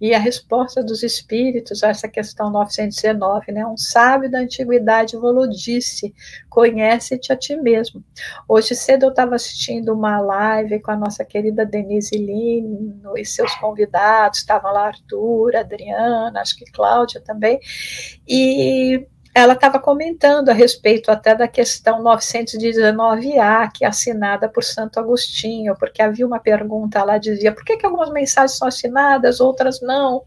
E 0.00 0.14
a 0.14 0.18
resposta 0.18 0.82
dos 0.82 1.02
espíritos 1.02 1.84
a 1.84 1.88
essa 1.88 2.08
questão 2.08 2.50
919, 2.50 3.52
né? 3.52 3.66
Um 3.66 3.76
sábio 3.76 4.30
da 4.30 4.38
antiguidade 4.38 5.16
volou 5.16 5.48
disse: 5.48 6.14
conhece-te 6.48 7.32
a 7.32 7.36
ti 7.36 7.56
mesmo. 7.56 8.02
Hoje 8.48 8.74
cedo 8.74 9.04
eu 9.04 9.10
estava 9.10 9.34
assistindo 9.34 9.92
uma 9.92 10.18
live 10.20 10.80
com 10.80 10.90
a 10.90 10.96
nossa 10.96 11.24
querida 11.24 11.66
Denise 11.66 12.16
Lino 12.16 13.16
e 13.16 13.24
seus 13.24 13.54
convidados, 13.56 14.38
estavam 14.38 14.72
lá 14.72 14.86
Arthur, 14.86 15.56
Adriana, 15.56 16.40
acho 16.40 16.56
que 16.56 16.70
Cláudia 16.72 17.20
também, 17.20 17.60
e 18.26 19.06
ela 19.34 19.52
estava 19.52 19.78
comentando 19.78 20.48
a 20.48 20.52
respeito 20.52 21.10
até 21.10 21.34
da 21.34 21.46
questão 21.46 22.02
919A, 22.02 23.70
que 23.72 23.84
é 23.84 23.88
assinada 23.88 24.48
por 24.48 24.64
Santo 24.64 24.98
Agostinho, 24.98 25.76
porque 25.78 26.02
havia 26.02 26.26
uma 26.26 26.40
pergunta 26.40 27.02
lá, 27.04 27.16
dizia, 27.16 27.52
por 27.52 27.64
que, 27.64 27.76
que 27.76 27.86
algumas 27.86 28.10
mensagens 28.10 28.58
são 28.58 28.66
assinadas, 28.66 29.40
outras 29.40 29.80
não? 29.80 30.24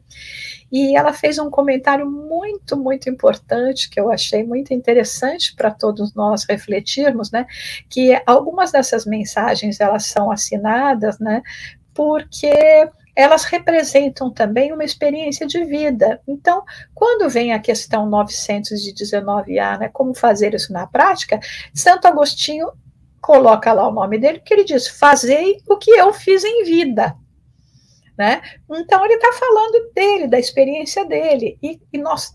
E 0.72 0.98
ela 0.98 1.14
fez 1.14 1.38
um 1.38 1.50
comentário 1.50 2.10
muito, 2.10 2.76
muito 2.76 3.10
importante, 3.10 3.90
que 3.90 4.00
eu 4.00 4.10
achei 4.10 4.44
muito 4.44 4.74
interessante 4.74 5.54
para 5.56 5.70
todos 5.70 6.16
nós 6.16 6.46
refletirmos, 6.50 7.30
né? 7.30 7.46
Que 7.90 8.20
algumas 8.26 8.72
dessas 8.72 9.06
mensagens, 9.06 9.80
elas 9.80 10.06
são 10.06 10.32
assinadas, 10.32 11.20
né? 11.20 11.44
Porque 11.94 12.90
elas 13.16 13.44
representam 13.44 14.32
também 14.32 14.74
uma 14.74 14.84
experiência 14.84 15.46
de 15.46 15.64
vida. 15.66 16.20
Então, 16.28 16.64
quando 16.94 17.30
vem 17.30 17.54
a 17.54 17.60
questão 17.60 18.10
919A, 18.10 19.80
né, 19.80 19.90
como 19.90 20.14
fazer 20.14 20.54
isso 20.54 20.74
na 20.74 20.88
prática, 20.88 21.40
Santo 21.74 22.08
Agostinho 22.08 22.72
coloca 23.22 23.72
lá 23.72 23.88
o 23.88 23.94
nome 23.94 24.18
dele, 24.18 24.40
que 24.40 24.54
ele 24.54 24.64
diz: 24.64 24.88
Fazei 24.88 25.58
o 25.68 25.78
que 25.78 25.92
eu 25.92 26.14
fiz 26.14 26.44
em 26.44 26.64
vida. 26.64 27.16
Né? 28.24 28.42
Então 28.72 29.04
ele 29.04 29.16
está 29.16 29.34
falando 29.34 29.92
dele, 29.94 30.28
da 30.28 30.40
experiência 30.40 31.04
dele, 31.04 31.58
e, 31.62 31.78
e 31.92 31.98
nós 31.98 32.32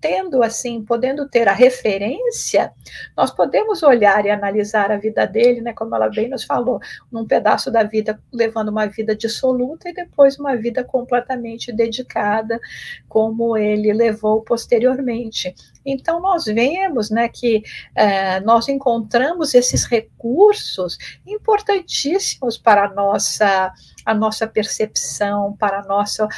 tendo 0.00 0.40
assim, 0.40 0.84
podendo 0.84 1.28
ter 1.28 1.48
a 1.48 1.52
referência, 1.52 2.72
nós 3.16 3.32
podemos 3.32 3.82
olhar 3.82 4.24
e 4.24 4.30
analisar 4.30 4.92
a 4.92 4.96
vida 4.96 5.26
dele, 5.26 5.60
né, 5.60 5.72
como 5.72 5.96
ela 5.96 6.08
bem 6.08 6.28
nos 6.28 6.44
falou, 6.44 6.78
num 7.10 7.26
pedaço 7.26 7.72
da 7.72 7.82
vida, 7.82 8.22
levando 8.32 8.68
uma 8.68 8.86
vida 8.86 9.16
dissoluta 9.16 9.88
e 9.88 9.92
depois 9.92 10.38
uma 10.38 10.54
vida 10.54 10.84
completamente 10.84 11.72
dedicada, 11.72 12.60
como 13.08 13.56
ele 13.56 13.92
levou 13.92 14.42
posteriormente. 14.42 15.52
Então 15.84 16.20
nós 16.20 16.44
vemos, 16.44 17.10
né, 17.10 17.28
que 17.28 17.64
é, 17.96 18.38
nós 18.38 18.68
encontramos 18.68 19.54
esses 19.54 19.86
recursos 19.86 20.96
importantíssimos 21.26 22.56
para 22.56 22.84
a 22.84 22.94
nossa 22.94 23.72
a 24.04 24.14
nossa 24.14 24.46
percepção, 24.46 25.56
para 25.58 25.80
a 25.80 25.82
nossa, 25.84 26.28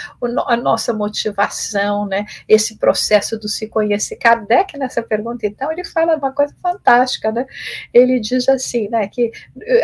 a 0.46 0.56
nossa 0.56 0.92
motivação, 0.92 2.06
né? 2.06 2.24
esse 2.48 2.76
processo 2.76 3.38
do 3.38 3.48
se 3.48 3.68
conhecer. 3.68 4.16
Kardec, 4.16 4.78
nessa 4.78 5.02
pergunta, 5.02 5.46
então, 5.46 5.70
ele 5.72 5.84
fala 5.84 6.16
uma 6.16 6.32
coisa 6.32 6.54
fantástica, 6.62 7.30
né? 7.32 7.46
ele 7.92 8.20
diz 8.20 8.48
assim, 8.48 8.88
né, 8.88 9.08
que 9.08 9.32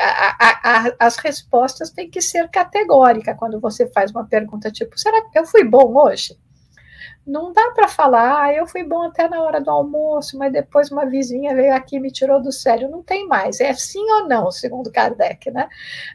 a, 0.01 0.37
a, 0.39 0.89
a, 0.89 0.93
as 0.99 1.17
respostas 1.17 1.91
têm 1.91 2.11
que 2.11 2.21
ser 2.21 2.49
categóricas 2.49 3.37
quando 3.37 3.61
você 3.61 3.87
faz 3.87 4.11
uma 4.11 4.25
pergunta 4.25 4.71
tipo, 4.71 4.99
será 4.99 5.23
que 5.29 5.39
eu 5.39 5.47
fui 5.47 5.65
bom 5.65 5.97
hoje? 5.97 6.37
Não 7.27 7.53
dá 7.53 7.71
para 7.73 7.87
falar, 7.87 8.45
ah, 8.45 8.53
eu 8.55 8.67
fui 8.67 8.83
bom 8.83 9.03
até 9.03 9.29
na 9.29 9.43
hora 9.43 9.61
do 9.61 9.71
almoço, 9.71 10.39
mas 10.39 10.53
depois 10.53 10.91
uma 10.91 11.05
vizinha 11.05 11.55
veio 11.55 11.75
aqui 11.75 11.97
e 11.97 12.01
me 12.01 12.11
tirou 12.11 12.41
do 12.43 12.51
sério. 12.51 12.89
Não 12.89 13.03
tem 13.03 13.27
mais. 13.29 13.61
É 13.61 13.73
sim 13.75 14.03
ou 14.13 14.27
não, 14.27 14.51
segundo 14.51 14.91
Kardec, 14.91 15.51
né? 15.51 15.69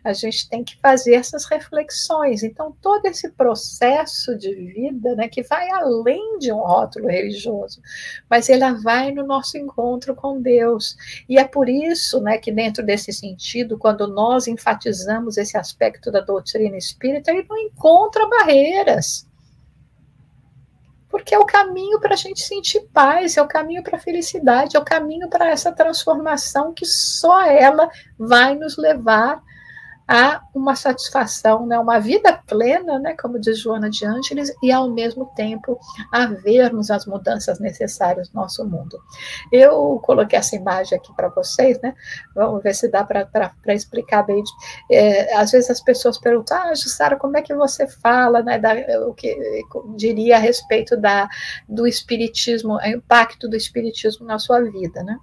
A 0.03 0.13
gente 0.13 0.49
tem 0.49 0.63
que 0.63 0.77
fazer 0.81 1.13
essas 1.13 1.45
reflexões. 1.45 2.43
Então, 2.43 2.75
todo 2.81 3.05
esse 3.05 3.29
processo 3.29 4.35
de 4.35 4.53
vida, 4.55 5.15
né, 5.15 5.27
que 5.27 5.43
vai 5.43 5.69
além 5.69 6.39
de 6.39 6.51
um 6.51 6.57
rótulo 6.57 7.07
religioso, 7.07 7.81
mas 8.29 8.49
ele 8.49 8.65
vai 8.81 9.11
no 9.11 9.25
nosso 9.25 9.57
encontro 9.57 10.15
com 10.15 10.41
Deus. 10.41 10.97
E 11.29 11.37
é 11.37 11.43
por 11.45 11.69
isso, 11.69 12.19
né, 12.19 12.37
que 12.39 12.51
dentro 12.51 12.83
desse 12.83 13.13
sentido, 13.13 13.77
quando 13.77 14.07
nós 14.07 14.47
enfatizamos 14.47 15.37
esse 15.37 15.55
aspecto 15.55 16.11
da 16.11 16.19
doutrina 16.19 16.77
espírita, 16.77 17.31
ele 17.31 17.45
não 17.47 17.57
encontra 17.57 18.27
barreiras 18.27 19.27
porque 21.16 21.34
é 21.34 21.39
o 21.39 21.45
caminho 21.45 21.97
para 22.01 22.13
a 22.13 22.18
gente 22.18 22.41
sentir 22.41 22.89
paz, 22.93 23.38
é 23.38 23.41
o 23.41 23.47
caminho 23.47 23.82
para 23.82 23.95
a 23.95 24.01
felicidade, 24.01 24.76
é 24.76 24.80
o 24.82 24.84
caminho 24.84 25.30
para 25.30 25.49
essa 25.49 25.72
transformação 25.72 26.74
que 26.74 26.86
só 26.86 27.41
ela 27.45 27.89
vai 28.20 28.53
nos 28.53 28.78
levar 28.78 29.41
a 30.07 30.41
uma 30.53 30.75
satisfação, 30.75 31.65
né, 31.65 31.79
uma 31.79 31.99
vida 31.99 32.39
plena, 32.47 32.99
né, 32.99 33.15
como 33.19 33.39
diz 33.39 33.59
Joana 33.59 33.89
de 33.89 34.05
Ângeles, 34.05 34.53
e 34.61 34.71
ao 34.71 34.89
mesmo 34.89 35.25
tempo 35.35 35.79
a 36.11 36.27
vermos 36.27 36.91
as 36.91 37.05
mudanças 37.05 37.59
necessárias 37.59 38.31
no 38.31 38.41
nosso 38.41 38.63
mundo. 38.65 38.99
Eu 39.51 39.99
coloquei 40.03 40.37
essa 40.37 40.55
imagem 40.55 40.97
aqui 40.97 41.13
para 41.15 41.29
vocês, 41.29 41.79
né, 41.81 41.95
vamos 42.35 42.61
ver 42.61 42.75
se 42.75 42.87
dá 42.87 43.03
para 43.03 43.73
explicar 43.73 44.23
bem. 44.23 44.43
É, 44.91 45.35
às 45.35 45.51
vezes 45.51 45.69
as 45.71 45.81
pessoas 45.81 46.19
perguntam, 46.19 46.57
ah, 46.57 46.75
Jussara, 46.75 47.17
como 47.17 47.37
é 47.37 47.41
que 47.41 47.55
você 47.55 47.87
fala, 47.87 48.43
né, 48.43 48.59
da, 48.59 48.73
o 49.07 49.13
que 49.13 49.35
diria 49.95 50.35
a 50.35 50.39
respeito 50.39 50.95
da, 50.95 51.27
do 51.67 51.87
espiritismo, 51.87 52.75
o 52.75 52.85
impacto 52.85 53.47
do 53.47 53.55
espiritismo 53.55 54.25
na 54.25 54.37
sua 54.37 54.61
vida, 54.61 55.03
né? 55.03 55.17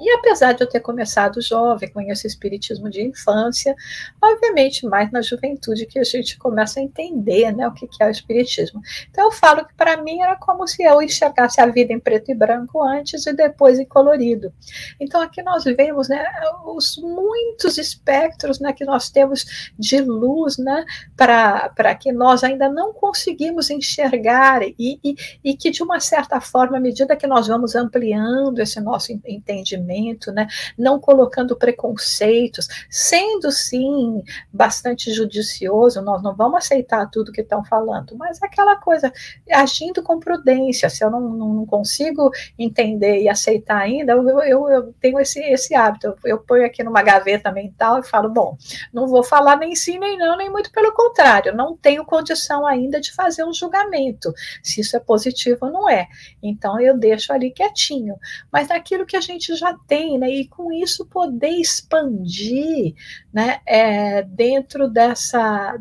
E 0.00 0.10
apesar 0.12 0.52
de 0.52 0.62
eu 0.62 0.68
ter 0.68 0.80
começado 0.80 1.40
jovem, 1.40 1.90
conheço 1.90 2.24
o 2.24 2.28
espiritismo 2.28 2.88
de 2.88 3.02
infância, 3.02 3.74
obviamente 4.22 4.86
mais 4.86 5.10
na 5.10 5.20
juventude 5.20 5.86
que 5.86 5.98
a 5.98 6.04
gente 6.04 6.38
começa 6.38 6.80
a 6.80 6.82
entender 6.82 7.52
né, 7.52 7.66
o 7.66 7.72
que 7.72 7.88
é 8.00 8.06
o 8.06 8.10
espiritismo. 8.10 8.80
Então 9.10 9.24
eu 9.26 9.32
falo 9.32 9.64
que 9.64 9.74
para 9.74 9.96
mim 10.02 10.20
era 10.20 10.36
como 10.36 10.66
se 10.66 10.82
eu 10.82 11.02
enxergasse 11.02 11.60
a 11.60 11.66
vida 11.66 11.92
em 11.92 12.00
preto 12.00 12.30
e 12.30 12.34
branco 12.34 12.82
antes 12.82 13.26
e 13.26 13.32
depois 13.32 13.78
em 13.78 13.84
colorido. 13.84 14.52
Então 15.00 15.20
aqui 15.20 15.42
nós 15.42 15.64
vemos 15.64 16.08
né, 16.08 16.24
os 16.64 16.96
muitos 16.96 17.78
espectros 17.78 18.60
né, 18.60 18.72
que 18.72 18.84
nós 18.84 19.10
temos 19.10 19.70
de 19.78 20.00
luz 20.00 20.58
né, 20.58 20.84
para 21.16 21.94
que 21.94 22.12
nós 22.12 22.44
ainda 22.44 22.68
não 22.68 22.92
conseguimos 22.92 23.70
enxergar 23.70 24.62
e, 24.62 25.00
e, 25.02 25.16
e 25.42 25.56
que 25.56 25.70
de 25.70 25.82
uma 25.82 26.00
certa 26.00 26.40
forma, 26.40 26.76
à 26.76 26.80
medida 26.80 27.16
que 27.16 27.26
nós 27.26 27.48
vamos 27.48 27.74
ampliando 27.74 28.58
esse 28.60 28.80
nosso 28.80 29.12
entendimento, 29.12 29.87
né? 30.32 30.46
não 30.76 31.00
colocando 31.00 31.56
preconceitos, 31.56 32.68
sendo 32.90 33.50
sim 33.50 34.22
bastante 34.52 35.12
judicioso, 35.12 36.02
nós 36.02 36.22
não 36.22 36.34
vamos 36.34 36.58
aceitar 36.58 37.08
tudo 37.10 37.32
que 37.32 37.40
estão 37.40 37.64
falando, 37.64 38.16
mas 38.16 38.42
aquela 38.42 38.76
coisa, 38.76 39.12
agindo 39.50 40.02
com 40.02 40.20
prudência, 40.20 40.88
se 40.90 41.04
eu 41.04 41.10
não, 41.10 41.20
não 41.20 41.66
consigo 41.66 42.30
entender 42.58 43.22
e 43.22 43.28
aceitar 43.28 43.78
ainda, 43.78 44.12
eu, 44.12 44.28
eu, 44.40 44.68
eu 44.68 44.94
tenho 45.00 45.18
esse, 45.18 45.40
esse 45.40 45.74
hábito, 45.74 46.08
eu, 46.08 46.16
eu 46.24 46.38
ponho 46.38 46.66
aqui 46.66 46.82
numa 46.82 47.02
gaveta 47.02 47.50
mental 47.50 47.98
e 47.98 48.06
falo, 48.06 48.28
bom, 48.28 48.56
não 48.92 49.06
vou 49.06 49.22
falar 49.22 49.56
nem 49.56 49.74
sim 49.74 49.98
nem 49.98 50.18
não, 50.18 50.36
nem 50.36 50.50
muito 50.50 50.70
pelo 50.72 50.92
contrário, 50.92 51.54
não 51.54 51.76
tenho 51.76 52.04
condição 52.04 52.66
ainda 52.66 53.00
de 53.00 53.12
fazer 53.12 53.44
um 53.44 53.52
julgamento, 53.52 54.32
se 54.62 54.80
isso 54.80 54.96
é 54.96 55.00
positivo 55.00 55.66
ou 55.66 55.72
não 55.72 55.88
é, 55.88 56.06
então 56.42 56.80
eu 56.80 56.96
deixo 56.96 57.32
ali 57.32 57.50
quietinho, 57.50 58.16
mas 58.52 58.68
naquilo 58.68 59.06
que 59.06 59.16
a 59.16 59.20
gente 59.20 59.54
já 59.54 59.77
tem, 59.86 60.18
né? 60.18 60.28
E 60.30 60.48
com 60.48 60.72
isso 60.72 61.06
poder 61.06 61.50
expandir, 61.50 62.94
né? 63.32 63.60
É, 63.66 64.22
dentro 64.22 64.88
dessa 64.88 65.78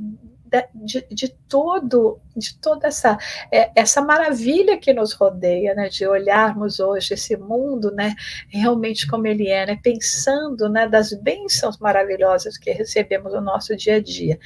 de, 0.74 1.06
de, 1.12 1.30
todo 1.50 2.20
de 2.36 2.58
toda 2.60 2.88
essa 2.88 3.18
é, 3.52 3.70
essa 3.76 4.02
maravilha 4.02 4.78
que 4.78 4.94
nos 4.94 5.14
rodeia 5.14 5.74
né? 5.76 5.90
De 5.90 6.08
olharmos 6.08 6.80
hoje 6.80 7.14
esse 7.14 7.36
mundo 7.36 7.92
né? 7.92 8.16
Realmente 8.50 9.08
como 9.08 9.28
ele 9.28 9.50
é 9.50 9.66
né? 9.66 9.80
Pensando 9.82 10.70
né? 10.70 10.88
Das 10.88 11.14
bênçãos 11.14 11.78
maravilhosas 11.80 12.58
que 12.58 12.72
recebemos 12.72 13.34
no 13.34 13.42
nosso 13.42 13.76
dia 13.76 13.96
a 13.96 14.02
dia. 14.02 14.40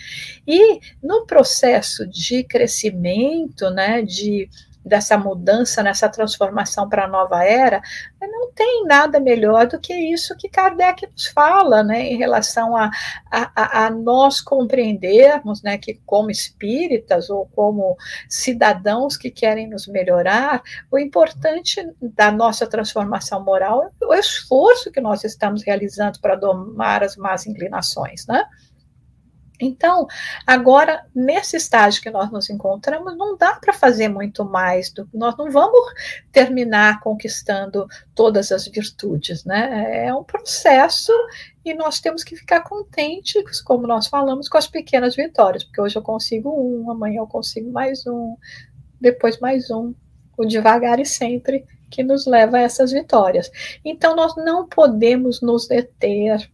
E 0.47 0.79
no 1.03 1.25
processo 1.25 2.07
de 2.07 2.43
crescimento 2.43 3.69
né? 3.69 4.01
De 4.01 4.49
dessa 4.85 5.17
mudança, 5.17 5.83
nessa 5.83 6.09
transformação 6.09 6.89
para 6.89 7.05
a 7.05 7.07
nova 7.07 7.43
era, 7.43 7.81
não 8.21 8.51
tem 8.51 8.85
nada 8.85 9.19
melhor 9.19 9.67
do 9.67 9.79
que 9.79 9.93
isso 9.93 10.35
que 10.37 10.49
Kardec 10.49 11.07
nos 11.07 11.27
fala, 11.27 11.83
né, 11.83 12.01
em 12.01 12.17
relação 12.17 12.75
a, 12.75 12.89
a, 13.29 13.85
a 13.85 13.89
nós 13.89 14.41
compreendermos, 14.41 15.61
né, 15.61 15.77
que 15.77 15.99
como 16.05 16.31
espíritas 16.31 17.29
ou 17.29 17.47
como 17.55 17.95
cidadãos 18.27 19.17
que 19.17 19.29
querem 19.29 19.69
nos 19.69 19.87
melhorar, 19.87 20.61
o 20.89 20.97
importante 20.97 21.87
da 22.01 22.31
nossa 22.31 22.67
transformação 22.67 23.43
moral 23.43 23.83
é 24.01 24.05
o 24.05 24.13
esforço 24.13 24.91
que 24.91 25.01
nós 25.01 25.23
estamos 25.23 25.63
realizando 25.63 26.19
para 26.19 26.35
domar 26.35 27.03
as 27.03 27.15
más 27.15 27.45
inclinações, 27.45 28.25
né? 28.27 28.45
Então, 29.61 30.07
agora, 30.45 31.05
nesse 31.13 31.55
estágio 31.55 32.01
que 32.01 32.09
nós 32.09 32.31
nos 32.31 32.49
encontramos, 32.49 33.15
não 33.17 33.37
dá 33.37 33.53
para 33.53 33.73
fazer 33.73 34.07
muito 34.07 34.43
mais. 34.43 34.91
Do, 34.91 35.07
nós 35.13 35.37
não 35.37 35.51
vamos 35.51 35.79
terminar 36.31 36.99
conquistando 36.99 37.87
todas 38.15 38.51
as 38.51 38.67
virtudes, 38.67 39.45
né? 39.45 40.07
É 40.07 40.13
um 40.13 40.23
processo 40.23 41.13
e 41.63 41.73
nós 41.73 41.99
temos 41.99 42.23
que 42.23 42.35
ficar 42.35 42.61
contentes, 42.61 43.61
como 43.61 43.85
nós 43.85 44.07
falamos, 44.07 44.49
com 44.49 44.57
as 44.57 44.67
pequenas 44.67 45.15
vitórias, 45.15 45.63
porque 45.63 45.79
hoje 45.79 45.95
eu 45.95 46.01
consigo 46.01 46.49
um, 46.49 46.89
amanhã 46.89 47.19
eu 47.19 47.27
consigo 47.27 47.71
mais 47.71 48.05
um, 48.07 48.35
depois 48.99 49.39
mais 49.39 49.69
um, 49.69 49.93
o 50.37 50.45
devagar 50.45 50.99
e 50.99 51.05
sempre 51.05 51.63
que 51.91 52.03
nos 52.03 52.25
leva 52.25 52.57
a 52.57 52.61
essas 52.61 52.91
vitórias. 52.91 53.51
Então, 53.85 54.15
nós 54.15 54.35
não 54.37 54.67
podemos 54.67 55.41
nos 55.41 55.67
deter 55.67 56.49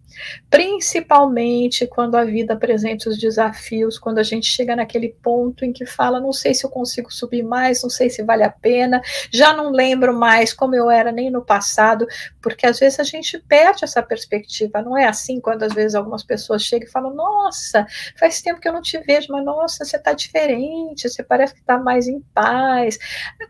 Principalmente 0.49 1.85
quando 1.85 2.15
a 2.15 2.23
vida 2.23 2.53
apresenta 2.53 3.09
os 3.09 3.17
desafios, 3.17 3.99
quando 3.99 4.19
a 4.19 4.23
gente 4.23 4.47
chega 4.47 4.75
naquele 4.75 5.09
ponto 5.09 5.65
em 5.65 5.73
que 5.73 5.85
fala, 5.85 6.19
não 6.19 6.33
sei 6.33 6.53
se 6.53 6.65
eu 6.65 6.69
consigo 6.69 7.11
subir 7.11 7.43
mais, 7.43 7.83
não 7.83 7.89
sei 7.89 8.09
se 8.09 8.23
vale 8.23 8.43
a 8.43 8.49
pena, 8.49 9.01
já 9.31 9.53
não 9.53 9.71
lembro 9.71 10.17
mais 10.17 10.53
como 10.53 10.75
eu 10.75 10.89
era 10.89 11.11
nem 11.11 11.29
no 11.29 11.43
passado, 11.43 12.07
porque 12.41 12.65
às 12.65 12.79
vezes 12.79 12.99
a 12.99 13.03
gente 13.03 13.37
perde 13.39 13.83
essa 13.83 14.01
perspectiva, 14.01 14.81
não 14.81 14.97
é 14.97 15.05
assim 15.05 15.39
quando 15.39 15.63
às 15.63 15.73
vezes 15.73 15.95
algumas 15.95 16.23
pessoas 16.23 16.63
chegam 16.63 16.87
e 16.87 16.91
falam, 16.91 17.13
nossa, 17.13 17.85
faz 18.17 18.41
tempo 18.41 18.59
que 18.59 18.67
eu 18.67 18.73
não 18.73 18.81
te 18.81 18.97
vejo, 18.99 19.27
mas 19.29 19.45
nossa, 19.45 19.85
você 19.85 19.97
está 19.97 20.13
diferente, 20.13 21.09
você 21.09 21.23
parece 21.23 21.53
que 21.53 21.59
está 21.59 21.77
mais 21.77 22.07
em 22.07 22.21
paz. 22.33 22.97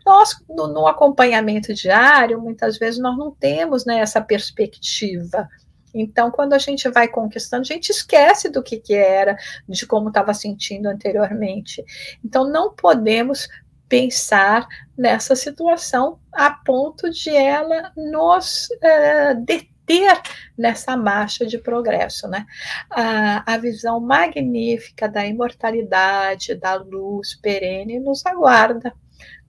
Nós, 0.04 0.36
no, 0.48 0.66
no 0.68 0.86
acompanhamento 0.86 1.72
diário, 1.78 2.40
muitas 2.40 2.78
vezes 2.78 3.00
nós 3.00 3.16
não 3.16 3.30
temos 3.30 3.84
né, 3.84 4.00
essa 4.00 4.20
perspectiva. 4.20 5.48
Então, 5.94 6.30
quando 6.30 6.52
a 6.52 6.58
gente 6.58 6.88
vai 6.88 7.08
conquistando, 7.08 7.62
a 7.62 7.74
gente 7.74 7.90
esquece 7.90 8.48
do 8.48 8.62
que, 8.62 8.78
que 8.78 8.94
era, 8.94 9.36
de 9.68 9.86
como 9.86 10.08
estava 10.08 10.34
sentindo 10.34 10.86
anteriormente. 10.86 11.84
Então, 12.24 12.48
não 12.48 12.74
podemos 12.74 13.48
pensar 13.88 14.66
nessa 14.96 15.34
situação 15.34 16.18
a 16.32 16.50
ponto 16.50 17.08
de 17.10 17.30
ela 17.30 17.90
nos 17.96 18.68
é, 18.82 19.34
deter 19.34 20.20
nessa 20.56 20.94
marcha 20.94 21.46
de 21.46 21.56
progresso, 21.56 22.28
né? 22.28 22.44
A, 22.90 23.54
a 23.54 23.56
visão 23.56 23.98
magnífica 23.98 25.08
da 25.08 25.26
imortalidade, 25.26 26.54
da 26.54 26.74
luz 26.74 27.34
perene 27.34 27.98
nos 27.98 28.24
aguarda 28.26 28.92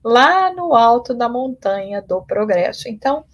lá 0.04 0.52
no 0.52 0.74
alto 0.74 1.14
da 1.14 1.28
montanha 1.28 2.00
do 2.02 2.22
progresso. 2.22 2.88
Então, 2.88 3.24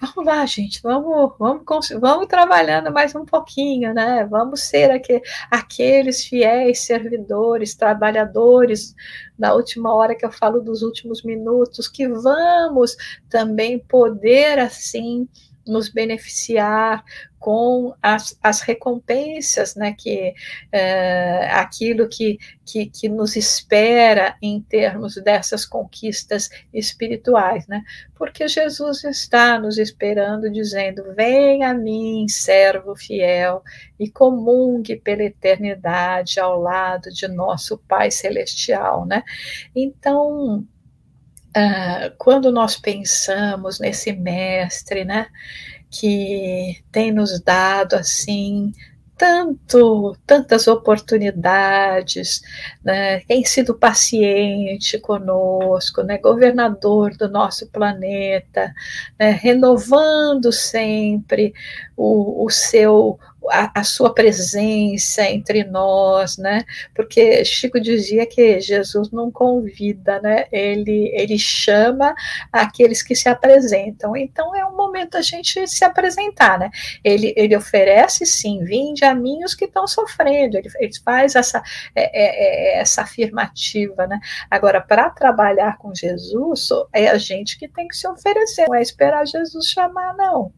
vamos 0.00 0.24
lá, 0.24 0.46
gente, 0.46 0.80
vamos, 0.82 1.32
vamos, 1.38 1.64
vamos 2.00 2.26
trabalhando 2.28 2.92
mais 2.92 3.14
um 3.14 3.24
pouquinho, 3.24 3.92
né? 3.92 4.24
Vamos 4.30 4.62
ser 4.62 4.90
aqu 4.90 5.20
aqueles 5.50 6.24
fiéis 6.24 6.80
servidores, 6.80 7.74
trabalhadores, 7.74 8.94
na 9.38 9.52
última 9.54 9.94
hora 9.94 10.14
que 10.14 10.24
eu 10.24 10.30
falo 10.30 10.60
dos 10.60 10.82
últimos 10.82 11.22
minutos, 11.22 11.88
que 11.88 12.06
vamos 12.08 12.96
também 13.28 13.78
poder, 13.78 14.58
assim, 14.58 15.28
nos 15.66 15.88
beneficiar 15.88 17.04
com 17.38 17.94
as, 18.02 18.36
as 18.42 18.60
recompensas, 18.60 19.74
né, 19.76 19.94
que 19.96 20.34
é, 20.72 21.48
aquilo 21.52 22.08
que, 22.08 22.38
que, 22.64 22.86
que 22.86 23.08
nos 23.08 23.36
espera 23.36 24.36
em 24.42 24.60
termos 24.60 25.14
dessas 25.16 25.64
conquistas 25.64 26.50
espirituais, 26.72 27.66
né, 27.68 27.82
porque 28.16 28.48
Jesus 28.48 29.04
está 29.04 29.58
nos 29.58 29.78
esperando, 29.78 30.50
dizendo: 30.50 31.14
Vem 31.14 31.62
a 31.62 31.72
mim, 31.72 32.26
servo 32.28 32.96
fiel, 32.96 33.62
e 33.98 34.10
comungue 34.10 34.96
pela 34.96 35.22
eternidade 35.22 36.40
ao 36.40 36.60
lado 36.60 37.10
de 37.10 37.28
nosso 37.28 37.78
Pai 37.78 38.10
Celestial, 38.10 39.06
né. 39.06 39.22
Então, 39.74 40.66
ah, 41.54 42.12
quando 42.18 42.52
nós 42.52 42.76
pensamos 42.76 43.80
nesse 43.80 44.12
mestre, 44.12 45.04
né, 45.04 45.28
que 45.90 46.82
tem 46.92 47.12
nos 47.12 47.40
dado 47.40 47.94
assim 47.94 48.72
tanto, 49.18 50.16
tantas 50.24 50.68
oportunidades, 50.68 52.40
né? 52.84 53.18
tem 53.20 53.44
sido 53.44 53.74
paciente 53.74 54.96
conosco, 55.00 56.02
né? 56.02 56.18
governador 56.18 57.16
do 57.16 57.28
nosso 57.28 57.66
planeta, 57.66 58.72
né? 59.18 59.30
renovando 59.30 60.52
sempre 60.52 61.52
o, 61.96 62.44
o 62.44 62.48
seu 62.48 63.18
a, 63.50 63.80
a, 63.80 63.84
sua 63.84 64.14
presença 64.14 65.22
entre 65.22 65.64
nós, 65.64 66.36
né? 66.38 66.64
Porque 66.94 67.44
Chico 67.44 67.80
dizia 67.80 68.26
que 68.26 68.60
Jesus 68.60 69.10
não 69.10 69.30
convida, 69.30 70.20
né? 70.20 70.46
Ele, 70.52 71.10
ele 71.14 71.38
chama 71.38 72.14
aqueles 72.52 73.02
que 73.02 73.14
se 73.14 73.28
apresentam. 73.28 74.16
Então 74.16 74.54
é 74.54 74.64
um 74.64 74.76
momento 74.76 75.16
a 75.16 75.22
gente 75.22 75.66
se 75.66 75.84
apresentar, 75.84 76.58
né? 76.58 76.70
Ele, 77.04 77.32
ele 77.36 77.56
oferece 77.56 78.26
sim, 78.26 78.64
vinde 78.64 79.04
a 79.04 79.14
mim 79.14 79.44
os 79.44 79.54
que 79.54 79.64
estão 79.64 79.86
sofrendo. 79.86 80.56
Ele, 80.56 80.68
ele 80.78 80.92
faz 81.04 81.34
essa, 81.34 81.62
é, 81.94 82.02
é, 82.02 82.76
é 82.76 82.80
essa 82.80 83.02
afirmativa, 83.02 84.06
né? 84.06 84.18
Agora, 84.50 84.80
para 84.80 85.10
trabalhar 85.10 85.78
com 85.78 85.94
Jesus, 85.94 86.68
é 86.92 87.08
a 87.08 87.18
gente 87.18 87.58
que 87.58 87.68
tem 87.68 87.88
que 87.88 87.96
se 87.96 88.08
oferecer, 88.08 88.66
não 88.68 88.74
é 88.74 88.82
esperar 88.82 89.26
Jesus 89.26 89.66
chamar, 89.66 90.14
não. 90.16 90.52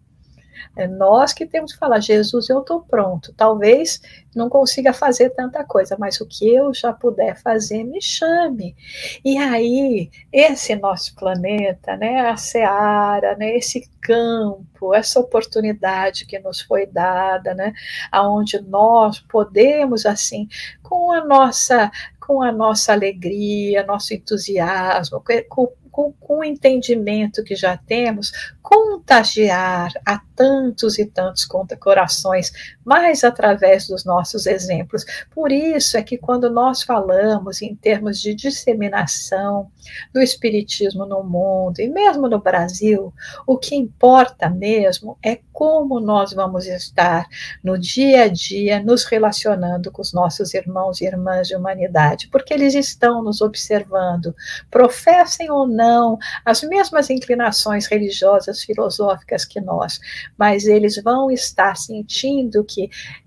É 0.76 0.86
nós 0.86 1.32
que 1.32 1.46
temos 1.46 1.72
que 1.72 1.78
falar, 1.78 2.00
Jesus, 2.00 2.48
eu 2.48 2.60
estou 2.60 2.80
pronto. 2.80 3.32
Talvez 3.36 4.00
não 4.34 4.48
consiga 4.48 4.92
fazer 4.92 5.30
tanta 5.30 5.64
coisa, 5.64 5.96
mas 5.98 6.20
o 6.20 6.26
que 6.26 6.48
eu 6.54 6.72
já 6.72 6.92
puder 6.92 7.36
fazer, 7.40 7.84
me 7.84 8.00
chame. 8.00 8.76
E 9.24 9.36
aí, 9.36 10.10
esse 10.32 10.74
nosso 10.76 11.14
planeta, 11.14 11.96
né, 11.96 12.28
a 12.28 12.36
seara, 12.36 13.36
né, 13.36 13.56
esse 13.56 13.88
campo, 14.00 14.94
essa 14.94 15.18
oportunidade 15.20 16.26
que 16.26 16.38
nos 16.38 16.60
foi 16.60 16.86
dada, 16.86 17.54
né, 17.54 17.72
aonde 18.10 18.60
nós 18.60 19.18
podemos 19.18 20.06
assim, 20.06 20.48
com 20.82 21.12
a 21.12 21.24
nossa 21.24 21.90
com 22.20 22.42
a 22.42 22.52
nossa 22.52 22.92
alegria, 22.92 23.84
nosso 23.84 24.14
entusiasmo, 24.14 25.20
com, 25.48 25.72
com, 25.90 26.12
com 26.12 26.38
o 26.38 26.44
entendimento 26.44 27.44
que 27.44 27.54
já 27.54 27.76
temos, 27.76 28.32
contagiar 28.62 29.92
a 30.06 30.20
tantos 30.34 30.98
e 30.98 31.06
tantos 31.06 31.46
corações, 31.78 32.52
mas 32.90 33.22
através 33.22 33.86
dos 33.86 34.04
nossos 34.04 34.46
exemplos. 34.46 35.04
Por 35.30 35.52
isso 35.52 35.96
é 35.96 36.02
que 36.02 36.18
quando 36.18 36.50
nós 36.50 36.82
falamos 36.82 37.62
em 37.62 37.72
termos 37.72 38.20
de 38.20 38.34
disseminação 38.34 39.70
do 40.12 40.20
espiritismo 40.20 41.06
no 41.06 41.22
mundo 41.22 41.78
e 41.78 41.88
mesmo 41.88 42.28
no 42.28 42.40
Brasil, 42.40 43.14
o 43.46 43.56
que 43.56 43.76
importa 43.76 44.50
mesmo 44.50 45.16
é 45.24 45.38
como 45.52 46.00
nós 46.00 46.32
vamos 46.32 46.66
estar 46.66 47.28
no 47.62 47.78
dia 47.78 48.24
a 48.24 48.28
dia 48.28 48.82
nos 48.82 49.04
relacionando 49.04 49.92
com 49.92 50.02
os 50.02 50.12
nossos 50.12 50.52
irmãos 50.52 51.00
e 51.00 51.04
irmãs 51.04 51.46
de 51.46 51.54
humanidade, 51.54 52.28
porque 52.32 52.52
eles 52.52 52.74
estão 52.74 53.22
nos 53.22 53.40
observando, 53.40 54.34
professem 54.68 55.48
ou 55.48 55.64
não 55.64 56.18
as 56.44 56.62
mesmas 56.62 57.08
inclinações 57.08 57.86
religiosas, 57.86 58.62
filosóficas 58.62 59.44
que 59.44 59.60
nós, 59.60 60.00
mas 60.36 60.64
eles 60.64 61.00
vão 61.00 61.30
estar 61.30 61.76
sentindo 61.76 62.64
que 62.64 62.79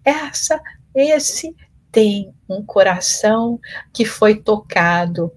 essa 0.04 0.62
esse 0.95 1.56
tem 1.91 2.34
um 2.49 2.64
coração 2.64 3.60
que 3.91 4.06
foi 4.06 4.36
tocado 4.36 5.32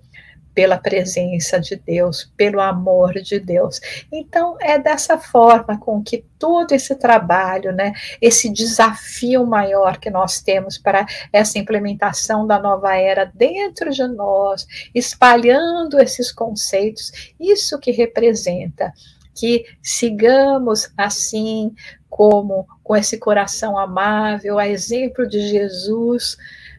pela 0.56 0.78
presença 0.78 1.60
de 1.60 1.76
Deus, 1.76 2.32
pelo 2.34 2.62
amor 2.62 3.12
de 3.20 3.38
Deus. 3.38 3.78
Então, 4.10 4.56
é 4.58 4.78
dessa 4.78 5.18
forma 5.18 5.78
com 5.78 6.02
que 6.02 6.24
todo 6.38 6.72
esse 6.72 6.94
trabalho, 6.94 7.72
né, 7.72 7.92
esse 8.22 8.48
desafio 8.48 9.46
maior 9.46 9.98
que 9.98 10.08
nós 10.08 10.40
temos 10.40 10.78
para 10.78 11.04
essa 11.30 11.58
implementação 11.58 12.46
da 12.46 12.58
nova 12.58 12.96
era 12.96 13.30
dentro 13.34 13.90
de 13.90 14.08
nós, 14.08 14.66
espalhando 14.94 16.00
esses 16.00 16.32
conceitos, 16.32 17.12
isso 17.38 17.78
que 17.78 17.90
representa 17.90 18.94
que 19.36 19.66
sigamos 19.82 20.90
assim, 20.96 21.74
como 22.08 22.66
com 22.82 22.96
esse 22.96 23.18
coração 23.18 23.78
amável, 23.78 24.58
a 24.58 24.68
exemplo 24.68 25.28
de 25.28 25.40
Jesus, 25.48 26.36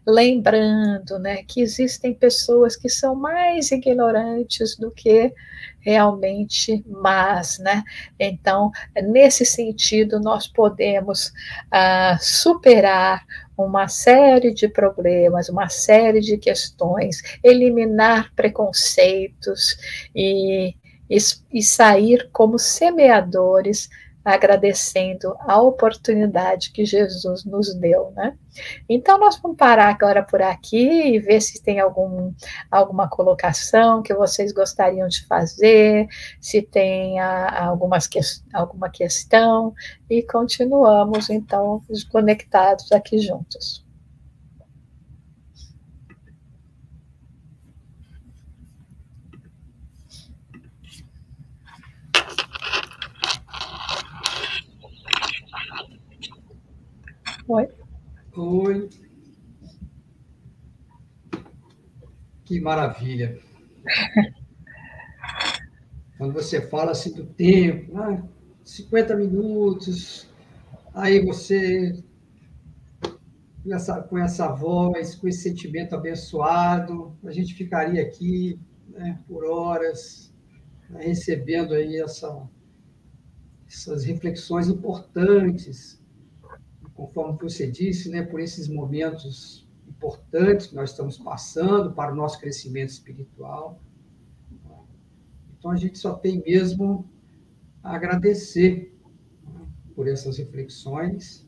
lembrando 0.07 1.19
né, 1.19 1.43
que 1.43 1.61
existem 1.61 2.13
pessoas 2.13 2.77
que 2.77 2.87
são 2.87 3.13
mais 3.13 3.71
ignorantes 3.71 4.77
do 4.77 4.89
que 4.89 5.33
realmente 5.81 6.83
más, 6.87 7.59
né? 7.59 7.83
Então, 8.19 8.71
nesse 9.03 9.45
sentido, 9.45 10.19
nós 10.19 10.47
podemos 10.47 11.31
ah, 11.71 12.17
superar 12.19 13.25
uma 13.57 13.87
série 13.87 14.53
de 14.53 14.67
problemas, 14.67 15.49
uma 15.49 15.67
série 15.67 16.21
de 16.21 16.37
questões, 16.37 17.21
eliminar 17.43 18.31
preconceitos 18.35 19.77
e, 20.15 20.75
e, 21.09 21.17
e 21.53 21.63
sair 21.63 22.29
como 22.31 22.59
semeadores 22.59 23.89
agradecendo 24.27 25.37
a 25.39 25.61
oportunidade 25.61 26.71
que 26.71 26.83
Jesus 26.83 27.45
nos 27.45 27.73
deu, 27.73 28.11
né? 28.11 28.37
Então 28.89 29.17
nós 29.17 29.37
vamos 29.37 29.55
parar 29.55 29.87
agora 29.87 30.21
por 30.21 30.41
aqui 30.41 31.15
e 31.15 31.19
ver 31.19 31.39
se 31.39 31.63
tem 31.63 31.79
algum, 31.79 32.33
alguma 32.69 33.07
colocação 33.07 34.01
que 34.01 34.13
vocês 34.13 34.51
gostariam 34.51 35.07
de 35.07 35.25
fazer, 35.25 36.07
se 36.41 36.61
tem 36.61 37.17
a, 37.21 37.67
algumas 37.67 38.05
que, 38.05 38.19
alguma 38.53 38.89
questão 38.89 39.73
e 40.09 40.21
continuamos 40.21 41.29
então 41.29 41.81
conectados 42.11 42.91
aqui 42.91 43.19
juntos. 43.19 43.86
Oi. 57.49 57.65
Oi. 58.35 58.89
Que 62.43 62.59
maravilha. 62.59 63.39
Quando 66.17 66.33
você 66.33 66.61
fala 66.67 66.91
assim 66.91 67.13
do 67.13 67.25
tempo, 67.25 67.97
ah, 67.97 68.21
50 68.65 69.15
minutos, 69.15 70.29
aí 70.93 71.25
você 71.25 72.03
com 73.63 73.73
essa, 73.73 74.01
com 74.01 74.17
essa 74.17 74.51
voz, 74.51 75.15
com 75.15 75.29
esse 75.29 75.43
sentimento 75.43 75.95
abençoado, 75.95 77.17
a 77.23 77.31
gente 77.31 77.53
ficaria 77.53 78.01
aqui 78.01 78.59
né, 78.89 79.21
por 79.25 79.45
horas, 79.45 80.33
né, 80.89 81.05
recebendo 81.05 81.73
aí 81.73 81.95
essa, 81.95 82.45
essas 83.65 84.03
reflexões 84.03 84.67
importantes, 84.67 85.97
conforme 86.97 87.37
você 87.39 87.69
disse, 87.69 88.09
né, 88.09 88.23
por 88.23 88.39
esses 88.39 88.67
momentos 88.67 89.69
importantes 89.87 90.65
que 90.65 90.75
nós 90.75 90.89
estamos 90.89 91.15
passando 91.19 91.93
para 91.93 92.11
o 92.11 92.15
nosso 92.15 92.39
crescimento 92.39 92.89
espiritual. 92.89 93.79
Então, 95.57 95.69
a 95.69 95.75
gente 95.75 95.99
só 95.99 96.15
tem 96.15 96.41
mesmo 96.43 97.07
a 97.83 97.95
agradecer 97.95 98.97
né, 99.45 99.67
por 99.95 100.07
essas 100.07 100.39
reflexões 100.39 101.47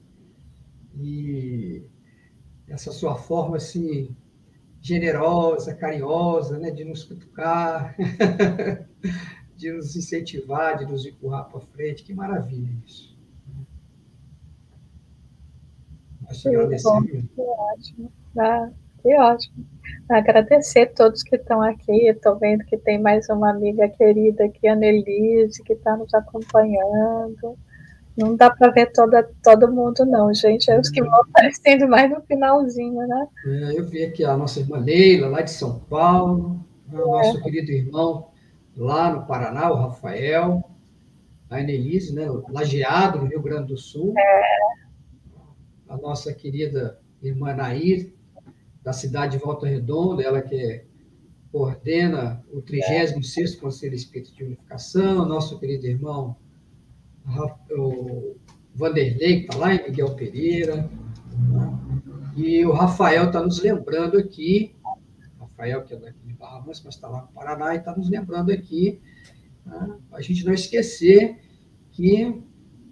e 0.96 1.84
essa 2.68 2.92
sua 2.92 3.16
forma 3.16 3.58
assim 3.58 4.16
generosa, 4.80 5.74
carinhosa, 5.74 6.60
né, 6.60 6.70
de 6.70 6.84
nos 6.84 7.04
cutucar, 7.04 7.96
de 9.58 9.72
nos 9.72 9.96
incentivar, 9.96 10.78
de 10.78 10.86
nos 10.86 11.06
empurrar 11.08 11.50
para 11.50 11.60
frente. 11.60 12.04
Que 12.04 12.14
maravilha 12.14 12.70
isso. 12.86 13.09
Agradecemos. 16.46 17.12
Que 17.12 17.42
ótimo. 17.42 18.12
Ah, 18.38 18.70
que 19.02 19.16
ótimo. 19.16 19.66
Agradecer 20.10 20.82
a 20.82 20.88
todos 20.88 21.24
que 21.24 21.36
estão 21.36 21.62
aqui. 21.62 22.08
Estou 22.08 22.38
vendo 22.38 22.64
que 22.66 22.78
tem 22.78 23.00
mais 23.00 23.28
uma 23.30 23.50
amiga 23.52 23.88
querida 23.90 24.46
aqui, 24.46 24.68
a 24.68 24.74
Annelise, 24.74 25.64
que 25.64 25.74
está 25.74 25.96
nos 25.98 26.14
acompanhando. 26.14 27.58
Não 28.18 28.36
dá 28.36 28.50
para 28.50 28.72
ver 28.72 28.92
toda, 28.92 29.30
todo 29.42 29.72
mundo, 29.72 30.06
não, 30.06 30.34
gente. 30.34 30.70
É 30.70 30.80
os 30.80 30.90
que 30.90 31.02
vão 31.02 31.22
aparecendo 31.22 31.88
mais 31.88 32.12
no 32.12 32.22
finalzinho, 32.22 33.08
né? 33.08 33.28
É, 33.46 33.80
eu 33.80 33.86
vi 33.86 34.04
aqui 34.04 34.26
a 34.26 34.36
nossa 34.36 34.60
irmã 34.60 34.78
Leila, 34.78 35.30
lá 35.30 35.42
de 35.42 35.52
São 35.52 35.80
Paulo, 35.80 36.60
né, 36.88 37.00
o 37.00 37.12
nosso 37.12 37.38
é. 37.38 37.42
querido 37.42 37.72
irmão 37.72 38.28
lá 38.76 39.12
no 39.12 39.26
Paraná, 39.26 39.72
o 39.72 39.76
Rafael, 39.76 40.64
a 41.50 41.62
Enelise, 41.62 42.14
né, 42.14 42.28
lajeado 42.50 43.20
no 43.20 43.26
Rio 43.26 43.42
Grande 43.42 43.68
do 43.68 43.78
Sul. 43.78 44.14
É. 44.18 44.79
A 45.90 45.98
nossa 45.98 46.34
querida 46.34 47.00
irmã 47.22 47.54
Nair, 47.54 48.14
da 48.82 48.94
cidade 48.94 49.38
de 49.38 49.44
Volta 49.44 49.68
Redonda, 49.68 50.24
ela 50.24 50.42
que 50.42 50.86
coordena 51.52 52.44
o 52.52 52.62
36º 52.62 53.60
Conselho 53.60 53.96
Espírita 53.96 54.32
de 54.32 54.44
Unificação, 54.44 55.26
nosso 55.26 55.60
querido 55.60 55.88
irmão 55.88 56.38
o 57.72 58.36
Vanderlei, 58.74 59.42
que 59.42 59.48
está 59.48 59.58
lá, 59.58 59.76
em 59.76 59.84
Miguel 59.84 60.16
Pereira. 60.16 60.90
Né? 61.38 61.80
E 62.36 62.66
o 62.66 62.72
Rafael 62.72 63.26
está 63.26 63.42
nos 63.42 63.62
lembrando 63.62 64.18
aqui, 64.18 64.76
Rafael, 65.40 65.84
que 65.84 65.94
é 65.94 65.98
daqui 65.98 66.20
de 66.26 66.34
Barra 66.34 66.62
Mansa, 66.66 66.82
mas 66.86 66.96
está 66.96 67.08
lá 67.08 67.24
no 67.24 67.28
Paraná, 67.30 67.76
e 67.76 67.78
está 67.78 67.96
nos 67.96 68.10
lembrando 68.10 68.52
aqui, 68.52 69.00
né? 69.66 69.98
a 70.12 70.22
gente 70.22 70.46
não 70.46 70.54
esquecer 70.54 71.38
que 71.92 72.42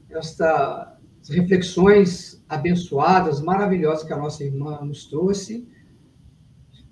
estas 0.09 0.86
reflexões 1.29 2.43
abençoadas, 2.47 3.41
maravilhosas 3.41 4.05
que 4.05 4.13
a 4.13 4.17
nossa 4.17 4.43
irmã 4.43 4.79
nos 4.81 5.05
trouxe, 5.05 5.67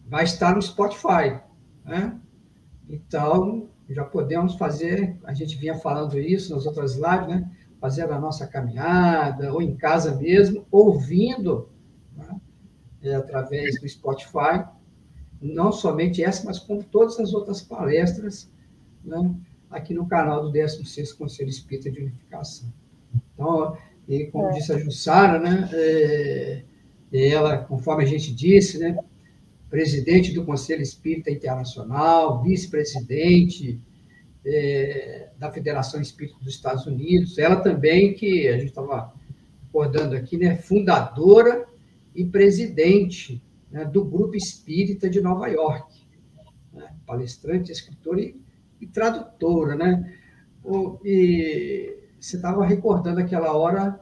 vai 0.06 0.24
estar 0.24 0.56
no 0.56 0.62
Spotify. 0.62 1.40
Né? 1.84 2.20
Então, 2.90 3.70
já 3.90 4.04
podemos 4.04 4.56
fazer, 4.56 5.18
a 5.24 5.34
gente 5.34 5.56
vinha 5.58 5.76
falando 5.76 6.20
isso 6.20 6.54
nas 6.54 6.66
outras 6.66 6.96
lives, 6.96 7.28
né? 7.28 7.52
fazer 7.80 8.12
a 8.12 8.20
nossa 8.20 8.48
caminhada, 8.48 9.54
ou 9.54 9.62
em 9.62 9.76
casa 9.76 10.16
mesmo, 10.16 10.66
ouvindo 10.72 11.70
né? 12.16 12.40
é, 13.04 13.16
através 13.16 13.80
do 13.80 13.88
Spotify, 13.88 14.66
não 15.42 15.72
somente 15.72 16.24
essa, 16.24 16.46
mas 16.46 16.60
como 16.60 16.84
todas 16.84 17.20
as 17.20 17.34
outras 17.34 17.62
palestras 17.62 18.50
né? 19.04 19.36
aqui 19.70 19.94
no 19.94 20.08
canal 20.08 20.42
do 20.42 20.52
16 20.52 21.14
Conselho 21.14 21.50
Espírita 21.50 21.92
de 21.92 22.02
Unificação. 22.02 22.74
Então, 23.34 23.78
e 24.08 24.26
como 24.26 24.50
é. 24.50 24.54
disse 24.54 24.72
a 24.72 24.78
Jussara, 24.78 25.40
né? 25.40 25.70
É, 25.74 26.64
ela, 27.12 27.58
conforme 27.58 28.04
a 28.04 28.08
gente 28.08 28.34
disse, 28.34 28.78
né? 28.78 28.98
presidente 29.70 30.32
do 30.32 30.46
Conselho 30.46 30.82
Espírita 30.82 31.32
Internacional, 31.32 32.42
vice-presidente 32.42 33.80
é, 34.46 35.30
da 35.38 35.52
Federação 35.52 36.00
Espírita 36.02 36.38
dos 36.40 36.54
Estados 36.54 36.86
Unidos. 36.86 37.38
Ela 37.38 37.58
também, 37.58 38.14
que 38.14 38.48
a 38.48 38.54
gente 38.54 38.70
estava 38.70 39.14
recordando 39.64 40.16
aqui, 40.16 40.38
né, 40.38 40.56
fundadora 40.56 41.66
e 42.14 42.24
presidente 42.24 43.42
né, 43.72 43.84
do 43.84 44.06
Grupo 44.06 44.36
Espírita 44.36 45.10
de 45.10 45.20
Nova 45.20 45.48
York. 45.48 46.06
Né, 46.72 46.94
palestrante, 47.06 47.72
escritora 47.72 48.22
e, 48.22 48.36
e 48.80 48.88
tradutora. 48.88 49.76
Né? 49.76 50.14
O, 50.64 51.00
e 51.04 52.05
você 52.26 52.38
estava 52.38 52.66
recordando 52.66 53.20
aquela 53.20 53.56
hora 53.56 54.00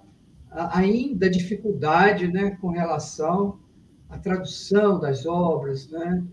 ainda 0.72 1.30
dificuldade 1.30 2.28
né, 2.28 2.52
com 2.62 2.70
relação 2.70 3.60
a 4.10 4.18
tradução 4.18 5.00
das 5.00 5.26
obras, 5.26 5.90
né? 5.90 6.24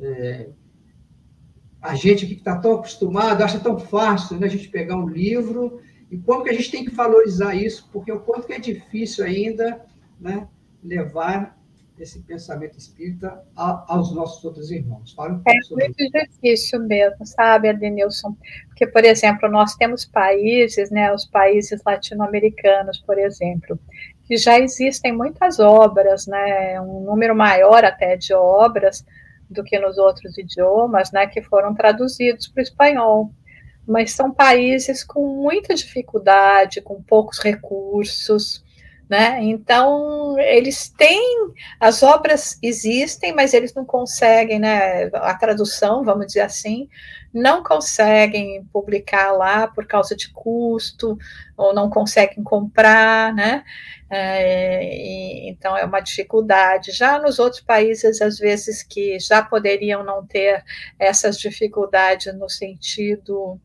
É, 0.00 0.48
a 1.82 1.94
gente 1.94 2.26
que 2.26 2.34
está 2.34 2.56
tão 2.58 2.74
acostumado 2.74 3.42
acha 3.42 3.60
tão 3.60 3.78
fácil 3.78 4.38
né, 4.38 4.46
a 4.46 4.50
gente 4.50 4.68
pegar 4.68 4.96
um 4.96 5.08
livro 5.08 5.80
e 6.10 6.16
como 6.16 6.44
que 6.44 6.50
a 6.50 6.52
gente 6.54 6.70
tem 6.70 6.84
que 6.84 6.94
valorizar 6.94 7.54
isso, 7.54 7.90
porque 7.92 8.10
o 8.10 8.20
quanto 8.20 8.46
que 8.46 8.54
é 8.54 8.58
difícil 8.58 9.24
ainda 9.24 9.84
né, 10.18 10.48
levar 10.82 11.60
esse 11.98 12.20
pensamento 12.22 12.76
espírita 12.76 13.42
a, 13.56 13.84
aos 13.94 14.12
nossos 14.14 14.44
outros 14.44 14.70
irmãos. 14.70 15.12
Fala 15.12 15.34
um 15.34 15.42
é 15.46 15.54
muito 15.70 16.00
isso. 16.00 16.10
difícil 16.12 16.80
mesmo, 16.80 17.24
sabe, 17.24 17.68
Adenilson? 17.68 18.36
Porque, 18.66 18.86
por 18.86 19.04
exemplo, 19.04 19.48
nós 19.48 19.74
temos 19.76 20.04
países, 20.04 20.90
né, 20.90 21.12
os 21.12 21.24
países 21.24 21.80
latino-americanos, 21.86 22.98
por 22.98 23.18
exemplo, 23.18 23.78
que 24.24 24.36
já 24.36 24.58
existem 24.58 25.12
muitas 25.12 25.60
obras, 25.60 26.26
né, 26.26 26.80
um 26.80 27.00
número 27.04 27.34
maior 27.34 27.84
até 27.84 28.16
de 28.16 28.34
obras 28.34 29.04
do 29.48 29.62
que 29.62 29.78
nos 29.78 29.96
outros 29.96 30.36
idiomas, 30.36 31.12
né, 31.12 31.26
que 31.26 31.42
foram 31.42 31.74
traduzidos 31.74 32.48
para 32.48 32.60
o 32.60 32.64
espanhol. 32.64 33.30
Mas 33.86 34.12
são 34.12 34.32
países 34.32 35.04
com 35.04 35.42
muita 35.42 35.74
dificuldade, 35.74 36.80
com 36.80 37.02
poucos 37.02 37.38
recursos, 37.38 38.63
né? 39.08 39.38
Então 39.42 40.38
eles 40.38 40.88
têm 40.88 41.52
as 41.78 42.02
obras 42.02 42.58
existem, 42.62 43.34
mas 43.34 43.52
eles 43.54 43.74
não 43.74 43.84
conseguem, 43.84 44.58
né? 44.58 45.06
A 45.14 45.34
tradução, 45.34 46.04
vamos 46.04 46.26
dizer 46.26 46.40
assim, 46.40 46.88
não 47.32 47.62
conseguem 47.62 48.64
publicar 48.72 49.32
lá 49.32 49.66
por 49.66 49.86
causa 49.86 50.14
de 50.16 50.32
custo, 50.32 51.18
ou 51.56 51.74
não 51.74 51.90
conseguem 51.90 52.42
comprar, 52.44 53.34
né? 53.34 53.64
É, 54.08 54.84
e, 54.84 55.48
então 55.50 55.76
é 55.76 55.84
uma 55.84 56.00
dificuldade. 56.00 56.92
Já 56.92 57.18
nos 57.18 57.38
outros 57.38 57.60
países, 57.60 58.22
às 58.22 58.38
vezes, 58.38 58.82
que 58.82 59.18
já 59.18 59.42
poderiam 59.42 60.04
não 60.04 60.24
ter 60.24 60.64
essas 60.98 61.38
dificuldades 61.38 62.32
no 62.34 62.48
sentido 62.48 63.60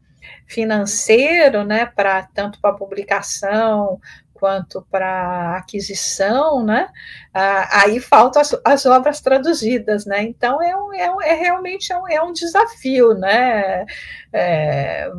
financeiro, 0.48 1.64
né, 1.64 1.86
para 1.86 2.24
tanto 2.24 2.60
para 2.60 2.74
publicação 2.74 4.00
quanto 4.40 4.86
para 4.90 5.58
aquisição, 5.58 6.64
né? 6.64 6.90
Ah, 7.34 7.82
aí 7.84 8.00
faltam 8.00 8.42
as, 8.42 8.56
as, 8.64 8.86
obras 8.86 9.22
traduzidas, 9.22 10.06
né? 10.06 10.24
Então 10.24 10.62
é, 10.62 10.76
um, 10.76 10.94
é, 10.94 11.12
um, 11.12 11.22
é 11.22 11.34
realmente 11.34 11.92
é 11.92 11.98
um, 11.98 12.08
é 12.08 12.22
um 12.22 12.32
desafio, 12.32 13.14
né? 13.14 13.86
É, 14.32 15.12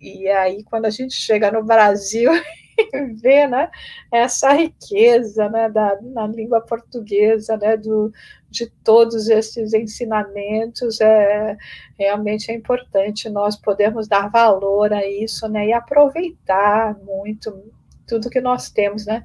e 0.00 0.28
aí 0.28 0.64
quando 0.64 0.86
a 0.86 0.90
gente 0.90 1.14
chega 1.14 1.50
no 1.50 1.64
Brasil 1.64 2.30
vê, 3.22 3.46
né? 3.46 3.70
Essa 4.12 4.52
riqueza, 4.52 5.48
né? 5.48 5.68
Da, 5.68 5.98
na 6.02 6.26
língua 6.26 6.60
portuguesa, 6.60 7.56
né? 7.56 7.76
Do, 7.76 8.12
de 8.50 8.66
todos 8.84 9.28
esses 9.28 9.72
ensinamentos 9.72 11.00
é 11.00 11.56
realmente 11.98 12.50
é 12.50 12.54
importante 12.54 13.28
nós 13.28 13.56
podermos 13.56 14.08
dar 14.08 14.28
valor 14.30 14.92
a 14.92 15.06
isso, 15.06 15.48
né? 15.48 15.68
E 15.68 15.72
aproveitar 15.72 16.96
muito 17.00 17.72
tudo 18.06 18.30
que 18.30 18.40
nós 18.40 18.70
temos, 18.70 19.06
né? 19.06 19.22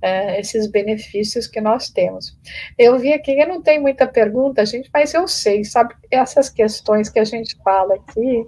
É, 0.00 0.38
esses 0.38 0.68
benefícios 0.68 1.48
que 1.48 1.60
nós 1.60 1.90
temos. 1.90 2.36
Eu 2.78 2.96
vi 2.98 3.12
aqui 3.12 3.34
que 3.34 3.44
não 3.46 3.60
tem 3.60 3.80
muita 3.80 4.06
pergunta, 4.06 4.64
gente, 4.64 4.88
mas 4.94 5.12
eu 5.12 5.26
sei, 5.26 5.64
sabe, 5.64 5.92
essas 6.08 6.48
questões 6.48 7.08
que 7.08 7.18
a 7.18 7.24
gente 7.24 7.56
fala 7.64 7.96
aqui, 7.96 8.46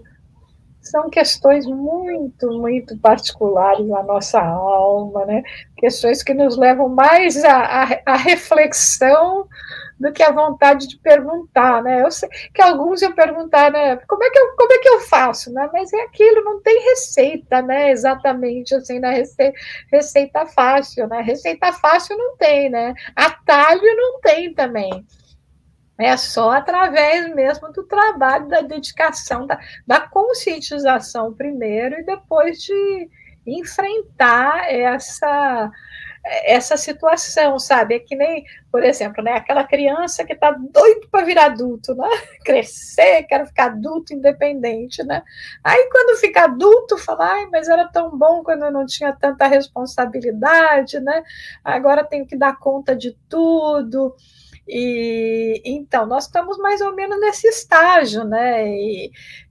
são 0.81 1.11
questões 1.11 1.66
muito, 1.66 2.49
muito 2.59 2.97
particulares 2.99 3.87
na 3.87 4.03
nossa 4.03 4.41
alma, 4.41 5.26
né? 5.26 5.43
Questões 5.76 6.22
que 6.22 6.33
nos 6.33 6.57
levam 6.57 6.89
mais 6.89 7.45
à, 7.45 7.85
reflexão 8.16 9.47
do 9.99 10.11
que 10.12 10.22
a 10.22 10.33
vontade 10.33 10.89
de 10.89 10.99
perguntar, 10.99 11.83
né? 11.83 12.03
Eu 12.03 12.11
sei 12.11 12.28
que 12.55 12.62
alguns 12.62 13.03
iam 13.03 13.12
perguntar, 13.12 13.70
né? 13.70 13.97
Como 14.09 14.24
é 14.24 14.31
que 14.31 14.39
eu, 14.39 14.57
como 14.57 14.72
é 14.72 14.78
que 14.78 14.89
eu 14.89 15.01
faço, 15.01 15.53
né? 15.53 15.68
Mas 15.72 15.93
é 15.93 16.01
aquilo, 16.03 16.43
não 16.45 16.62
tem 16.62 16.83
receita, 16.89 17.61
né? 17.61 17.91
Exatamente 17.91 18.74
assim, 18.74 18.99
na 18.99 19.11
receita, 19.11 19.59
receita 19.93 20.47
fácil, 20.47 21.07
né? 21.07 21.20
Receita 21.20 21.72
fácil 21.74 22.16
não 22.16 22.37
tem, 22.37 22.70
né? 22.70 22.95
Atalho 23.14 23.97
não 23.97 24.20
tem 24.20 24.55
também. 24.55 25.05
É 26.01 26.17
só 26.17 26.53
através 26.53 27.35
mesmo 27.35 27.71
do 27.73 27.85
trabalho, 27.85 28.49
da 28.49 28.61
dedicação, 28.63 29.47
da, 29.47 29.59
da 29.87 30.01
conscientização 30.01 31.33
primeiro 31.35 32.01
e 32.01 32.05
depois 32.05 32.59
de 32.59 33.09
enfrentar 33.47 34.73
essa 34.73 35.71
essa 36.23 36.77
situação, 36.77 37.59
sabe? 37.59 37.95
É 37.95 37.99
que 37.99 38.15
nem, 38.15 38.45
por 38.71 38.85
exemplo, 38.85 39.23
né, 39.23 39.33
aquela 39.33 39.65
criança 39.65 40.25
que 40.25 40.35
está 40.35 40.51
doido 40.51 41.09
para 41.11 41.25
virar 41.25 41.47
adulto, 41.47 41.95
né? 41.95 42.09
Crescer, 42.45 43.23
quero 43.25 43.47
ficar 43.47 43.67
adulto 43.67 44.13
independente, 44.13 45.03
né? 45.03 45.23
Aí 45.65 45.89
quando 45.91 46.19
fica 46.19 46.45
adulto, 46.45 46.99
fala, 46.99 47.27
ai, 47.33 47.47
mas 47.47 47.69
era 47.69 47.89
tão 47.89 48.17
bom 48.17 48.43
quando 48.43 48.65
eu 48.65 48.71
não 48.71 48.85
tinha 48.85 49.13
tanta 49.13 49.47
responsabilidade, 49.47 51.01
né? 51.01 51.23
Agora 51.65 52.05
tenho 52.05 52.27
que 52.27 52.37
dar 52.37 52.59
conta 52.59 52.95
de 52.95 53.17
tudo. 53.29 54.15
E 54.73 55.61
então 55.64 56.07
nós 56.07 56.27
estamos 56.27 56.57
mais 56.59 56.81
ou 56.81 56.95
menos 56.95 57.18
nesse 57.21 57.49
estágio, 57.49 58.25
né? 58.25 58.64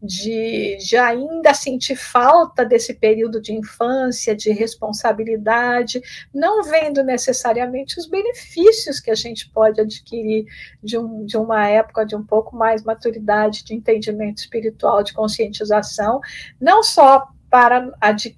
de, 0.02 0.78
de 0.78 0.96
ainda 0.96 1.54
sentir 1.54 1.98
falta 1.98 2.64
desse 2.64 2.94
período 2.94 3.42
de 3.42 3.54
infância, 3.54 4.34
de 4.34 4.52
responsabilidade, 4.52 6.02
não 6.34 6.64
vendo 6.64 7.04
necessariamente 7.04 8.00
os 8.00 8.08
benefícios 8.08 9.00
que 9.02 9.12
a 9.12 9.16
gente 9.16 9.50
pode 9.50 9.82
adquirir 9.82 10.46
de, 10.82 10.98
um, 10.98 11.26
de 11.26 11.36
uma 11.38 11.68
época 11.68 12.06
de 12.06 12.16
um 12.16 12.24
pouco 12.24 12.56
mais 12.56 12.84
maturidade, 12.84 13.64
de 13.66 13.74
entendimento 13.74 14.38
espiritual, 14.38 15.04
de 15.04 15.14
conscientização, 15.14 16.22
não 16.62 16.82
só 16.82 17.28
para 17.50 17.92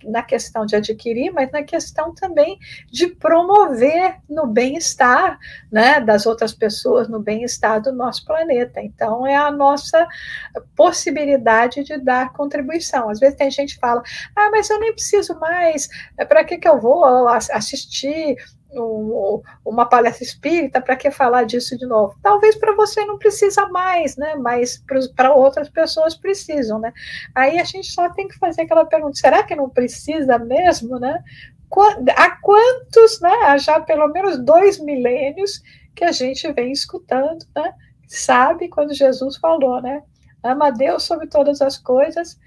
na 0.04 0.24
questão 0.24 0.66
de 0.66 0.76
adquirir, 0.76 1.32
mas 1.32 1.52
na 1.52 1.64
questão 1.64 2.14
também 2.14 2.58
de 2.92 3.08
promover 3.08 4.18
no 4.30 4.48
bem-estar 4.48 5.38
né, 5.72 6.00
das 6.00 6.26
outras 6.26 6.54
pessoas, 6.54 7.08
no 7.08 7.20
bem-estar 7.20 7.82
do 7.82 7.92
nosso 7.92 8.26
planeta. 8.26 8.82
Então, 8.82 9.26
é 9.28 9.36
a 9.36 9.52
nossa 9.52 10.08
possibilidade 10.76 11.84
de 11.84 11.98
dar 11.98 12.34
contribuição. 12.34 13.10
Às 13.10 13.20
vezes 13.20 13.38
tem 13.38 13.52
gente 13.52 13.76
que 13.76 13.82
fala, 13.82 14.02
ah, 14.36 14.50
mas 14.52 14.70
eu 14.70 14.80
nem 14.80 14.94
preciso 14.94 15.38
mais, 15.40 15.90
para 16.28 16.44
que, 16.44 16.58
que 16.58 16.68
eu 16.68 16.80
vou 16.80 17.04
assistir 17.28 18.38
um, 18.74 19.42
uma 19.66 19.86
palestra 19.86 20.24
espírita, 20.24 20.82
para 20.82 20.96
que 20.96 21.12
falar 21.12 21.44
disso 21.44 21.78
de 21.78 21.86
novo? 21.86 22.16
Talvez 22.22 22.56
para 22.56 22.76
você 22.76 23.06
não 23.06 23.18
precisa 23.18 23.68
mais, 23.68 24.16
né? 24.18 24.36
Mas 24.36 24.84
para 25.16 25.34
outras 25.34 25.70
pessoas 25.70 26.16
precisam, 26.16 26.80
né? 26.80 26.94
Aí 27.36 27.60
a 27.60 27.64
gente 27.64 27.92
só 27.92 28.10
tem 28.10 28.28
que 28.28 28.38
fazer 28.38 28.62
aquela 28.64 28.86
pergunta: 28.86 29.16
será 29.16 29.44
que 29.44 29.56
não 29.56 29.70
precisa 29.70 30.38
mesmo, 30.38 31.00
né? 31.00 31.24
Há 32.16 32.32
quantos, 32.42 33.22
né? 33.22 33.34
Há 33.44 33.58
já 33.58 33.80
pelo 33.80 34.08
menos 34.08 34.38
dois 34.38 34.80
milênios 34.80 35.62
que 35.96 36.04
a 36.04 36.12
gente 36.12 36.52
vem 36.52 36.72
escutando, 36.72 37.46
né? 37.56 37.74
Sabe 38.08 38.68
quando 38.68 38.94
Jesus 38.94 39.38
falou, 39.38 39.82
né? 39.82 40.04
Ama 40.44 40.72
Deus 40.72 41.04
sobre 41.04 41.28
todas 41.28 41.62
as 41.62 41.78
coisas 41.78 42.40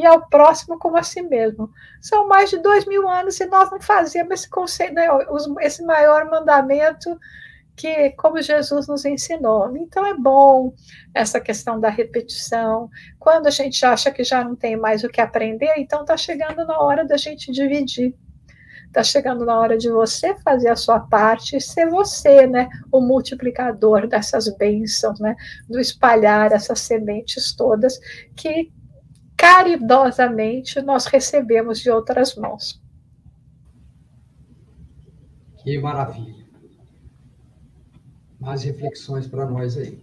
e 0.00 0.06
ao 0.06 0.26
próximo 0.28 0.78
como 0.78 0.96
a 0.96 1.02
si 1.02 1.20
mesmo. 1.20 1.70
São 2.00 2.26
mais 2.26 2.48
de 2.48 2.58
dois 2.58 2.86
mil 2.86 3.06
anos 3.06 3.38
e 3.38 3.46
nós 3.46 3.70
não 3.70 3.80
fazíamos 3.80 4.32
esse 4.32 4.48
conceito, 4.48 4.94
né, 4.94 5.06
esse 5.60 5.82
maior 5.84 6.24
mandamento 6.30 7.18
que, 7.76 8.10
como 8.12 8.40
Jesus 8.40 8.88
nos 8.88 9.04
ensinou. 9.04 9.76
Então 9.76 10.04
é 10.06 10.14
bom 10.14 10.72
essa 11.14 11.38
questão 11.38 11.78
da 11.78 11.90
repetição. 11.90 12.88
Quando 13.18 13.46
a 13.46 13.50
gente 13.50 13.84
acha 13.84 14.10
que 14.10 14.24
já 14.24 14.42
não 14.42 14.56
tem 14.56 14.74
mais 14.76 15.04
o 15.04 15.08
que 15.08 15.20
aprender, 15.20 15.72
então 15.76 16.00
está 16.00 16.16
chegando 16.16 16.64
na 16.66 16.80
hora 16.80 17.04
da 17.04 17.18
gente 17.18 17.52
dividir. 17.52 18.14
Está 18.86 19.04
chegando 19.04 19.44
na 19.44 19.58
hora 19.58 19.78
de 19.78 19.88
você 19.88 20.34
fazer 20.36 20.68
a 20.68 20.76
sua 20.76 20.98
parte 20.98 21.56
e 21.56 21.60
ser 21.60 21.88
você, 21.88 22.46
né, 22.46 22.68
o 22.90 23.00
multiplicador 23.00 24.08
dessas 24.08 24.48
bênçãos, 24.56 25.20
né, 25.20 25.36
do 25.68 25.78
espalhar 25.78 26.52
essas 26.52 26.80
sementes 26.80 27.54
todas 27.54 28.00
que 28.34 28.72
caridosamente 29.40 30.82
nós 30.82 31.06
recebemos 31.06 31.80
de 31.80 31.90
outras 31.90 32.36
mãos. 32.36 32.78
Que 35.56 35.78
maravilha. 35.78 36.44
Mais 38.38 38.62
reflexões 38.64 39.26
para 39.26 39.46
nós 39.46 39.78
aí. 39.78 39.98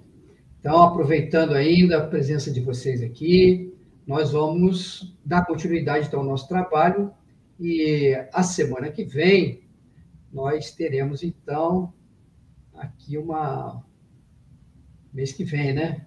Então, 0.60 0.82
aproveitando 0.82 1.54
ainda 1.54 2.00
a 2.00 2.08
presença 2.08 2.52
de 2.52 2.62
vocês 2.62 3.04
aqui, 3.04 3.72
nós 4.08 4.32
vamos 4.32 5.16
dar 5.24 5.46
continuidade 5.46 6.08
então, 6.08 6.22
ao 6.22 6.26
nosso 6.26 6.48
trabalho 6.48 7.14
e 7.60 8.16
a 8.34 8.42
semana 8.42 8.90
que 8.92 9.04
vem 9.04 9.62
nós 10.34 10.72
teremos 10.72 11.24
então 11.24 11.94
aqui 12.74 13.18
uma 13.18 13.84
mês 15.14 15.32
que 15.32 15.44
vem, 15.44 15.74
né? 15.74 16.06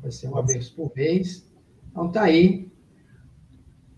Vai 0.00 0.10
ser 0.10 0.28
uma 0.28 0.44
vez 0.44 0.70
por 0.70 0.92
mês 0.94 1.49
então 1.90 2.06
está 2.06 2.22
aí 2.22 2.70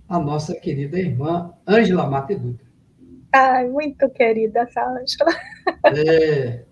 a 0.09 0.19
nossa 0.19 0.55
querida 0.55 0.99
irmã 0.99 1.55
Ângela 1.67 2.07
Mateduta. 2.07 2.65
Ai, 3.33 3.67
muito 3.69 4.09
querida 4.11 4.61
essa 4.61 4.85
Ângela. 4.85 5.33
É, 5.97 6.65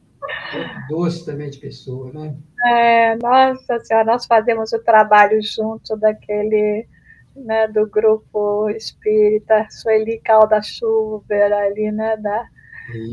doce 0.88 1.24
também 1.24 1.48
de 1.48 1.58
pessoa, 1.58 2.12
né? 2.12 2.36
É, 2.66 3.16
nossa 3.16 3.80
senhora, 3.80 4.04
nós 4.04 4.26
fazemos 4.26 4.72
o 4.72 4.78
trabalho 4.80 5.40
junto 5.42 5.96
daquele, 5.96 6.86
né, 7.34 7.66
do 7.68 7.88
grupo 7.88 8.68
espírita 8.70 9.66
Sueli 9.70 10.20
Calda 10.20 10.60
Schubert 10.60 11.52
ali, 11.52 11.90
né, 11.90 12.16
da, 12.18 12.46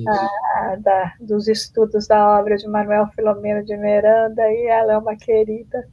a, 0.07 0.75
da, 0.75 1.13
dos 1.21 1.47
estudos 1.47 2.07
da 2.07 2.37
obra 2.37 2.57
de 2.57 2.67
Manuel 2.67 3.07
Filomeno 3.15 3.63
de 3.63 3.77
Miranda, 3.77 4.51
e 4.51 4.67
ela 4.67 4.93
é 4.93 4.97
uma 4.97 5.15
querida. 5.15 5.87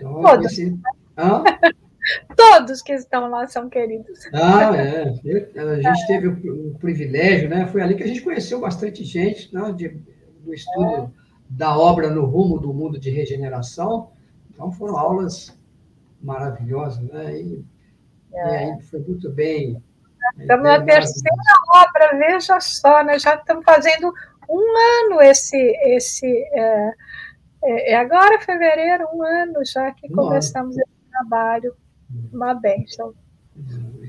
Então, 0.00 0.22
Todos. 0.22 0.46
Esse... 0.46 0.78
Todos 2.36 2.82
que 2.82 2.92
estão 2.92 3.28
lá 3.28 3.46
são 3.46 3.68
queridos. 3.68 4.18
Ah, 4.32 4.74
é. 4.74 5.02
a 5.02 5.80
gente 5.80 6.06
teve 6.06 6.28
o, 6.28 6.70
o, 6.70 6.78
privilégio, 6.78 7.48
né? 7.48 7.66
Foi 7.66 7.82
ali 7.82 7.94
que 7.94 8.02
a 8.02 8.06
gente 8.06 8.22
conheceu 8.22 8.60
bastante 8.60 9.04
gente 9.04 9.54
né? 9.54 9.72
de, 9.72 9.88
do 10.40 10.54
estudo 10.54 10.94
é. 10.94 11.08
da 11.50 11.78
obra 11.78 12.10
no 12.10 12.24
rumo 12.24 12.58
do 12.58 12.72
mundo 12.72 12.98
de 12.98 13.10
regeneração. 13.10 14.10
Então 14.50 14.72
foram 14.72 14.96
aulas 14.96 15.56
maravilhosas, 16.20 17.02
né? 17.04 17.38
E, 17.38 17.64
é. 18.32 18.38
e 18.38 18.56
aí 18.56 18.82
foi 18.82 19.00
muito 19.00 19.30
bem. 19.30 19.82
Estamos 20.38 20.64
na 20.64 20.82
terceira 20.82 21.36
obra, 21.74 22.18
veja 22.18 22.60
só, 22.60 23.04
né? 23.04 23.18
Já 23.18 23.34
estamos 23.34 23.64
fazendo 23.64 24.12
um 24.48 25.08
ano 25.08 25.22
esse, 25.22 25.56
esse 25.84 26.26
é, 26.52 26.92
é, 27.62 27.92
é, 27.92 27.96
agora, 27.96 28.40
fevereiro, 28.40 29.06
um 29.12 29.22
ano 29.22 29.64
já 29.64 29.92
que 29.92 30.08
começamos 30.08 30.76
esse 30.76 31.10
trabalho. 31.10 31.74
Uma 32.32 32.54
bênção. 32.54 33.14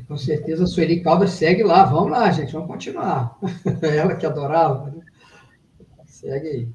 Com 0.07 0.17
certeza 0.17 0.63
a 0.63 0.67
Sueli 0.67 1.01
Caldas 1.01 1.31
segue 1.31 1.63
lá. 1.63 1.83
Vamos 1.83 2.11
lá, 2.11 2.31
gente, 2.31 2.53
vamos 2.53 2.67
continuar. 2.67 3.37
Ela 3.81 4.15
que 4.15 4.25
adorava. 4.25 4.89
Né? 4.91 5.03
Segue 6.05 6.47
aí. 6.47 6.69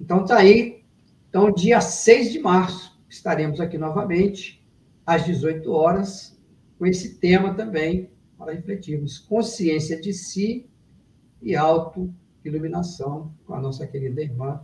Então 0.00 0.24
tá 0.24 0.38
aí. 0.38 0.84
Então, 1.28 1.52
dia 1.52 1.80
6 1.80 2.32
de 2.32 2.40
março, 2.40 3.00
estaremos 3.08 3.60
aqui 3.60 3.78
novamente, 3.78 4.66
às 5.06 5.24
18 5.24 5.70
horas, 5.72 6.36
com 6.76 6.84
esse 6.84 7.20
tema 7.20 7.54
também, 7.54 8.10
para 8.36 8.52
refletirmos. 8.52 9.20
Consciência 9.20 10.00
de 10.00 10.12
si 10.12 10.68
e 11.40 11.54
auto-iluminação, 11.54 13.32
com 13.46 13.54
a 13.54 13.60
nossa 13.60 13.86
querida 13.86 14.20
irmã 14.20 14.60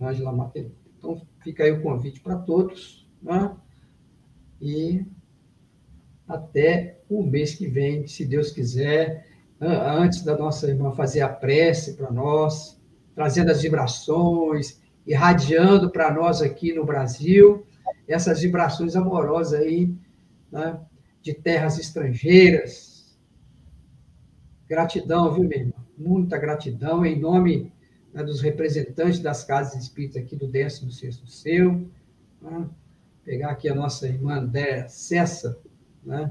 Ângela 0.00 0.32
Mateus. 0.32 0.72
Então, 0.98 1.20
fica 1.42 1.64
aí 1.64 1.72
o 1.72 1.82
convite 1.82 2.20
para 2.20 2.36
todos, 2.36 3.08
né? 3.22 3.54
E 4.60 5.04
até 6.26 7.00
o 7.08 7.22
mês 7.22 7.54
que 7.54 7.66
vem, 7.66 8.06
se 8.06 8.24
Deus 8.24 8.50
quiser, 8.50 9.26
antes 9.60 10.22
da 10.22 10.36
nossa 10.36 10.68
irmã 10.68 10.92
fazer 10.92 11.20
a 11.20 11.28
prece 11.28 11.94
para 11.94 12.10
nós, 12.10 12.80
trazendo 13.14 13.50
as 13.50 13.62
vibrações, 13.62 14.80
irradiando 15.06 15.90
para 15.90 16.12
nós 16.12 16.40
aqui 16.40 16.72
no 16.72 16.84
Brasil, 16.84 17.66
essas 18.08 18.40
vibrações 18.40 18.96
amorosas 18.96 19.60
aí, 19.60 19.94
né? 20.50 20.80
de 21.22 21.34
terras 21.34 21.78
estrangeiras. 21.78 23.16
Gratidão, 24.68 25.32
viu, 25.32 25.44
minha 25.44 25.60
irmã? 25.60 25.72
Muita 25.96 26.36
gratidão 26.36 27.04
em 27.04 27.18
nome 27.18 27.72
né, 28.14 28.22
dos 28.22 28.40
representantes 28.40 29.18
das 29.18 29.44
casas 29.44 29.82
espíritas 29.82 30.22
aqui 30.22 30.36
do 30.36 30.48
16º 30.48 31.26
seu, 31.26 31.90
né, 32.40 32.70
pegar 33.24 33.50
aqui 33.50 33.68
a 33.68 33.74
nossa 33.74 34.06
irmã 34.06 34.36
Andréa 34.36 34.88
Cessa, 34.88 35.58
né? 36.04 36.30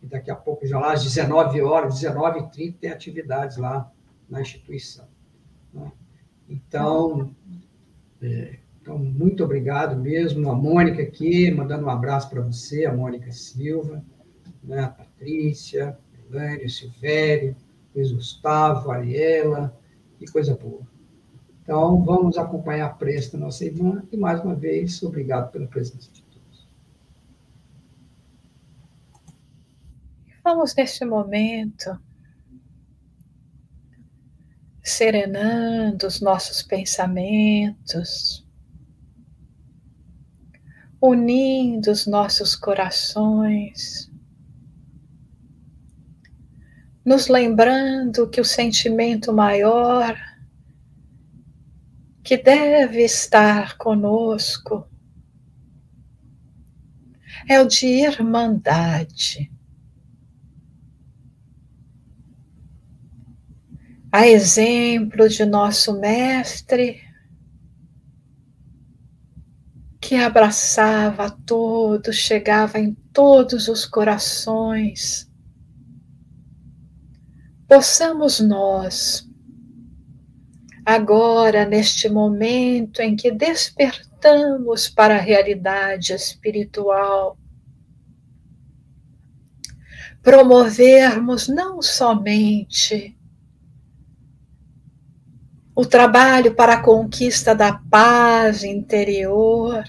E 0.00 0.06
daqui 0.06 0.30
a 0.30 0.36
pouco, 0.36 0.64
já 0.64 0.78
lá 0.78 0.92
às 0.92 1.02
19 1.02 1.60
horas, 1.60 2.00
19h30, 2.00 2.76
tem 2.80 2.90
atividades 2.90 3.56
lá 3.56 3.90
na 4.30 4.40
instituição. 4.40 5.08
Né? 5.74 5.90
Então, 6.48 7.34
é, 8.22 8.58
então, 8.80 8.96
muito 8.96 9.42
obrigado 9.42 9.96
mesmo. 9.96 10.48
A 10.50 10.54
Mônica 10.54 11.02
aqui, 11.02 11.50
mandando 11.50 11.86
um 11.86 11.90
abraço 11.90 12.30
para 12.30 12.42
você, 12.42 12.84
a 12.84 12.94
Mônica 12.94 13.32
Silva, 13.32 14.04
né? 14.62 14.84
a 14.84 14.88
Patrícia, 14.88 15.98
Elânio, 16.30 16.70
Silvério, 16.70 17.56
Luiz 17.92 18.12
Gustavo, 18.12 18.92
Ariela, 18.92 19.76
que 20.16 20.30
coisa 20.30 20.54
boa. 20.54 20.86
Então, 21.68 22.02
vamos 22.02 22.38
acompanhar 22.38 22.86
a 22.86 23.04
da 23.30 23.38
nossa 23.38 23.62
irmã 23.62 24.02
e, 24.10 24.16
mais 24.16 24.42
uma 24.42 24.54
vez, 24.54 25.02
obrigado 25.02 25.52
pela 25.52 25.66
presença 25.66 26.10
de 26.10 26.22
todos. 26.22 26.66
Vamos, 30.42 30.74
neste 30.74 31.04
momento, 31.04 32.00
serenando 34.82 36.06
os 36.06 36.22
nossos 36.22 36.62
pensamentos, 36.62 38.48
unindo 41.02 41.90
os 41.90 42.06
nossos 42.06 42.56
corações, 42.56 44.10
nos 47.04 47.28
lembrando 47.28 48.26
que 48.26 48.40
o 48.40 48.44
sentimento 48.44 49.34
maior 49.34 50.16
que 52.28 52.36
deve 52.36 53.02
estar 53.06 53.78
conosco 53.78 54.86
é 57.48 57.58
o 57.58 57.66
de 57.66 57.86
irmandade. 57.86 59.50
A 64.12 64.26
exemplo 64.26 65.26
de 65.26 65.46
nosso 65.46 65.98
Mestre, 65.98 67.00
que 69.98 70.14
abraçava 70.16 71.28
a 71.28 71.30
todos, 71.30 72.14
chegava 72.14 72.78
em 72.78 72.92
todos 73.10 73.68
os 73.68 73.86
corações, 73.86 75.32
possamos 77.66 78.38
nós 78.38 79.27
agora, 80.88 81.66
neste 81.66 82.08
momento 82.08 83.00
em 83.00 83.14
que 83.14 83.30
despertamos 83.30 84.88
para 84.88 85.16
a 85.16 85.20
realidade 85.20 86.14
espiritual, 86.14 87.36
promovermos 90.22 91.46
não 91.46 91.82
somente 91.82 93.14
o 95.74 95.84
trabalho 95.84 96.54
para 96.54 96.76
a 96.76 96.82
conquista 96.82 97.54
da 97.54 97.74
paz 97.74 98.64
interior, 98.64 99.84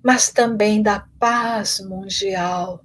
mas 0.00 0.30
também 0.30 0.80
da 0.80 1.00
paz 1.18 1.80
mundial 1.80 2.84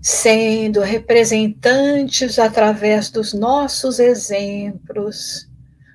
sendo 0.00 0.80
representantes 0.80 2.38
através 2.38 3.10
dos 3.10 3.34
nossos 3.34 3.98
exemplos, 3.98 5.50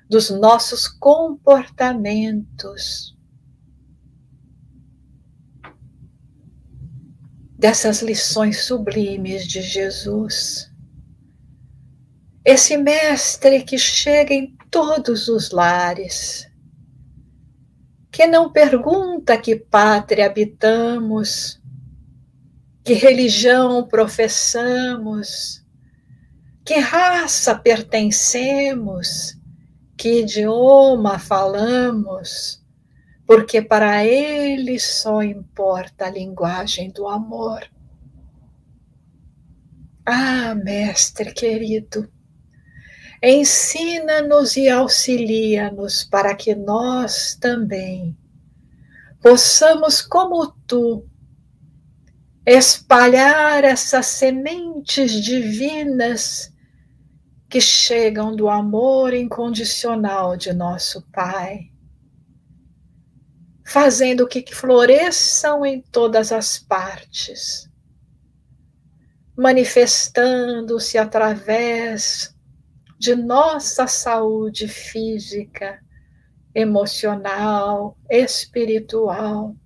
dos 0.08 0.30
nossos 0.30 0.86
comportamentos, 0.86 3.16
dessas 7.58 8.02
lições 8.02 8.64
sublimes 8.64 9.46
de 9.46 9.62
Jesus. 9.62 10.70
Esse 12.44 12.76
mestre 12.76 13.62
que 13.62 13.78
chega 13.78 14.34
em 14.34 14.54
todos 14.70 15.28
os 15.28 15.50
lares, 15.50 16.46
que 18.12 18.26
não 18.26 18.52
pergunta 18.52 19.38
que 19.38 19.56
pátria 19.56 20.26
habitamos, 20.26 21.58
que 22.84 22.92
religião 22.92 23.88
professamos, 23.88 25.64
que 26.62 26.74
raça 26.78 27.54
pertencemos, 27.54 29.38
que 29.96 30.20
idioma 30.20 31.18
falamos, 31.18 32.62
porque 33.26 33.62
para 33.62 34.04
ele 34.04 34.78
só 34.78 35.22
importa 35.22 36.06
a 36.06 36.10
linguagem 36.10 36.90
do 36.90 37.08
amor. 37.08 37.66
Ah, 40.04 40.54
mestre 40.54 41.32
querido, 41.32 42.06
ensina-nos 43.22 44.58
e 44.58 44.68
auxilia-nos 44.68 46.04
para 46.04 46.34
que 46.34 46.54
nós 46.54 47.34
também 47.40 48.14
possamos, 49.22 50.02
como 50.02 50.52
tu, 50.66 51.08
espalhar 52.46 53.64
essas 53.64 54.06
sementes 54.06 55.12
divinas 55.12 56.52
que 57.48 57.60
chegam 57.60 58.36
do 58.36 58.48
amor 58.48 59.14
incondicional 59.14 60.36
de 60.36 60.52
nosso 60.52 61.02
Pai, 61.10 61.70
fazendo 63.64 64.26
que 64.26 64.44
floresçam 64.54 65.64
em 65.64 65.80
todas 65.80 66.32
as 66.32 66.58
partes, 66.58 67.70
manifestando-se 69.36 70.98
através 70.98 72.34
de 72.98 73.14
nossa 73.14 73.86
saúde 73.86 74.68
física, 74.68 75.82
emocional, 76.54 77.96
espiritual 78.10 79.56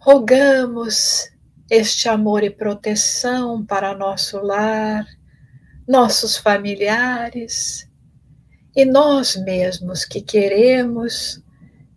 Rogamos 0.00 1.28
este 1.68 2.08
amor 2.08 2.44
e 2.44 2.50
proteção 2.50 3.64
para 3.64 3.96
nosso 3.96 4.38
lar, 4.40 5.04
nossos 5.86 6.36
familiares 6.36 7.88
e 8.76 8.84
nós 8.84 9.34
mesmos 9.36 10.04
que 10.04 10.20
queremos 10.20 11.42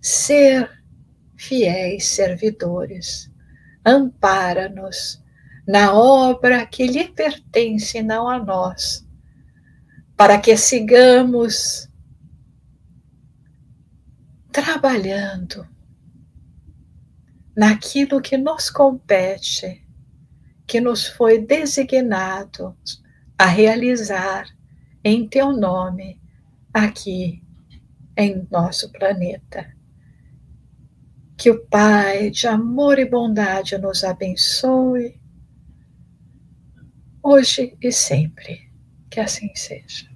ser 0.01 0.69
fiéis 1.37 2.07
servidores. 2.07 3.29
Ampara-nos 3.85 5.21
na 5.67 5.93
obra 5.93 6.65
que 6.65 6.87
lhe 6.87 7.07
pertence, 7.07 8.01
não 8.01 8.27
a 8.27 8.39
nós, 8.39 9.05
para 10.17 10.39
que 10.39 10.57
sigamos 10.57 11.87
trabalhando 14.51 15.67
naquilo 17.55 18.21
que 18.21 18.37
nos 18.37 18.69
compete, 18.69 19.85
que 20.65 20.79
nos 20.79 21.07
foi 21.07 21.39
designado 21.39 22.75
a 23.37 23.45
realizar 23.45 24.45
em 25.03 25.27
teu 25.27 25.51
nome 25.51 26.21
aqui 26.73 27.43
em 28.15 28.47
nosso 28.49 28.91
planeta. 28.91 29.73
Que 31.37 31.49
o 31.49 31.65
Pai 31.65 32.29
de 32.29 32.47
amor 32.47 32.99
e 32.99 33.05
bondade 33.05 33.77
nos 33.77 34.03
abençoe, 34.03 35.19
hoje 37.23 37.75
e 37.81 37.91
sempre. 37.91 38.71
Que 39.09 39.19
assim 39.19 39.53
seja. 39.55 40.09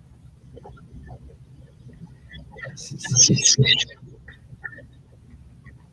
Assim 2.71 2.97
seja. 2.97 3.94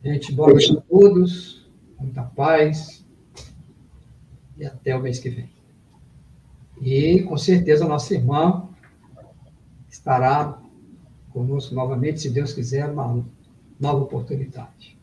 Gente, 0.03 0.33
boa 0.33 0.49
noite 0.49 0.77
a 0.77 0.81
todos, 0.81 1.65
muita 1.97 2.23
paz 2.23 3.05
e 4.57 4.65
até 4.65 4.93
o 4.93 5.01
mês 5.01 5.17
que 5.17 5.29
vem. 5.29 5.49
E 6.81 7.23
com 7.23 7.37
certeza 7.37 7.87
nossa 7.87 8.13
irmã 8.13 8.67
estará 9.89 10.61
conosco 11.29 11.73
novamente, 11.73 12.19
se 12.19 12.29
Deus 12.29 12.51
quiser, 12.51 12.89
uma 12.89 13.25
nova 13.79 14.03
oportunidade. 14.03 14.99